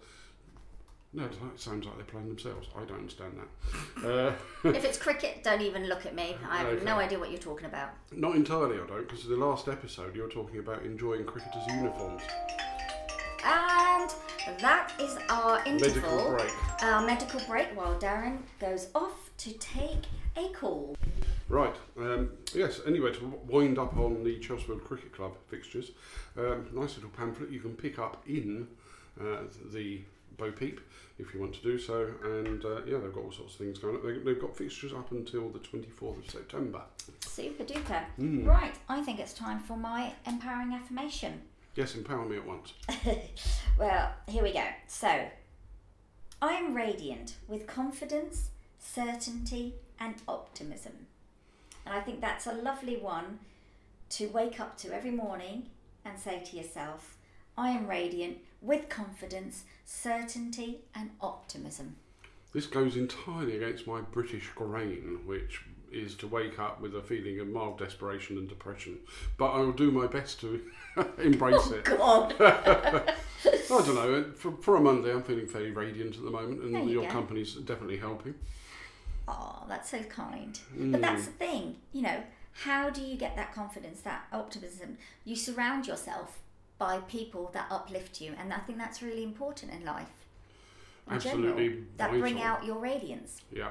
No, 1.13 1.25
it 1.25 1.33
sounds 1.57 1.87
like 1.87 1.97
they're 1.97 2.05
playing 2.05 2.29
themselves. 2.29 2.69
I 2.77 2.85
don't 2.85 2.99
understand 2.99 3.33
that. 3.39 3.49
Uh, 4.07 4.33
if 4.65 4.85
it's 4.85 4.97
cricket, 4.97 5.43
don't 5.43 5.61
even 5.61 5.87
look 5.87 6.07
at 6.07 6.15
me. 6.15 6.37
I 6.49 6.59
have 6.59 6.67
Okay. 6.69 6.85
no 6.85 6.97
idea 6.99 7.19
what 7.19 7.31
you're 7.31 7.39
talking 7.41 7.67
about. 7.67 7.91
not 8.13 8.35
entirely, 8.37 8.77
I 8.81 8.87
don't, 8.87 9.07
because 9.09 9.25
the 9.27 9.37
last 9.37 9.69
episode 9.69 10.15
you 10.17 10.23
were 10.23 10.29
talking 10.29 10.59
about 10.59 10.83
enjoying 10.85 11.25
cricketers' 11.25 11.67
uniforms. 11.69 12.23
And 13.45 14.11
that 14.61 14.93
is 15.01 15.19
our 15.29 15.63
interval. 15.67 15.89
Medical 16.19 16.31
break. 16.37 16.83
Our 16.83 17.07
medical 17.07 17.41
break 17.47 17.69
while 17.77 17.99
Darren 18.01 18.39
goes 18.59 18.89
off 18.95 19.31
to 19.39 19.53
take 19.59 20.05
a 20.37 20.49
call. 20.49 20.97
Right. 21.49 21.75
Um, 21.99 22.31
yes. 22.55 22.81
Anyway, 22.87 23.13
to 23.15 23.25
wind 23.47 23.79
up 23.79 23.97
on 23.97 24.23
the 24.25 24.39
Chelsfield 24.39 24.83
Cricket 24.85 25.13
Club 25.13 25.33
fixtures, 25.49 25.91
um, 26.39 26.67
nice 26.73 26.95
little 26.97 27.11
pamphlet 27.11 27.51
you 27.51 27.61
can 27.61 27.75
pick 27.75 27.99
up 27.99 28.23
in 28.27 28.67
uh, 29.21 29.43
the 29.73 30.01
Bo 30.37 30.51
Peep 30.53 30.81
if 31.19 31.35
you 31.35 31.41
want 31.41 31.55
to 31.55 31.63
do 31.63 31.79
so. 31.79 32.09
And 32.25 32.65
uh, 32.65 32.83
yeah, 32.87 32.99
they've 32.99 33.13
got 33.13 33.25
all 33.25 33.33
sorts 33.33 33.55
of 33.55 33.61
things 33.61 33.79
going 33.79 33.97
on. 33.97 34.07
They, 34.07 34.19
they've 34.19 34.41
got 34.41 34.57
fixtures 34.57 34.93
up 34.93 35.11
until 35.13 35.49
the 35.51 35.59
24th 35.59 36.25
of 36.25 36.31
September. 36.31 36.83
Super 37.21 37.65
duper. 37.65 38.05
Mm. 38.19 38.47
Right, 38.47 38.75
I 38.89 39.03
think 39.03 39.21
it's 39.21 39.35
time 39.35 39.61
for 39.61 39.77
my 39.77 40.13
empowering 40.27 40.73
affirmation. 40.73 41.43
Yes, 41.77 41.95
empower 41.95 42.25
me 42.27 42.37
at 42.37 42.47
once. 42.47 42.73
Well, 43.79 44.13
here 44.29 44.43
we 44.43 44.53
go. 44.53 44.65
So, 44.89 45.09
I 46.43 46.53
am 46.53 46.75
radiant 46.75 47.37
with 47.49 47.67
confidence, 47.67 48.51
certainty, 48.79 49.77
and 49.99 50.17
optimism. 50.29 51.07
And 51.87 51.95
I 51.95 52.03
think 52.03 52.21
that's 52.21 52.47
a 52.47 52.53
lovely 52.53 52.99
one 52.99 53.39
to 54.11 54.27
wake 54.29 54.61
up 54.61 54.77
to 54.79 54.95
every 54.95 55.13
morning 55.13 55.71
and 56.05 56.19
say 56.19 56.43
to 56.45 56.57
yourself, 56.57 57.17
I 57.57 57.71
am 57.71 57.87
radiant 57.87 58.37
with 58.63 58.89
confidence, 58.89 59.65
certainty, 59.85 60.81
and 60.95 61.11
optimism. 61.21 61.97
This 62.53 62.67
goes 62.67 62.97
entirely 62.97 63.57
against 63.57 63.87
my 63.87 64.01
British 64.01 64.49
grain, 64.55 65.21
which 65.25 65.63
is 65.93 66.15
to 66.17 66.27
wake 66.27 66.59
up 66.59 66.81
with 66.81 66.95
a 66.95 67.03
feeling 67.03 67.41
of 67.41 67.49
mild 67.49 67.79
desperation 67.79 68.39
and 68.39 68.49
depression. 68.49 68.99
But 69.39 69.53
I 69.53 69.59
will 69.59 69.73
do 69.73 69.91
my 69.91 70.07
best 70.07 70.41
to 70.41 70.61
embrace 71.19 71.71
oh, 71.71 71.75
it. 71.75 71.85
God! 71.85 72.35
I 72.41 73.15
don't 73.69 73.95
know. 73.95 74.25
For, 74.37 74.53
for 74.53 74.77
a 74.77 74.81
Monday, 74.81 75.13
I'm 75.13 75.23
feeling 75.23 75.47
fairly 75.47 75.71
radiant 75.71 76.17
at 76.17 76.23
the 76.23 76.31
moment, 76.31 76.63
and 76.63 76.89
you 76.89 77.01
your 77.01 77.05
go. 77.05 77.11
company's 77.11 77.55
definitely 77.55 77.99
helping. 77.99 78.35
Oh, 79.29 79.65
that's 79.69 79.91
so 79.91 80.03
kind. 80.05 80.59
But 80.75 80.81
mm. 80.81 81.01
that's 81.01 81.27
the 81.27 81.33
thing, 81.33 81.77
you 81.93 82.03
know, 82.03 82.23
how 82.53 82.91
do 82.91 83.01
you 83.01 83.17
get 83.17 83.37
that 83.37 83.55
confidence, 83.55 84.01
that 84.01 84.25
optimism? 84.33 84.99
You 85.25 85.37
surround 85.37 85.87
yourself 85.87 86.41
by 86.81 86.97
people 87.07 87.51
that 87.53 87.67
uplift 87.71 88.21
you, 88.23 88.33
and 88.41 88.53
I 88.53 88.59
think 88.59 88.79
that's 88.79 89.03
really 89.03 89.23
important 89.23 89.71
in 89.71 89.85
life. 89.85 90.09
In 91.07 91.15
Absolutely 91.17 91.69
general, 91.69 91.85
that 91.99 92.11
bring 92.19 92.41
out 92.41 92.65
your 92.65 92.79
radiance. 92.79 93.43
Yeah. 93.53 93.69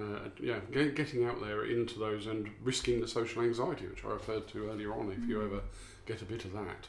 Uh, 0.00 0.30
yeah, 0.40 0.58
get, 0.72 0.96
getting 0.96 1.26
out 1.26 1.40
there 1.42 1.66
into 1.66 1.98
those 1.98 2.26
and 2.26 2.50
risking 2.64 3.00
the 3.02 3.06
social 3.06 3.42
anxiety, 3.42 3.86
which 3.86 4.02
I 4.04 4.08
referred 4.08 4.48
to 4.48 4.70
earlier 4.70 4.92
on, 4.94 5.12
if 5.12 5.28
you 5.28 5.36
Mm. 5.36 5.46
ever 5.46 5.60
get 6.06 6.22
a 6.22 6.24
bit 6.24 6.46
of 6.46 6.52
that. 6.54 6.88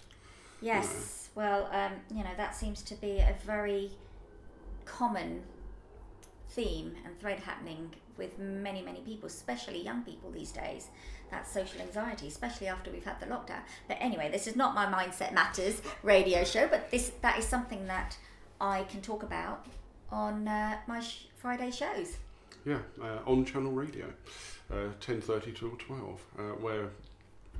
Yes, 0.61 1.29
well, 1.35 1.67
um, 1.73 1.91
you 2.09 2.23
know, 2.23 2.33
that 2.37 2.55
seems 2.55 2.81
to 2.83 2.95
be 2.95 3.19
a 3.19 3.35
very 3.45 3.91
common 4.85 5.43
theme 6.53 6.93
and 7.05 7.17
thread 7.19 7.39
happening 7.39 7.93
with 8.17 8.37
many, 8.37 8.81
many 8.81 8.99
people, 9.01 9.27
especially 9.27 9.81
young 9.81 10.03
people 10.03 10.31
these 10.31 10.51
days. 10.51 10.87
That's 11.31 11.51
social 11.51 11.81
anxiety, 11.81 12.27
especially 12.27 12.67
after 12.67 12.91
we've 12.91 13.03
had 13.03 13.19
the 13.19 13.25
lockdown. 13.25 13.61
But 13.87 13.97
anyway, 13.99 14.29
this 14.31 14.45
is 14.45 14.55
not 14.55 14.75
my 14.75 14.85
Mindset 14.85 15.33
Matters 15.33 15.81
radio 16.03 16.43
show, 16.43 16.67
but 16.67 16.91
this 16.91 17.11
that 17.21 17.39
is 17.39 17.45
something 17.45 17.87
that 17.87 18.17
I 18.61 18.83
can 18.83 19.01
talk 19.01 19.23
about 19.23 19.65
on 20.11 20.47
uh, 20.47 20.77
my 20.85 20.99
sh- 20.99 21.25
Friday 21.35 21.71
shows. 21.71 22.17
Yeah, 22.65 22.79
uh, 23.01 23.19
on 23.25 23.43
Channel 23.45 23.71
Radio, 23.71 24.05
uh, 24.71 24.93
10.30 25.01 25.57
till 25.57 25.71
12, 25.71 26.21
uh, 26.37 26.41
where 26.61 26.89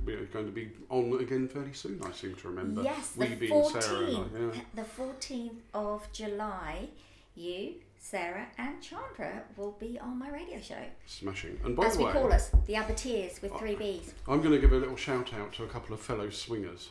we're 0.04 0.24
going 0.26 0.46
to 0.46 0.52
be 0.52 0.70
on 0.88 1.20
again 1.20 1.48
fairly 1.48 1.72
soon, 1.72 2.00
I 2.04 2.12
seem 2.12 2.34
to 2.36 2.48
remember. 2.48 2.82
Yes, 2.82 3.12
we 3.16 3.26
the 3.26 3.36
being 3.36 3.70
Sarah 3.70 3.98
and 3.98 4.16
I, 4.16 4.20
14th, 4.20 4.54
yeah. 4.54 4.60
the 4.74 4.82
14th 4.82 5.56
of 5.74 6.12
July, 6.12 6.88
you, 7.34 7.74
Sarah, 8.04 8.46
and 8.58 8.82
Chandra 8.82 9.42
will 9.56 9.72
be 9.80 9.98
on 9.98 10.18
my 10.18 10.28
radio 10.28 10.60
show. 10.60 10.76
Smashing. 11.06 11.58
And 11.64 11.74
by 11.74 11.86
As 11.86 11.96
the 11.96 12.04
we 12.04 12.12
call 12.12 12.30
us, 12.30 12.50
the 12.66 12.74
Abattoirs 12.74 13.40
with 13.40 13.56
three 13.56 13.76
B's. 13.76 14.12
I'm 14.28 14.42
going 14.42 14.52
to 14.52 14.58
give 14.58 14.72
a 14.72 14.76
little 14.76 14.94
shout 14.94 15.32
out 15.32 15.54
to 15.54 15.64
a 15.64 15.66
couple 15.66 15.94
of 15.94 16.00
fellow 16.00 16.28
swingers. 16.28 16.90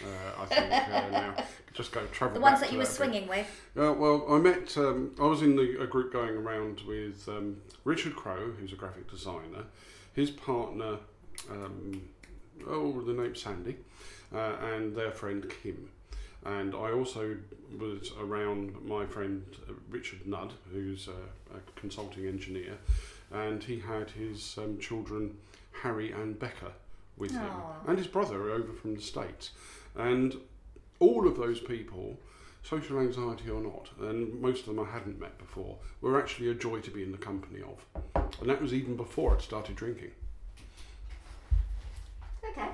Uh, 0.00 0.40
I 0.40 0.44
think 0.46 0.72
uh, 0.72 1.10
now 1.10 1.34
just 1.74 1.90
go 1.90 2.06
travel. 2.12 2.34
The 2.34 2.40
ones 2.40 2.60
that 2.60 2.70
you 2.70 2.78
were 2.78 2.84
bit. 2.84 2.92
swinging 2.92 3.26
with. 3.26 3.48
Uh, 3.76 3.92
well, 3.92 4.24
I 4.30 4.38
met. 4.38 4.78
Um, 4.78 5.16
I 5.20 5.24
was 5.24 5.42
in 5.42 5.56
the, 5.56 5.82
a 5.82 5.86
group 5.88 6.12
going 6.12 6.36
around 6.36 6.82
with 6.86 7.28
um, 7.28 7.56
Richard 7.82 8.14
Crow, 8.14 8.52
who's 8.52 8.72
a 8.72 8.76
graphic 8.76 9.10
designer, 9.10 9.64
his 10.14 10.30
partner, 10.30 10.98
um, 11.50 12.02
oh, 12.68 13.00
the 13.00 13.12
name 13.12 13.34
Sandy, 13.34 13.78
uh, 14.32 14.54
and 14.62 14.94
their 14.94 15.10
friend 15.10 15.44
Kim. 15.60 15.90
And 16.44 16.74
I 16.74 16.90
also 16.92 17.36
was 17.78 18.12
around 18.20 18.74
my 18.84 19.06
friend 19.06 19.44
uh, 19.68 19.74
Richard 19.88 20.26
Nudd, 20.26 20.52
who's 20.72 21.08
a, 21.08 21.56
a 21.56 21.60
consulting 21.76 22.26
engineer, 22.26 22.76
and 23.30 23.62
he 23.62 23.78
had 23.78 24.10
his 24.10 24.56
um, 24.58 24.78
children 24.78 25.36
Harry 25.82 26.12
and 26.12 26.38
Becca 26.38 26.72
with 27.16 27.32
him, 27.32 27.50
and 27.86 27.98
his 27.98 28.06
brother 28.06 28.50
over 28.50 28.72
from 28.72 28.94
the 28.94 29.00
States. 29.00 29.50
And 29.96 30.34
all 30.98 31.26
of 31.26 31.36
those 31.36 31.60
people, 31.60 32.18
social 32.62 32.98
anxiety 32.98 33.50
or 33.50 33.60
not, 33.60 33.88
and 34.00 34.40
most 34.40 34.60
of 34.60 34.74
them 34.74 34.80
I 34.80 34.90
hadn't 34.90 35.20
met 35.20 35.38
before, 35.38 35.76
were 36.00 36.20
actually 36.20 36.48
a 36.48 36.54
joy 36.54 36.80
to 36.80 36.90
be 36.90 37.02
in 37.02 37.12
the 37.12 37.18
company 37.18 37.60
of. 37.62 38.32
And 38.40 38.50
that 38.50 38.60
was 38.60 38.74
even 38.74 38.96
before 38.96 39.34
I'd 39.34 39.42
started 39.42 39.76
drinking. 39.76 40.10
Okay. 42.44 42.68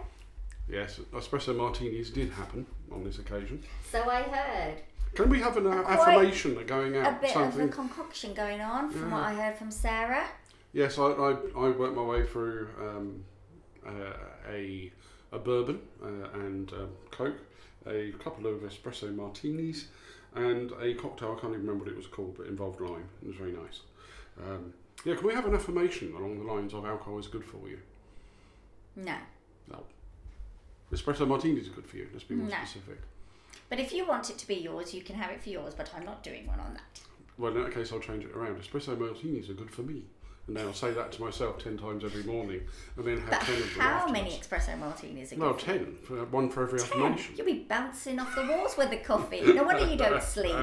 Yes, 0.68 1.00
espresso 1.12 1.54
martinis 1.54 2.10
did 2.10 2.30
happen 2.30 2.66
on 2.92 3.04
this 3.04 3.18
occasion. 3.18 3.62
So 3.90 4.08
I 4.08 4.22
heard 4.22 4.74
Can 5.14 5.28
we 5.30 5.40
have 5.40 5.56
an 5.56 5.66
uh, 5.66 5.84
affirmation 5.86 6.54
going 6.66 6.96
out? 6.96 7.14
a 7.14 7.20
bit 7.20 7.36
of 7.36 7.58
a 7.58 7.68
concoction 7.68 8.34
going 8.34 8.60
on 8.60 8.90
from 8.90 9.08
Yeah. 9.08 9.14
what 9.14 9.22
I 9.24 9.34
heard 9.34 9.54
from 9.56 9.70
Sarah. 9.70 10.26
Yes, 10.72 10.98
I, 10.98 11.04
I, 11.04 11.30
I 11.56 11.70
worked 11.70 11.96
my 11.96 12.02
way 12.02 12.26
through 12.26 12.68
um, 12.80 13.24
uh, 13.86 14.12
a, 14.50 14.92
a 15.32 15.38
bourbon 15.38 15.80
uh, 16.02 16.38
and 16.40 16.70
um, 16.74 16.90
Coke, 17.10 17.38
a 17.86 18.12
couple 18.22 18.46
of 18.46 18.60
espresso 18.60 19.14
martinis, 19.14 19.86
and 20.34 20.72
a 20.80 20.94
cocktail. 20.94 21.34
I 21.36 21.40
can't 21.40 21.54
even 21.54 21.66
remember 21.66 21.84
what 21.84 21.92
it 21.92 21.96
was 21.96 22.06
called, 22.06 22.36
but 22.36 22.46
it 22.46 22.50
involved 22.50 22.80
lime. 22.80 23.08
It 23.22 23.28
was 23.28 23.36
very 23.36 23.52
nice. 23.52 23.80
Um, 24.46 24.74
yeah, 25.04 25.14
can 25.14 25.26
we 25.26 25.34
have 25.34 25.46
an 25.46 25.54
affirmation 25.54 26.12
along 26.14 26.38
the 26.44 26.52
lines 26.52 26.74
of 26.74 26.84
alcohol 26.84 27.18
is 27.18 27.28
good 27.28 27.44
for 27.44 27.66
you? 27.68 27.78
No. 28.94 29.14
No. 29.70 29.84
Espresso 30.92 31.26
martinis 31.26 31.68
are 31.68 31.72
good 31.72 31.86
for 31.86 31.96
you. 31.96 32.08
Let's 32.12 32.24
be 32.24 32.34
more 32.34 32.48
No. 32.48 32.56
specific. 32.56 32.98
But 33.68 33.78
if 33.78 33.92
you 33.92 34.06
want 34.06 34.30
it 34.30 34.38
to 34.38 34.46
be 34.48 34.54
yours, 34.54 34.94
you 34.94 35.02
can 35.02 35.16
have 35.16 35.30
it 35.30 35.40
for 35.42 35.50
yours, 35.50 35.74
but 35.74 35.92
I'm 35.94 36.04
not 36.04 36.22
doing 36.22 36.46
one 36.46 36.58
on 36.60 36.74
that. 36.74 37.00
Well, 37.36 37.54
in 37.56 37.62
that 37.62 37.72
case, 37.74 37.92
I'll 37.92 38.00
change 38.00 38.24
it 38.24 38.30
around. 38.34 38.58
Espresso 38.60 38.98
martinis 38.98 39.50
are 39.50 39.54
good 39.54 39.70
for 39.70 39.82
me. 39.82 40.04
And 40.48 40.56
then 40.56 40.66
I'll 40.66 40.72
say 40.72 40.90
that 40.92 41.12
to 41.12 41.22
myself 41.22 41.62
10 41.62 41.76
times 41.76 42.04
every 42.04 42.22
morning 42.22 42.62
and 42.96 43.06
then 43.06 43.18
have 43.20 43.30
But 43.30 43.40
10 43.42 43.54
of 43.54 43.60
them 43.60 43.68
how 43.80 43.88
afterwards. 43.90 44.12
many 44.12 44.30
espresso 44.30 44.78
martinis 44.78 45.32
are 45.34 45.36
good 45.36 45.58
10. 45.58 45.96
For, 46.04 46.24
one 46.24 46.48
for 46.48 46.62
every 46.62 46.78
Ten. 46.78 46.88
affirmation. 46.88 47.34
You'll 47.36 47.46
be 47.46 47.66
bouncing 47.68 48.18
off 48.18 48.34
the 48.34 48.46
walls 48.46 48.74
with 48.78 48.88
the 48.88 48.96
coffee. 48.96 49.42
No 49.42 49.62
wonder 49.64 49.86
you 49.86 49.96
don't 49.96 50.22
sleep. 50.22 50.56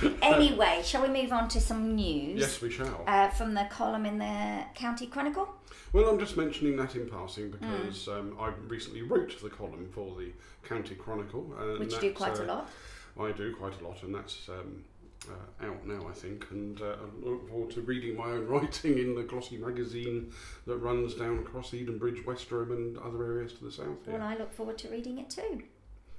Anyway, 0.22 0.82
shall 0.84 1.02
we 1.02 1.08
move 1.22 1.32
on 1.32 1.48
to 1.48 1.60
some 1.60 1.94
news? 1.94 2.40
Yes, 2.40 2.60
we 2.60 2.70
shall. 2.70 3.04
Uh, 3.06 3.28
from 3.30 3.54
the 3.54 3.66
column 3.70 4.04
in 4.04 4.18
the 4.18 4.64
County 4.74 5.06
Chronicle. 5.06 5.48
well, 5.92 6.08
I'm 6.10 6.18
just 6.18 6.36
mentioning 6.36 6.76
that 6.76 6.94
in 6.94 7.08
passing 7.08 7.50
Mm. 7.52 7.60
because 7.60 8.06
um, 8.08 8.36
I 8.38 8.50
recently 8.66 9.02
wrote 9.02 9.40
the 9.40 9.48
column 9.48 9.88
for 9.94 10.14
the 10.20 10.32
County 10.68 10.94
Chronicle. 10.94 11.54
And 11.58 11.78
Which 11.78 11.94
you 11.94 12.00
do 12.00 12.12
quite 12.12 12.38
a 12.38 12.42
uh, 12.42 12.46
lot. 12.46 12.70
I 13.18 13.32
do 13.32 13.54
quite 13.56 13.80
a 13.80 13.84
lot, 13.86 14.02
and 14.02 14.14
that's 14.14 14.48
um, 14.48 14.84
uh, 15.30 15.66
out 15.66 15.86
now, 15.86 16.08
I 16.08 16.12
think. 16.12 16.46
And 16.50 16.80
uh, 16.80 16.96
I 16.96 17.26
look 17.26 17.48
forward 17.48 17.70
to 17.70 17.80
reading 17.82 18.16
my 18.16 18.24
own 18.24 18.46
writing 18.48 18.98
in 18.98 19.14
the 19.14 19.22
glossy 19.22 19.56
magazine 19.56 20.32
that 20.66 20.76
runs 20.78 21.14
down 21.14 21.38
across 21.38 21.70
Edenbridge, 21.70 22.24
Westerham, 22.24 22.72
and 22.72 22.98
other 22.98 23.24
areas 23.24 23.52
to 23.54 23.64
the 23.64 23.72
south 23.72 24.04
here. 24.04 24.14
Well, 24.14 24.22
I 24.22 24.36
look 24.36 24.52
forward 24.52 24.78
to 24.78 24.88
reading 24.88 25.18
it 25.18 25.30
too. 25.30 25.62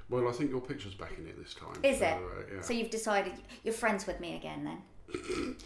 Well, 0.09 0.27
I 0.27 0.31
think 0.31 0.49
your 0.49 0.61
picture's 0.61 0.95
back 0.95 1.13
in 1.19 1.27
it 1.27 1.38
this 1.38 1.53
time. 1.53 1.79
Is 1.84 1.99
so, 1.99 2.05
it? 2.05 2.13
Uh, 2.13 2.55
yeah. 2.55 2.61
So 2.61 2.73
you've 2.73 2.89
decided 2.89 3.34
you're 3.63 3.73
friends 3.73 4.07
with 4.07 4.19
me 4.19 4.36
again 4.36 4.63
then? 4.63 5.55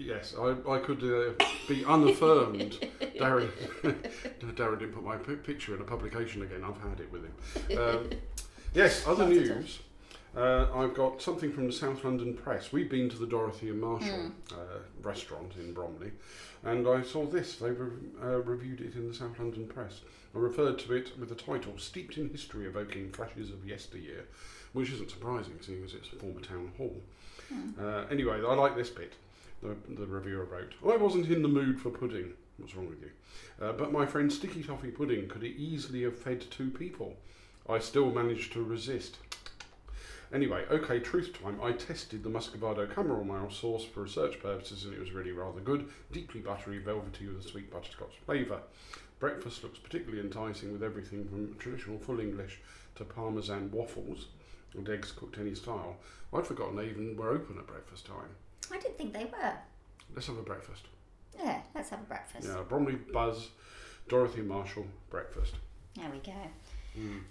Yes, 0.00 0.34
I, 0.38 0.54
I 0.66 0.78
could 0.78 1.02
uh, 1.04 1.44
be 1.68 1.84
unaffirmed. 1.84 2.72
Darren, 3.18 3.50
Darren 4.40 4.78
didn't 4.78 4.94
put 4.94 5.04
my 5.04 5.16
pi- 5.16 5.34
picture 5.34 5.74
in 5.74 5.82
a 5.82 5.84
publication 5.84 6.40
again. 6.40 6.64
I've 6.64 6.80
had 6.80 7.00
it 7.00 7.12
with 7.12 7.24
him. 7.24 7.78
Um, 7.78 8.10
yes, 8.72 9.06
other 9.06 9.28
news. 9.28 9.80
Uh, 10.36 10.66
I've 10.72 10.94
got 10.94 11.20
something 11.20 11.52
from 11.52 11.66
the 11.66 11.72
South 11.72 12.04
London 12.04 12.34
Press. 12.34 12.72
We've 12.72 12.88
been 12.88 13.08
to 13.08 13.18
the 13.18 13.26
Dorothy 13.26 13.68
and 13.68 13.80
Marshall 13.80 14.30
uh, 14.52 14.78
restaurant 15.02 15.52
in 15.58 15.72
Bromley, 15.74 16.12
and 16.62 16.86
I 16.86 17.02
saw 17.02 17.26
this. 17.26 17.56
They 17.56 17.72
re- 17.72 17.90
uh, 18.22 18.40
reviewed 18.42 18.80
it 18.80 18.94
in 18.94 19.08
the 19.08 19.14
South 19.14 19.38
London 19.40 19.66
Press. 19.66 20.02
I 20.34 20.38
referred 20.38 20.78
to 20.80 20.94
it 20.94 21.18
with 21.18 21.30
the 21.30 21.34
title 21.34 21.76
"Steeped 21.78 22.16
in 22.16 22.28
History, 22.28 22.66
Evoking 22.66 23.10
Flashes 23.10 23.50
of 23.50 23.66
Yesteryear," 23.66 24.24
which 24.72 24.92
isn't 24.92 25.10
surprising, 25.10 25.58
seeing 25.60 25.82
as 25.84 25.94
it's 25.94 26.12
a 26.12 26.16
former 26.16 26.40
town 26.40 26.70
hall. 26.78 26.96
Uh, 27.80 28.04
anyway, 28.08 28.36
I 28.36 28.54
like 28.54 28.76
this 28.76 28.90
bit. 28.90 29.14
The, 29.64 29.74
the 29.88 30.06
reviewer 30.06 30.44
wrote, 30.44 30.74
"I 30.86 30.96
wasn't 30.96 31.26
in 31.26 31.42
the 31.42 31.48
mood 31.48 31.80
for 31.80 31.90
pudding. 31.90 32.34
What's 32.58 32.76
wrong 32.76 32.88
with 32.88 33.00
you? 33.02 33.10
Uh, 33.60 33.72
but 33.72 33.90
my 33.90 34.06
friend 34.06 34.32
Sticky 34.32 34.62
Toffee 34.62 34.92
Pudding 34.92 35.26
could 35.26 35.42
easily 35.42 36.02
have 36.02 36.16
fed 36.16 36.44
two 36.52 36.70
people. 36.70 37.16
I 37.68 37.80
still 37.80 38.12
managed 38.12 38.52
to 38.52 38.62
resist." 38.62 39.16
Anyway, 40.32 40.64
okay, 40.70 41.00
truth 41.00 41.32
time. 41.42 41.58
I 41.60 41.72
tested 41.72 42.22
the 42.22 42.30
Muscovado 42.30 42.86
Mayo 43.26 43.48
sauce 43.48 43.84
for 43.84 44.02
research 44.02 44.40
purposes 44.40 44.84
and 44.84 44.94
it 44.94 45.00
was 45.00 45.10
really 45.10 45.32
rather 45.32 45.60
good. 45.60 45.88
Deeply 46.12 46.40
buttery, 46.40 46.78
velvety 46.78 47.26
with 47.26 47.44
a 47.44 47.48
sweet 47.48 47.70
butterscotch 47.70 48.14
flavour. 48.24 48.60
Breakfast 49.18 49.64
looks 49.64 49.78
particularly 49.78 50.20
enticing 50.20 50.72
with 50.72 50.84
everything 50.84 51.28
from 51.28 51.56
traditional 51.58 51.98
full 51.98 52.20
English 52.20 52.60
to 52.94 53.04
parmesan 53.04 53.70
waffles 53.72 54.28
and 54.74 54.88
eggs 54.88 55.10
cooked 55.10 55.38
any 55.38 55.54
style. 55.54 55.96
I'd 56.32 56.46
forgotten 56.46 56.76
they 56.76 56.86
even 56.86 57.16
were 57.16 57.30
open 57.30 57.58
at 57.58 57.66
breakfast 57.66 58.06
time. 58.06 58.30
I 58.72 58.78
didn't 58.78 58.98
think 58.98 59.12
they 59.12 59.24
were. 59.24 59.54
Let's 60.14 60.28
have 60.28 60.38
a 60.38 60.42
breakfast. 60.42 60.86
Yeah, 61.36 61.60
let's 61.74 61.90
have 61.90 62.00
a 62.00 62.04
breakfast. 62.04 62.46
Yeah, 62.46 62.62
Bromley 62.68 62.94
Buzz, 62.94 63.48
Dorothy 64.08 64.42
Marshall, 64.42 64.86
breakfast. 65.10 65.54
There 65.96 66.10
we 66.10 66.18
go. 66.18 66.32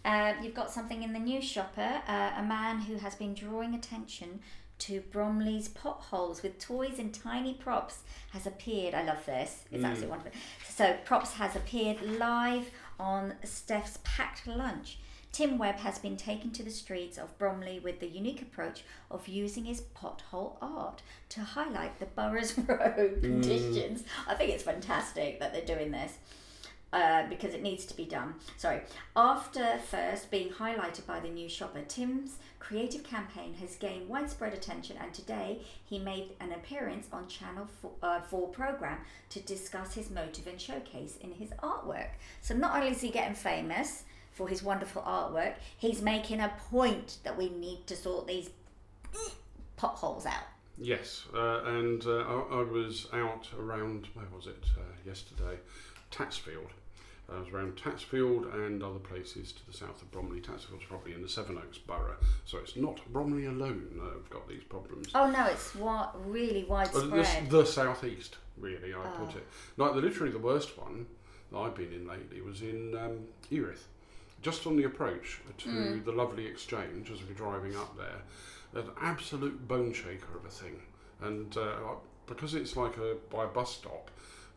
Uh, 0.06 0.34
you've 0.42 0.54
got 0.54 0.72
something 0.72 1.04
in 1.04 1.14
the 1.14 1.20
news 1.20 1.44
shopper. 1.44 2.02
Uh, 2.08 2.32
a 2.38 2.44
man 2.44 2.82
who 2.82 2.96
has 2.96 3.16
been 3.16 3.34
drawing 3.34 3.74
attention 3.74 4.40
to 4.80 5.02
Bromley's 5.12 5.68
potholes 5.68 6.42
with 6.42 6.58
toys 6.58 7.00
and 7.00 7.14
tiny 7.14 7.54
props 7.54 8.00
has 8.32 8.48
appeared. 8.48 8.94
I 8.94 9.04
love 9.04 9.26
this. 9.26 9.66
It's 9.72 9.84
absolutely 9.84 10.08
wonderful. 10.08 10.40
So, 10.70 10.96
props 11.04 11.34
has 11.34 11.56
appeared 11.56 12.02
live 12.02 12.72
on 13.00 13.34
Steph's 13.44 14.00
packed 14.04 14.48
lunch. 14.48 15.00
Tim 15.32 15.58
Webb 15.58 15.76
has 15.78 16.00
been 16.00 16.18
taken 16.18 16.52
to 16.52 16.64
the 16.64 16.72
streets 16.72 17.18
of 17.18 17.38
Bromley 17.38 17.80
with 17.80 18.00
the 18.00 18.08
unique 18.08 18.42
approach 18.42 18.84
of 19.12 19.28
using 19.28 19.66
his 19.66 19.82
pothole 19.82 20.56
art 20.62 21.04
to 21.30 21.42
highlight 21.42 22.00
the 22.00 22.08
borough's 22.08 22.58
road 22.68 23.20
conditions. 23.22 24.04
I 24.28 24.34
think 24.34 24.52
it's 24.52 24.64
fantastic 24.64 25.40
that 25.40 25.54
they're 25.54 25.76
doing 25.76 25.92
this 25.92 26.18
uh, 26.92 27.28
because 27.28 27.54
it 27.54 27.62
needs 27.62 27.86
to 27.86 27.96
be 27.96 28.06
done. 28.06 28.36
Sorry. 28.58 28.82
After 29.16 29.78
first 29.78 30.32
being 30.32 30.50
highlighted 30.50 31.06
by 31.06 31.20
the 31.20 31.30
News 31.30 31.52
Shopper, 31.52 31.82
Tim's 31.88 32.38
creative 32.60 33.04
campaign 33.04 33.54
has 33.56 33.76
gained 33.76 34.10
widespread 34.10 34.54
attention, 34.54 34.98
and 35.02 35.14
today 35.14 35.62
he 35.86 36.00
made 36.00 36.32
an 36.40 36.52
appearance 36.52 37.08
on 37.12 37.28
Channel 37.28 37.68
4, 37.82 37.92
uh, 38.02 38.22
4 38.22 38.48
program 38.50 39.00
to 39.30 39.40
discuss 39.40 39.94
his 39.94 40.10
motive 40.10 40.48
and 40.48 40.60
showcase 40.60 41.18
in 41.22 41.32
his 41.32 41.50
artwork. 41.64 42.10
So 42.42 42.56
not 42.56 42.76
only 42.76 42.92
is 42.92 43.02
he 43.02 43.10
getting 43.10 43.36
famous 43.36 44.04
for 44.32 44.48
his 44.48 44.64
wonderful 44.64 45.02
artwork, 45.02 45.56
he's 45.78 46.02
making 46.02 46.40
a 46.40 46.54
point 46.70 47.18
that 47.24 47.38
we 47.38 47.50
need 47.50 47.88
to 47.88 47.96
sort 47.96 48.28
these 48.28 48.50
potholes 49.78 50.26
out. 50.26 50.44
Yes, 50.82 51.26
uh, 51.34 51.64
and 51.66 52.06
uh, 52.06 52.20
I, 52.20 52.60
I 52.60 52.64
was 52.64 53.08
out 53.12 53.50
around, 53.60 54.08
where 54.14 54.28
was 54.34 54.48
it, 54.48 54.64
uh, 54.78 54.82
yesterday? 55.06 55.60
Tatsfield. 56.12 56.70
I 57.32 57.40
was 57.40 57.50
around 57.50 57.76
Tatsfield 57.76 58.52
and 58.56 58.82
other 58.82 58.98
places 58.98 59.52
to 59.52 59.66
the 59.68 59.74
south 59.74 60.02
of 60.02 60.10
Bromley. 60.12 60.42
Tatsfield's 60.42 60.86
probably 60.88 61.14
in 61.14 61.22
the 61.22 61.30
Sevenoaks 61.30 61.78
borough, 61.78 62.18
so 62.46 62.58
it's 62.58 62.76
not 62.76 63.00
Bromley 63.14 63.46
alone 63.46 63.88
that 63.98 64.14
have 64.14 64.30
got 64.32 64.48
these 64.50 64.64
problems. 64.64 65.10
Oh 65.14 65.30
no, 65.30 65.46
it's 65.46 65.76
wa- 65.76 66.10
really 66.26 66.66
Uh, 66.68 66.86
this, 66.86 66.94
widespread. 66.94 67.50
the 67.52 67.66
southeast, 67.66 68.38
really, 68.58 68.94
I 68.96 68.98
Oh. 68.98 69.26
put 69.26 69.36
it. 69.36 69.46
Like, 69.78 69.94
the, 69.94 70.02
literally 70.02 70.32
the 70.32 70.40
worst 70.40 70.76
one 70.76 71.06
that 71.52 71.58
I've 71.60 71.76
been 71.76 71.94
in 71.94 72.08
lately 72.08 72.42
was 72.42 72.64
in 72.64 72.98
um, 72.98 73.28
Erith. 73.52 73.88
Just 74.42 74.66
on 74.66 74.76
the 74.78 74.86
approach 74.86 75.40
to 75.60 75.70
Hmm. 75.70 76.04
the 76.04 76.12
lovely 76.14 76.48
exchange 76.48 77.12
as 77.12 77.22
we're 77.22 77.34
driving 77.36 77.76
up 77.76 77.96
there, 77.96 78.22
an 78.74 78.90
absolute 79.02 79.68
bone 79.68 79.94
shaker 79.94 80.36
of 80.36 80.46
a 80.46 80.50
thing. 80.50 80.82
And 81.22 81.56
uh, 81.58 81.76
because 82.26 82.56
it's 82.56 82.76
like 82.76 82.98
a 82.98 83.18
by 83.30 83.44
a 83.44 83.48
bus 83.48 83.72
stop, 83.74 84.10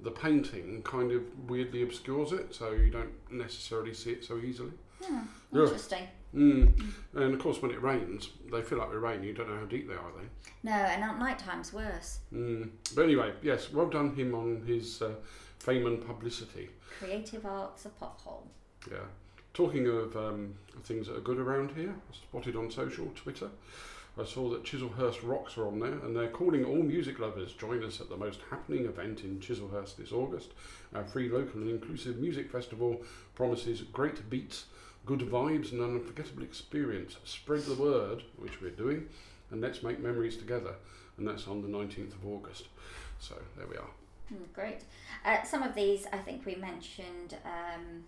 the 0.03 0.11
painting 0.11 0.83
kind 0.83 1.13
of 1.13 1.23
weirdly 1.49 1.83
obscures 1.83 2.33
it, 2.33 2.55
so 2.55 2.73
you 2.73 2.91
don't 2.91 3.13
necessarily 3.31 3.95
see 3.95 4.11
it 4.11 4.25
so 4.25 4.39
easily. 4.39 4.73
Hmm, 5.03 5.21
Yeah. 5.53 5.63
interesting. 5.63 6.09
Mm. 6.35 6.93
And 7.15 7.35
of 7.35 7.41
course, 7.41 7.61
when 7.61 7.71
it 7.73 7.83
rains, 7.83 8.31
they 8.51 8.63
fill 8.63 8.81
up 8.81 8.91
with 8.91 8.99
rain. 9.03 9.23
You 9.23 9.35
don't 9.35 9.49
know 9.51 9.59
how 9.59 9.67
deep 9.67 9.87
they 9.87 9.95
are 9.95 10.13
then. 10.17 10.31
No, 10.63 10.73
and 10.73 11.03
at 11.05 11.19
night 11.19 11.39
time's 11.39 11.73
worse. 11.73 12.21
Mm. 12.33 12.71
But 12.95 13.03
anyway, 13.03 13.33
yes, 13.43 13.71
well 13.73 13.89
done 13.89 14.15
him 14.15 14.35
on 14.35 14.63
his 14.67 15.03
uh, 15.03 15.15
fame 15.59 15.87
and 15.87 16.05
publicity. 16.05 16.71
Creative 16.99 17.45
arts 17.45 17.85
a 17.85 17.91
pothole. 17.91 18.47
Yeah. 18.91 18.99
Talking 19.55 19.87
of 19.87 20.17
um, 20.17 20.55
things 20.85 21.07
that 21.09 21.17
are 21.17 21.21
good 21.21 21.39
around 21.39 21.73
here, 21.73 21.95
spotted 22.13 22.57
on 22.57 22.71
social, 22.71 23.07
Twitter, 23.15 23.51
I 24.19 24.25
saw 24.25 24.51
that 24.51 24.65
Chislehurst 24.65 25.27
Rocks 25.27 25.57
are 25.57 25.67
on 25.67 25.81
there 25.81 25.93
and 25.93 26.15
they're 26.15 26.29
calling 26.29 26.65
all 26.65 26.83
music 26.83 27.19
lovers 27.19 27.55
join 27.55 27.83
us 27.83 28.01
at 28.01 28.11
the 28.11 28.17
most 28.17 28.41
happening 28.51 28.85
event 28.85 29.25
in 29.25 29.41
Chislehurst 29.41 29.97
this 29.97 30.13
August. 30.13 30.51
Our 30.95 31.05
free 31.05 31.31
local 31.31 31.63
and 31.63 31.71
inclusive 31.71 32.19
music 32.19 32.51
festival 32.51 33.03
promises 33.35 33.81
great 33.81 34.29
beats, 34.29 34.67
good 35.07 35.21
vibes 35.21 35.73
and 35.73 35.81
an 35.81 35.95
unforgettable 35.95 36.43
experience. 36.43 37.17
Spread 37.25 37.63
the 37.63 37.75
word, 37.75 38.23
which 38.37 38.61
we're 38.61 38.71
doing, 38.71 39.09
and 39.51 39.63
let's 39.63 39.83
make 39.83 39.99
memories 39.99 40.37
together. 40.37 40.75
And 41.17 41.27
that's 41.27 41.49
on 41.49 41.63
the 41.63 41.69
19th 41.69 42.15
of 42.15 42.27
August. 42.27 42.69
So 43.19 43.35
there 43.57 43.67
we 43.67 43.77
are. 43.77 43.91
Hmm, 44.29 44.45
great. 44.53 44.81
Uh, 45.25 45.43
some 45.43 45.63
of 45.63 45.75
these 45.75 46.07
I 46.13 46.19
think 46.19 46.45
we 46.45 46.55
mentioned 46.57 47.37
um, 47.47 48.05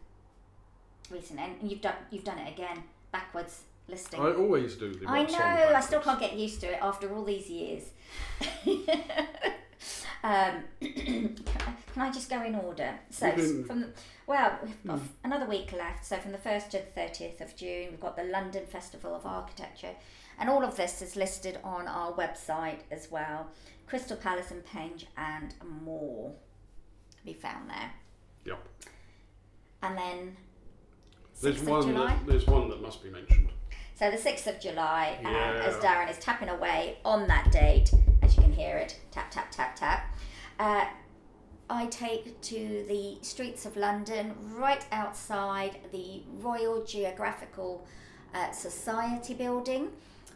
recently, 1.11 1.45
and 1.45 1.71
you've 1.71 1.81
done 1.81 1.95
you've 2.11 2.25
done 2.25 2.39
it 2.39 2.53
again 2.53 2.83
backwards 3.13 3.63
listing. 3.89 4.21
I 4.21 4.33
always 4.33 4.77
do 4.77 4.95
the 4.95 5.07
I 5.09 5.25
know. 5.25 5.73
I 5.75 5.81
still 5.81 6.01
can't 6.01 6.21
get 6.21 6.35
used 6.35 6.61
to 6.63 6.67
it 6.73 6.79
after 6.81 7.13
all 7.15 7.25
these 7.25 7.49
years. 7.51 7.83
um, 10.23 10.65
can 10.81 11.37
I 11.97 12.11
just 12.11 12.31
go 12.31 12.43
in 12.43 12.55
order? 12.55 12.95
So 13.11 13.31
can- 13.33 13.65
from 13.65 13.81
the, 13.83 13.89
well, 14.27 14.59
we've 14.63 14.85
got 14.87 14.99
Hmm. 14.99 15.07
another 15.25 15.47
week 15.47 15.73
left. 15.73 16.05
So 16.07 16.17
from 16.17 16.33
the 16.33 16.39
first 16.39 16.71
to 16.73 16.79
the 16.79 16.85
thirtieth 16.85 17.41
of 17.41 17.55
June, 17.57 17.89
we've 17.91 18.01
got 18.01 18.17
the 18.17 18.25
London 18.25 18.67
Festival 18.67 19.15
of 19.15 19.27
Architecture, 19.27 19.95
and 20.39 20.49
all 20.49 20.65
of 20.65 20.77
this 20.77 21.03
is 21.03 21.15
listed 21.17 21.59
on 21.63 21.87
our 21.87 22.13
website 22.13 22.81
as 22.91 23.11
well. 23.11 23.49
Crystal 23.87 24.17
Palace 24.17 24.51
and 24.51 24.65
Penge 24.65 25.07
and 25.17 25.55
more 25.85 26.33
can 27.17 27.25
be 27.27 27.35
found 27.35 27.69
there. 27.69 27.93
Yep. 28.47 28.67
And 29.83 29.99
then 29.99 30.37
There's 31.43 31.61
one. 31.63 31.83
July. 31.83 32.07
That, 32.07 32.27
there's 32.27 32.47
one 32.47 32.71
that 32.71 32.81
must 32.81 33.03
be 33.03 33.11
mentioned. 33.11 33.51
So 33.97 34.11
the 34.11 34.17
6th 34.19 34.47
of 34.49 34.61
July, 34.61 35.19
Yeah. 35.23 35.63
as 35.65 35.77
Darren 35.77 36.11
is 36.11 36.19
tapping 36.19 36.49
away 36.49 36.99
on 37.05 37.29
that 37.29 37.51
date, 37.53 37.93
as 38.23 38.37
you 38.37 38.43
can 38.43 38.53
hear 38.53 38.77
it, 38.77 38.99
tap, 39.13 39.31
tap, 39.31 39.51
tap, 39.53 39.77
tap, 39.77 40.17
uh, 40.59 40.87
I 41.71 41.87
take 41.87 42.41
to 42.43 42.85
the 42.89 43.19
streets 43.23 43.65
of 43.65 43.77
London, 43.77 44.35
right 44.57 44.85
outside 44.93 45.79
the 45.93 46.23
Royal 46.41 46.85
Geographical 46.85 47.87
uh, 48.35 48.51
Society 48.53 49.33
building. 49.35 49.91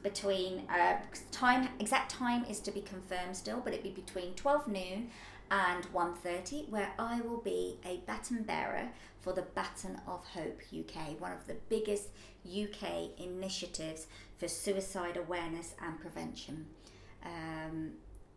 Between 0.04 0.62
uh, 0.70 0.98
time, 1.32 1.68
exact 1.80 2.10
time 2.12 2.44
is 2.48 2.60
to 2.60 2.70
be 2.70 2.80
confirmed 2.80 3.36
still, 3.36 3.60
but 3.60 3.72
it'd 3.72 3.82
be 3.82 3.90
between 3.90 4.32
12 4.34 4.68
noon 4.68 5.10
and 5.50 5.84
1.30 5.92 6.68
where 6.68 6.92
I 6.98 7.20
will 7.20 7.40
be 7.40 7.78
a 7.84 8.02
baton 8.06 8.42
bearer 8.42 8.88
for 9.20 9.32
the 9.32 9.42
Baton 9.42 10.00
of 10.06 10.24
Hope 10.26 10.60
UK, 10.72 11.20
one 11.20 11.32
of 11.32 11.46
the 11.46 11.56
biggest 11.68 12.08
UK 12.46 13.10
initiatives 13.18 14.06
for 14.38 14.48
suicide 14.48 15.16
awareness 15.16 15.74
and 15.84 16.00
prevention. 16.00 16.66
Um, 17.24 17.92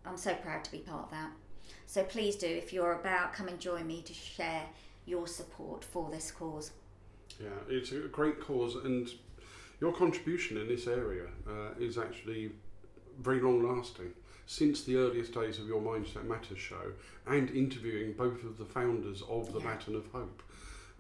I'm 0.06 0.18
so 0.18 0.34
proud 0.34 0.64
to 0.66 0.72
be 0.72 0.80
part 0.80 1.06
of 1.06 1.12
that. 1.12 1.32
So 1.86 2.04
please 2.04 2.36
do, 2.36 2.48
if 2.48 2.74
you're 2.74 2.94
about, 3.00 3.34
come 3.34 3.48
and 3.48 3.60
join 3.60 3.86
me 3.86 4.02
to 4.02 4.14
share 4.14 4.66
your 5.06 5.28
support 5.28 5.84
for 5.84 6.10
this 6.10 6.32
cause. 6.32 6.72
Yeah, 7.40 7.50
it's 7.70 7.92
a 7.92 8.00
great 8.00 8.40
cause, 8.40 8.76
and 8.76 9.10
your 9.80 9.94
contribution 9.94 10.58
in 10.58 10.68
this 10.68 10.88
area 10.88 11.26
uh, 11.48 11.74
is 11.80 11.98
actually 11.98 12.52
very 13.20 13.42
long 13.42 13.78
lasting. 13.78 14.14
Since 14.52 14.84
the 14.84 14.98
earliest 14.98 15.34
days 15.34 15.60
of 15.60 15.68
your 15.68 15.80
Mindset 15.82 16.26
Matters 16.26 16.60
show 16.60 16.92
and 17.26 17.50
interviewing 17.52 18.12
both 18.12 18.44
of 18.44 18.58
the 18.58 18.66
founders 18.66 19.22
of 19.30 19.54
the 19.54 19.60
Yeah. 19.62 19.76
Baton 19.76 19.96
of 19.96 20.06
Hope, 20.08 20.44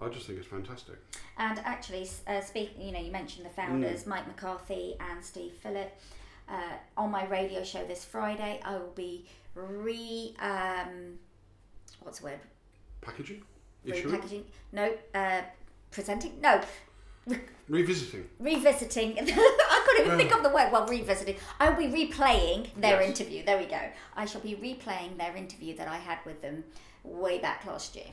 I 0.01 0.07
just 0.07 0.25
think 0.25 0.39
it's 0.39 0.47
fantastic. 0.47 0.95
And 1.37 1.59
actually, 1.59 2.09
uh, 2.27 2.39
speak, 2.39 2.71
you 2.79 2.93
know, 2.93 2.99
you 3.01 3.11
mentioned 3.11 3.45
the 3.45 3.49
founders, 3.49 4.07
Mike 4.07 4.25
McCarthy 4.25 4.95
and 5.01 5.21
Steve 5.21 5.51
Phillip. 5.51 5.91
Uh, 6.47 6.77
on 6.95 7.11
my 7.11 7.25
radio 7.27 7.61
show 7.61 7.85
this 7.85 8.05
Friday, 8.05 8.61
I 8.63 8.77
will 8.77 8.93
be 8.95 9.25
re, 9.53 10.33
um, 10.39 11.19
what's 12.03 12.19
the 12.19 12.27
word? 12.27 12.39
Packaging? 13.01 13.43
Repackaging? 13.85 14.43
No, 14.71 14.93
uh, 15.13 15.41
presenting? 15.91 16.39
No, 16.39 16.61
Revisiting. 17.67 18.29
revisiting. 18.39 19.17
Couldn't 20.03 20.19
even 20.19 20.29
think 20.29 20.37
of 20.37 20.43
the 20.49 20.55
word. 20.55 20.71
Well, 20.71 20.85
revisiting. 20.87 21.35
I 21.59 21.69
will 21.69 21.77
be 21.89 22.07
replaying 22.07 22.69
their 22.77 23.01
Yes. 23.01 23.09
interview. 23.19 23.43
There 23.43 23.57
we 23.57 23.65
go. 23.65 23.79
I 24.15 24.25
shall 24.25 24.41
be 24.41 24.55
replaying 24.55 25.17
their 25.17 25.35
interview 25.35 25.75
that 25.77 25.87
I 25.87 25.97
had 25.97 26.19
with 26.25 26.41
them 26.41 26.63
way 27.03 27.39
back 27.39 27.65
last 27.65 27.95
year. 27.95 28.07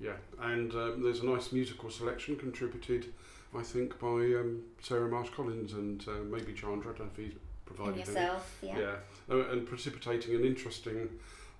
Yeah, 0.00 0.16
and 0.40 0.72
um, 0.74 1.02
there's 1.02 1.20
a 1.20 1.26
nice 1.26 1.52
musical 1.52 1.90
selection 1.90 2.36
contributed, 2.36 3.12
I 3.54 3.62
think, 3.62 3.98
by 3.98 4.06
um, 4.08 4.62
Sarah 4.82 5.08
Marsh 5.08 5.30
Collins 5.30 5.72
and 5.72 6.04
uh, 6.06 6.12
maybe 6.30 6.52
Chandra. 6.52 6.92
I 6.92 6.98
don't 6.98 7.06
know 7.06 7.10
if 7.12 7.16
he's 7.16 7.32
And 7.32 7.40
provided 7.64 7.92
any. 7.94 8.00
yourself, 8.00 8.58
yeah. 8.62 8.78
Yeah, 8.78 8.94
uh, 9.30 9.48
and 9.50 9.66
precipitating 9.66 10.34
an 10.34 10.44
interesting 10.44 11.08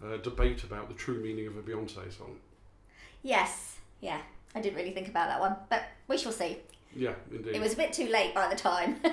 uh, 0.05 0.19
debate 0.19 0.65
about 0.65 0.89
the 0.89 0.95
true 0.95 1.19
meaning 1.23 1.47
of 1.47 1.57
a 1.57 1.63
Beyonce 1.63 2.13
song. 2.17 2.37
Yes, 3.23 3.77
yeah. 4.01 4.21
I 4.55 4.61
didn't 4.61 4.77
really 4.77 4.93
think 4.93 5.09
about 5.09 5.29
that 5.29 5.41
one, 5.41 5.57
but 5.71 5.85
we 6.09 6.17
shall 6.19 6.33
see. 6.33 6.59
Yeah, 6.97 7.15
indeed. 7.31 7.55
It 7.55 7.61
was 7.61 7.75
a 7.75 7.77
bit 7.77 7.93
too 7.93 8.09
late 8.09 8.35
by 8.35 8.49
the 8.49 8.57
time. 8.57 8.97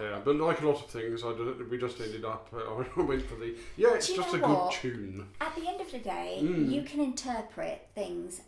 Yeah, 0.00 0.20
but 0.24 0.36
like 0.36 0.60
a 0.60 0.66
lot 0.68 0.76
of 0.80 0.88
things, 0.90 1.24
I 1.24 1.36
did, 1.36 1.68
we 1.68 1.76
just 1.76 2.00
ended 2.00 2.24
up. 2.24 2.48
Uh, 2.54 2.84
I 3.00 3.02
went 3.02 3.26
for 3.28 3.34
the 3.34 3.56
yeah. 3.76 3.94
It's 3.94 4.06
just 4.06 4.32
a 4.32 4.38
know 4.38 4.68
good 4.70 4.72
tune. 4.80 5.26
At 5.40 5.56
the 5.56 5.66
end 5.66 5.80
of 5.80 5.90
the 5.90 5.98
day, 5.98 6.38
Mm. 6.40 6.70
you 6.70 6.82
can 6.82 7.00
interpret 7.00 7.88
things 7.96 8.42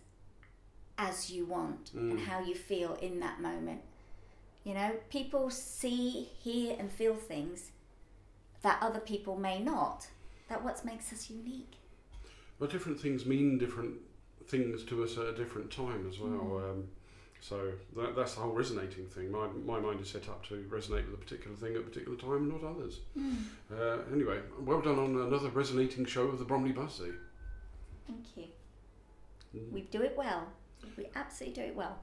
as 0.97 1.28
you 1.28 1.45
want 1.47 1.91
and 1.93 2.12
Mm. 2.20 2.24
how 2.24 2.38
you 2.41 2.55
feel 2.55 2.95
in 3.03 3.18
that 3.18 3.41
moment. 3.41 3.80
You 4.62 4.74
know, 4.74 4.93
people 5.11 5.51
see, 5.51 6.28
hear, 6.38 6.76
and 6.78 6.88
feel 6.93 7.16
things 7.16 7.72
that 8.62 8.78
other 8.80 9.01
people 9.01 9.36
may 9.36 9.59
not. 9.59 10.07
That 10.49 10.62
what 10.62 10.84
makes 10.84 11.12
us 11.12 11.30
unique. 11.30 11.72
But 12.61 12.70
different 12.70 13.01
things 13.01 13.26
mean 13.26 13.59
different 13.59 13.95
things 14.47 14.84
to 14.84 15.03
us 15.03 15.16
at 15.18 15.24
a 15.26 15.32
different 15.34 15.72
time 15.72 16.07
as 16.09 16.20
well. 16.20 16.30
Mm. 16.30 16.70
Um, 16.70 16.88
so 17.41 17.72
that, 17.97 18.14
that's 18.14 18.34
the 18.34 18.41
whole 18.41 18.53
resonating 18.53 19.07
thing. 19.07 19.30
My, 19.32 19.47
my 19.66 19.80
mind 19.80 20.01
is 20.01 20.09
set 20.11 20.28
up 20.28 20.47
to 20.49 20.55
resonate 20.70 21.07
with 21.07 21.14
a 21.14 21.18
particular 21.24 21.57
thing 21.57 21.74
at 21.74 21.80
a 21.80 21.84
particular 21.84 22.16
time, 22.16 22.51
and 22.51 22.62
not 22.62 22.64
others. 22.70 23.01
Uh, 23.72 23.99
anyway, 24.12 24.38
well 24.61 24.80
done 24.80 24.99
on 24.99 25.16
another 25.26 25.49
resonating 25.51 26.05
show 26.05 26.24
of 26.24 26.38
the 26.38 26.45
Bromley 26.45 26.72
Buzzey. 26.72 27.14
Thank 28.07 28.24
you. 28.36 28.45
Mm. 29.57 29.72
We 29.72 29.80
do 29.82 30.03
it 30.03 30.14
well. 30.16 30.47
We 30.97 31.07
absolutely 31.16 31.62
do 31.62 31.68
it 31.68 31.76
well. 31.76 31.99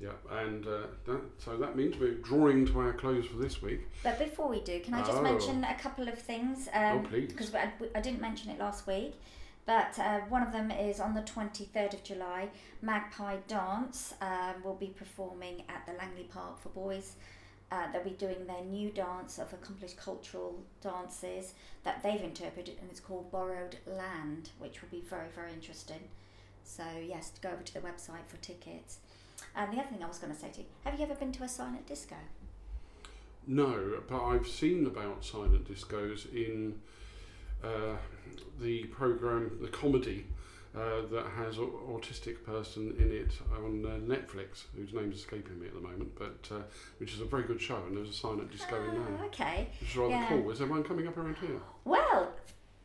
Yeah, 0.00 0.12
and 0.30 0.66
uh, 0.66 0.86
that, 1.04 1.20
so 1.36 1.58
that 1.58 1.76
means 1.76 1.98
we're 1.98 2.14
drawing 2.14 2.64
to 2.68 2.80
our 2.80 2.94
close 2.94 3.26
for 3.26 3.36
this 3.36 3.60
week. 3.60 3.80
But 4.02 4.18
before 4.18 4.48
we 4.48 4.60
do, 4.62 4.80
can 4.80 4.94
I 4.94 5.00
just 5.04 5.18
Oh. 5.18 5.22
mention 5.22 5.62
a 5.62 5.74
couple 5.78 6.08
of 6.08 6.18
things? 6.18 6.68
Um, 6.72 6.98
Oh, 7.04 7.08
please. 7.08 7.26
Because 7.30 7.54
I, 7.54 7.70
I 7.94 8.00
didn't 8.00 8.20
mention 8.22 8.50
it 8.50 8.58
last 8.58 8.86
week. 8.86 9.14
But 9.66 9.98
uh, 9.98 10.20
one 10.28 10.42
of 10.42 10.52
them 10.52 10.70
is 10.70 11.00
on 11.00 11.14
the 11.14 11.20
23rd 11.20 11.94
of 11.94 12.02
July, 12.02 12.48
Magpie 12.82 13.36
Dance 13.46 14.14
um, 14.20 14.62
will 14.64 14.74
be 14.74 14.88
performing 14.88 15.62
at 15.68 15.86
the 15.86 15.92
Langley 15.92 16.24
Park 16.24 16.60
for 16.60 16.70
boys. 16.70 17.16
Uh, 17.70 17.92
they'll 17.92 18.02
be 18.02 18.10
doing 18.10 18.46
their 18.46 18.64
new 18.64 18.90
dance 18.90 19.38
of 19.38 19.52
accomplished 19.52 19.96
cultural 19.96 20.60
dances 20.80 21.54
that 21.84 22.02
they've 22.02 22.22
interpreted, 22.22 22.76
and 22.80 22.90
it's 22.90 22.98
called 22.98 23.30
Borrowed 23.30 23.76
Land, 23.86 24.50
which 24.58 24.82
will 24.82 24.88
be 24.88 25.04
very, 25.08 25.28
very 25.34 25.52
interesting. 25.52 26.00
So, 26.64 26.82
yes, 27.06 27.32
go 27.40 27.50
over 27.50 27.62
to 27.62 27.74
the 27.74 27.80
website 27.80 28.26
for 28.26 28.38
tickets. 28.38 28.98
And 29.54 29.72
the 29.72 29.78
other 29.78 29.88
thing 29.88 30.02
I 30.02 30.08
was 30.08 30.18
going 30.18 30.32
to 30.32 30.38
say 30.38 30.50
to 30.50 30.58
you 30.60 30.66
have 30.84 30.98
you 30.98 31.04
ever 31.04 31.14
been 31.14 31.32
to 31.32 31.44
a 31.44 31.48
silent 31.48 31.86
disco? 31.86 32.16
No, 33.46 34.02
but 34.08 34.22
I've 34.22 34.46
seen 34.46 34.86
about 34.86 35.24
silent 35.24 35.68
discos 35.68 36.32
in 36.32 36.80
uh, 37.64 37.96
the 38.60 38.84
program, 38.84 39.58
the 39.60 39.68
comedy 39.68 40.26
uh, 40.74 41.02
that 41.10 41.26
has 41.36 41.58
an 41.58 41.68
autistic 41.88 42.44
person 42.44 42.94
in 42.98 43.10
it 43.10 43.32
on 43.56 43.84
uh, 43.84 44.14
Netflix, 44.14 44.64
whose 44.76 44.92
name's 44.92 45.16
escaping 45.16 45.58
me 45.58 45.66
at 45.66 45.74
the 45.74 45.80
moment, 45.80 46.12
but 46.16 46.48
uh, 46.54 46.60
which 46.98 47.12
is 47.12 47.20
a 47.20 47.24
very 47.24 47.42
good 47.42 47.60
show, 47.60 47.82
and 47.86 47.96
there's 47.96 48.08
a 48.08 48.12
sign 48.12 48.32
silent 48.32 48.52
disco 48.52 48.76
in 48.76 48.94
there, 48.94 49.24
okay. 49.26 49.68
which 49.80 49.90
is 49.90 49.96
rather 49.96 50.12
yeah. 50.12 50.28
cool. 50.28 50.50
Is 50.50 50.58
there 50.60 50.68
one 50.68 50.84
coming 50.84 51.08
up 51.08 51.16
around 51.16 51.36
here? 51.38 51.60
Well, 51.84 52.32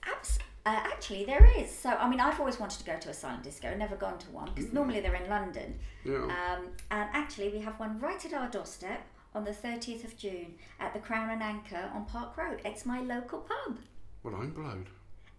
abs- 0.04 0.40
uh, 0.66 0.70
actually, 0.70 1.26
there 1.26 1.48
is. 1.58 1.70
So, 1.70 1.92
I 1.92 2.10
mean, 2.10 2.20
I've 2.20 2.40
always 2.40 2.60
wanted 2.60 2.80
to 2.80 2.86
go 2.86 2.98
to 2.98 3.10
a 3.10 3.14
silent 3.14 3.44
disco, 3.44 3.68
and 3.68 3.78
never 3.78 3.96
gone 3.96 4.18
to 4.18 4.32
one 4.32 4.50
because 4.56 4.74
normally 4.74 5.00
they're 5.00 5.16
in 5.16 5.30
London. 5.30 5.78
Yeah. 6.04 6.24
Um, 6.24 6.70
and 6.90 7.10
actually, 7.14 7.50
we 7.50 7.60
have 7.60 7.80
one 7.80 8.00
right 8.00 8.24
at 8.26 8.34
our 8.34 8.50
doorstep 8.50 9.06
on 9.36 9.44
the 9.44 9.52
30th 9.52 10.06
of 10.06 10.18
June 10.18 10.56
at 10.80 10.94
the 10.94 11.00
Crown 11.00 11.30
and 11.30 11.44
Anchor 11.44 11.92
on 11.94 12.06
Park 12.06 12.36
Road. 12.36 12.62
It's 12.66 12.84
my 12.84 13.02
local 13.02 13.42
pub, 13.42 13.78
well, 14.26 14.36
I'm 14.42 14.52
blowed. 14.52 14.88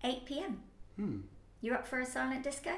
8 0.04 0.24
pm. 0.24 0.60
Hmm. 0.96 1.18
You 1.60 1.74
up 1.74 1.86
for 1.86 2.00
a 2.00 2.06
silent 2.06 2.44
disco? 2.44 2.70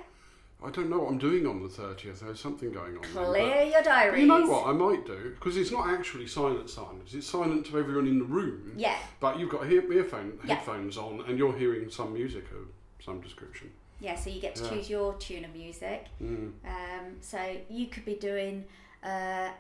I 0.65 0.71
don't 0.71 0.91
know 0.91 0.99
what 0.99 1.11
I'm 1.11 1.19
doing 1.19 1.47
on 1.47 1.63
the 1.63 1.69
30th. 1.69 2.21
There's 2.21 2.41
something 2.41 2.73
going 2.73 2.97
on. 2.97 3.03
Clear 3.05 3.63
your 3.63 3.83
diaries. 3.83 4.23
You 4.23 4.27
know 4.27 4.45
what 4.47 4.67
I 4.67 4.73
might 4.73 5.07
do 5.07 5.33
because 5.35 5.57
it's 5.57 5.71
not 5.71 5.89
actually 5.89 6.27
silent 6.27 6.69
silence. 6.69 7.15
It's 7.15 7.29
silent 7.29 7.67
to 7.67 7.79
everyone 7.79 8.09
in 8.09 8.19
the 8.19 8.25
room. 8.25 8.73
Yeah. 8.77 8.97
But 9.21 9.39
you've 9.39 9.51
got 9.51 9.71
ear- 9.71 9.93
earphone 9.93 10.39
Yeah. 10.45 10.55
headphones 10.57 10.97
on, 10.97 11.23
and 11.29 11.39
you're 11.39 11.57
hearing 11.57 11.91
some 11.91 12.13
music 12.13 12.45
of 12.51 12.67
some 13.05 13.21
description. 13.21 13.71
Yeah, 14.01 14.17
so 14.17 14.31
you 14.31 14.41
get 14.41 14.57
to 14.57 14.65
Yeah. 14.65 14.71
choose 14.71 14.91
your 14.91 15.15
tune 15.15 15.45
of 15.45 15.55
music. 15.55 16.07
Mm. 16.21 16.53
Um, 16.65 17.17
so 17.21 17.39
you 17.69 17.87
could 17.87 18.05
be 18.05 18.15
doing. 18.15 18.65
Uh, 19.05 19.51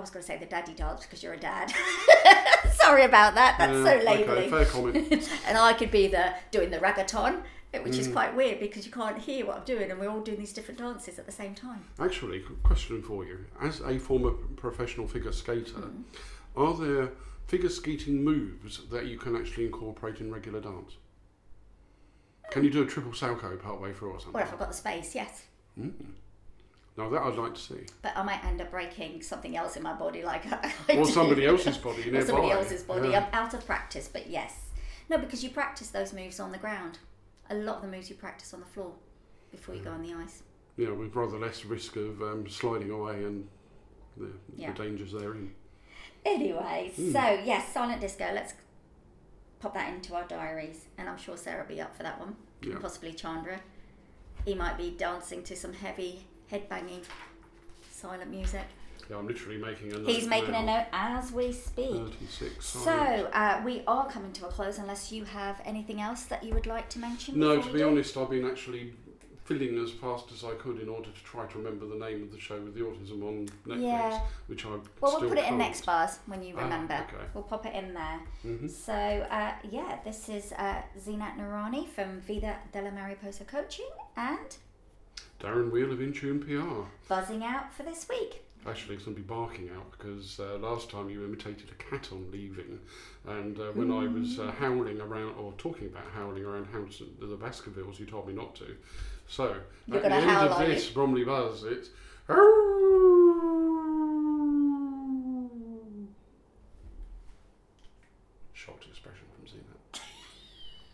I 0.00 0.02
was 0.02 0.10
going 0.10 0.22
to 0.22 0.26
say 0.26 0.38
the 0.38 0.46
daddy 0.46 0.72
dance 0.72 1.02
because 1.02 1.22
you're 1.22 1.34
a 1.34 1.38
dad. 1.38 1.70
Sorry 2.72 3.04
about 3.04 3.34
that. 3.34 3.56
That's 3.58 3.72
Yeah, 3.72 3.84
so 3.84 3.90
okay, 3.98 4.04
labelling. 4.24 4.50
fair 4.50 4.64
comment. 4.64 5.30
and 5.46 5.58
I 5.58 5.74
could 5.74 5.90
be 5.90 6.06
the 6.08 6.32
doing 6.50 6.70
the 6.70 6.78
reggaeton, 6.78 7.42
which 7.82 7.94
Mm. 7.94 7.98
is 7.98 8.08
quite 8.08 8.34
weird 8.34 8.58
because 8.60 8.86
you 8.86 8.92
can't 8.92 9.18
hear 9.18 9.44
what 9.46 9.58
I'm 9.58 9.64
doing, 9.64 9.90
and 9.90 10.00
we're 10.00 10.08
all 10.08 10.22
doing 10.22 10.38
these 10.38 10.54
different 10.54 10.78
dances 10.80 11.18
at 11.18 11.26
the 11.26 11.32
same 11.32 11.54
time. 11.54 11.84
Actually, 11.98 12.40
qu- 12.40 12.56
question 12.62 13.02
for 13.02 13.26
you: 13.26 13.44
As 13.60 13.80
a 13.82 13.98
former 13.98 14.30
professional 14.56 15.06
figure 15.06 15.32
skater, 15.32 15.74
Mm. 15.74 16.02
are 16.56 16.74
there 16.74 17.10
figure 17.46 17.68
skating 17.68 18.24
moves 18.24 18.88
that 18.90 19.04
you 19.06 19.18
can 19.18 19.36
actually 19.36 19.66
incorporate 19.66 20.20
in 20.20 20.32
regular 20.32 20.60
dance? 20.60 20.96
Can 22.50 22.64
you 22.64 22.70
do 22.70 22.82
a 22.82 22.86
triple 22.86 23.12
salchow 23.12 23.60
partway 23.60 23.92
through 23.92 24.12
or 24.12 24.18
something? 24.18 24.32
Well, 24.32 24.42
if 24.44 24.52
I've 24.52 24.58
got 24.58 24.68
the 24.70 24.74
space, 24.76 25.14
yes. 25.14 25.44
Mm. 25.78 25.92
Now 27.00 27.08
that 27.08 27.22
I'd 27.22 27.36
like 27.36 27.54
to 27.54 27.60
see. 27.60 27.86
But 28.02 28.14
I 28.14 28.22
might 28.22 28.44
end 28.44 28.60
up 28.60 28.70
breaking 28.70 29.22
something 29.22 29.56
else 29.56 29.74
in 29.76 29.82
my 29.82 29.94
body, 29.94 30.22
like 30.22 30.44
Or 30.94 31.06
somebody 31.06 31.46
else's 31.46 31.78
body 31.78 32.14
or 32.14 32.26
somebody 32.26 32.50
else's 32.50 32.82
body. 32.82 33.08
Yeah. 33.08 33.26
I'm 33.32 33.44
out 33.46 33.54
of 33.54 33.64
practice, 33.64 34.06
but 34.12 34.28
yes. 34.28 34.54
No, 35.08 35.16
because 35.16 35.42
you 35.42 35.48
practice 35.48 35.88
those 35.88 36.12
moves 36.12 36.38
on 36.38 36.52
the 36.52 36.58
ground. 36.58 36.98
A 37.48 37.54
lot 37.54 37.76
of 37.76 37.82
the 37.82 37.88
moves 37.88 38.10
you 38.10 38.16
practice 38.16 38.52
on 38.52 38.60
the 38.60 38.66
floor 38.66 38.92
before 39.50 39.74
you 39.74 39.80
go 39.80 39.92
on 39.92 40.02
the 40.02 40.12
ice. 40.12 40.42
Yeah, 40.76 40.90
with 40.90 41.14
rather 41.16 41.38
less 41.38 41.64
risk 41.64 41.96
of 41.96 42.20
um, 42.20 42.46
sliding 42.50 42.90
away 42.90 43.24
and 43.24 43.48
the, 44.18 44.28
Yeah. 44.54 44.72
the 44.72 44.82
dangers 44.82 45.12
therein. 45.12 45.54
Anyway, 46.26 46.92
Hmm. 46.94 47.12
so 47.12 47.40
yes, 47.44 47.72
silent 47.72 48.02
disco. 48.02 48.30
Let's 48.34 48.52
pop 49.58 49.72
that 49.72 49.92
into 49.94 50.14
our 50.14 50.24
diaries, 50.24 50.84
and 50.98 51.08
I'm 51.08 51.16
sure 51.16 51.38
Sarah 51.38 51.62
will 51.62 51.74
be 51.74 51.80
up 51.80 51.96
for 51.96 52.02
that 52.02 52.20
one. 52.20 52.36
Yeah. 52.60 52.76
Possibly 52.78 53.14
Chandra. 53.14 53.60
He 54.44 54.54
might 54.54 54.76
be 54.76 54.90
dancing 54.90 55.42
to 55.44 55.56
some 55.56 55.72
heavy 55.72 56.26
headbanging 56.50 57.02
silent 57.90 58.30
music. 58.30 58.64
Yeah, 59.08 59.16
I'm 59.16 59.26
literally 59.26 59.58
making 59.58 59.92
a 59.92 59.98
note. 59.98 60.08
He's 60.08 60.26
making 60.28 60.54
a 60.54 60.64
note 60.64 60.86
as 60.92 61.32
we 61.32 61.52
speak. 61.52 61.90
36. 61.90 62.64
So 62.64 62.92
uh, 63.32 63.60
we 63.64 63.82
are 63.88 64.08
coming 64.08 64.32
to 64.34 64.46
a 64.46 64.48
close, 64.48 64.78
unless 64.78 65.10
you 65.10 65.24
have 65.24 65.60
anything 65.64 66.00
else 66.00 66.24
that 66.24 66.44
you 66.44 66.54
would 66.54 66.66
like 66.66 66.88
to 66.90 67.00
mention. 67.00 67.38
No, 67.38 67.60
to 67.60 67.72
be 67.72 67.82
honest, 67.82 68.16
I've 68.16 68.30
been 68.30 68.46
actually 68.46 68.92
filling 69.44 69.76
as 69.82 69.90
fast 69.90 70.30
as 70.30 70.44
I 70.44 70.52
could 70.54 70.78
in 70.78 70.88
order 70.88 71.08
to 71.10 71.24
try 71.24 71.44
to 71.44 71.58
remember 71.58 71.84
the 71.86 71.96
name 71.96 72.22
of 72.22 72.30
the 72.30 72.38
show 72.38 72.60
with 72.60 72.72
the 72.74 72.82
autism 72.82 73.24
on 73.26 73.46
Netflix, 73.66 73.82
Yeah. 73.82 74.20
which 74.46 74.64
I 74.64 74.68
Well, 74.68 75.18
we'll 75.18 75.28
put 75.28 75.38
it 75.38 75.40
in 75.40 75.44
can't. 75.46 75.58
next 75.58 75.84
bars 75.84 76.20
when 76.26 76.40
you 76.44 76.54
Ah, 76.56 76.62
remember. 76.62 76.94
okay. 77.08 77.24
We'll 77.34 77.42
pop 77.42 77.66
it 77.66 77.74
in 77.74 77.92
there. 77.92 78.20
hmm 78.42 78.68
So, 78.68 78.92
uh, 78.92 79.54
yeah, 79.68 79.98
this 80.04 80.28
is 80.28 80.52
uh, 80.52 80.82
Zeenat 80.96 81.36
Noorani 81.36 81.88
from 81.88 82.20
Vida 82.20 82.58
della 82.70 82.92
Mariposa 82.92 83.42
Coaching 83.44 83.88
and 84.16 84.56
Darren 85.40 85.70
Weale 85.70 85.92
of 85.92 86.00
Intune 86.00 86.40
PR. 86.44 86.86
buzzing 87.08 87.42
out 87.42 87.72
for 87.72 87.82
this 87.82 88.06
week. 88.08 88.44
Actually, 88.68 88.96
it's 88.96 89.04
going 89.06 89.16
to 89.16 89.22
be 89.22 89.26
barking 89.26 89.70
out 89.74 89.90
because 89.92 90.38
uh, 90.38 90.58
last 90.58 90.90
time 90.90 91.08
you 91.08 91.24
imitated 91.24 91.70
a 91.70 91.82
cat 91.82 92.10
on 92.12 92.30
leaving, 92.30 92.78
and 93.26 93.58
uh, 93.58 93.70
when 93.72 93.90
I 93.90 94.06
was 94.06 94.38
uh, 94.38 94.52
howling 94.52 95.00
around 95.00 95.34
or 95.38 95.54
talking 95.56 95.86
about 95.86 96.04
howling 96.14 96.44
around 96.44 96.66
house 96.66 97.00
the 97.18 97.36
Baskervilles, 97.36 97.98
you 97.98 98.04
told 98.04 98.28
me 98.28 98.34
not 98.34 98.54
to. 98.56 98.76
So 99.28 99.56
You're 99.86 99.96
at 99.96 100.02
the 100.02 100.12
end 100.12 100.28
howl, 100.28 100.52
of 100.52 100.66
this 100.66 100.90
Bromley 100.90 101.24
Buzz, 101.24 101.64
it's. 101.64 101.88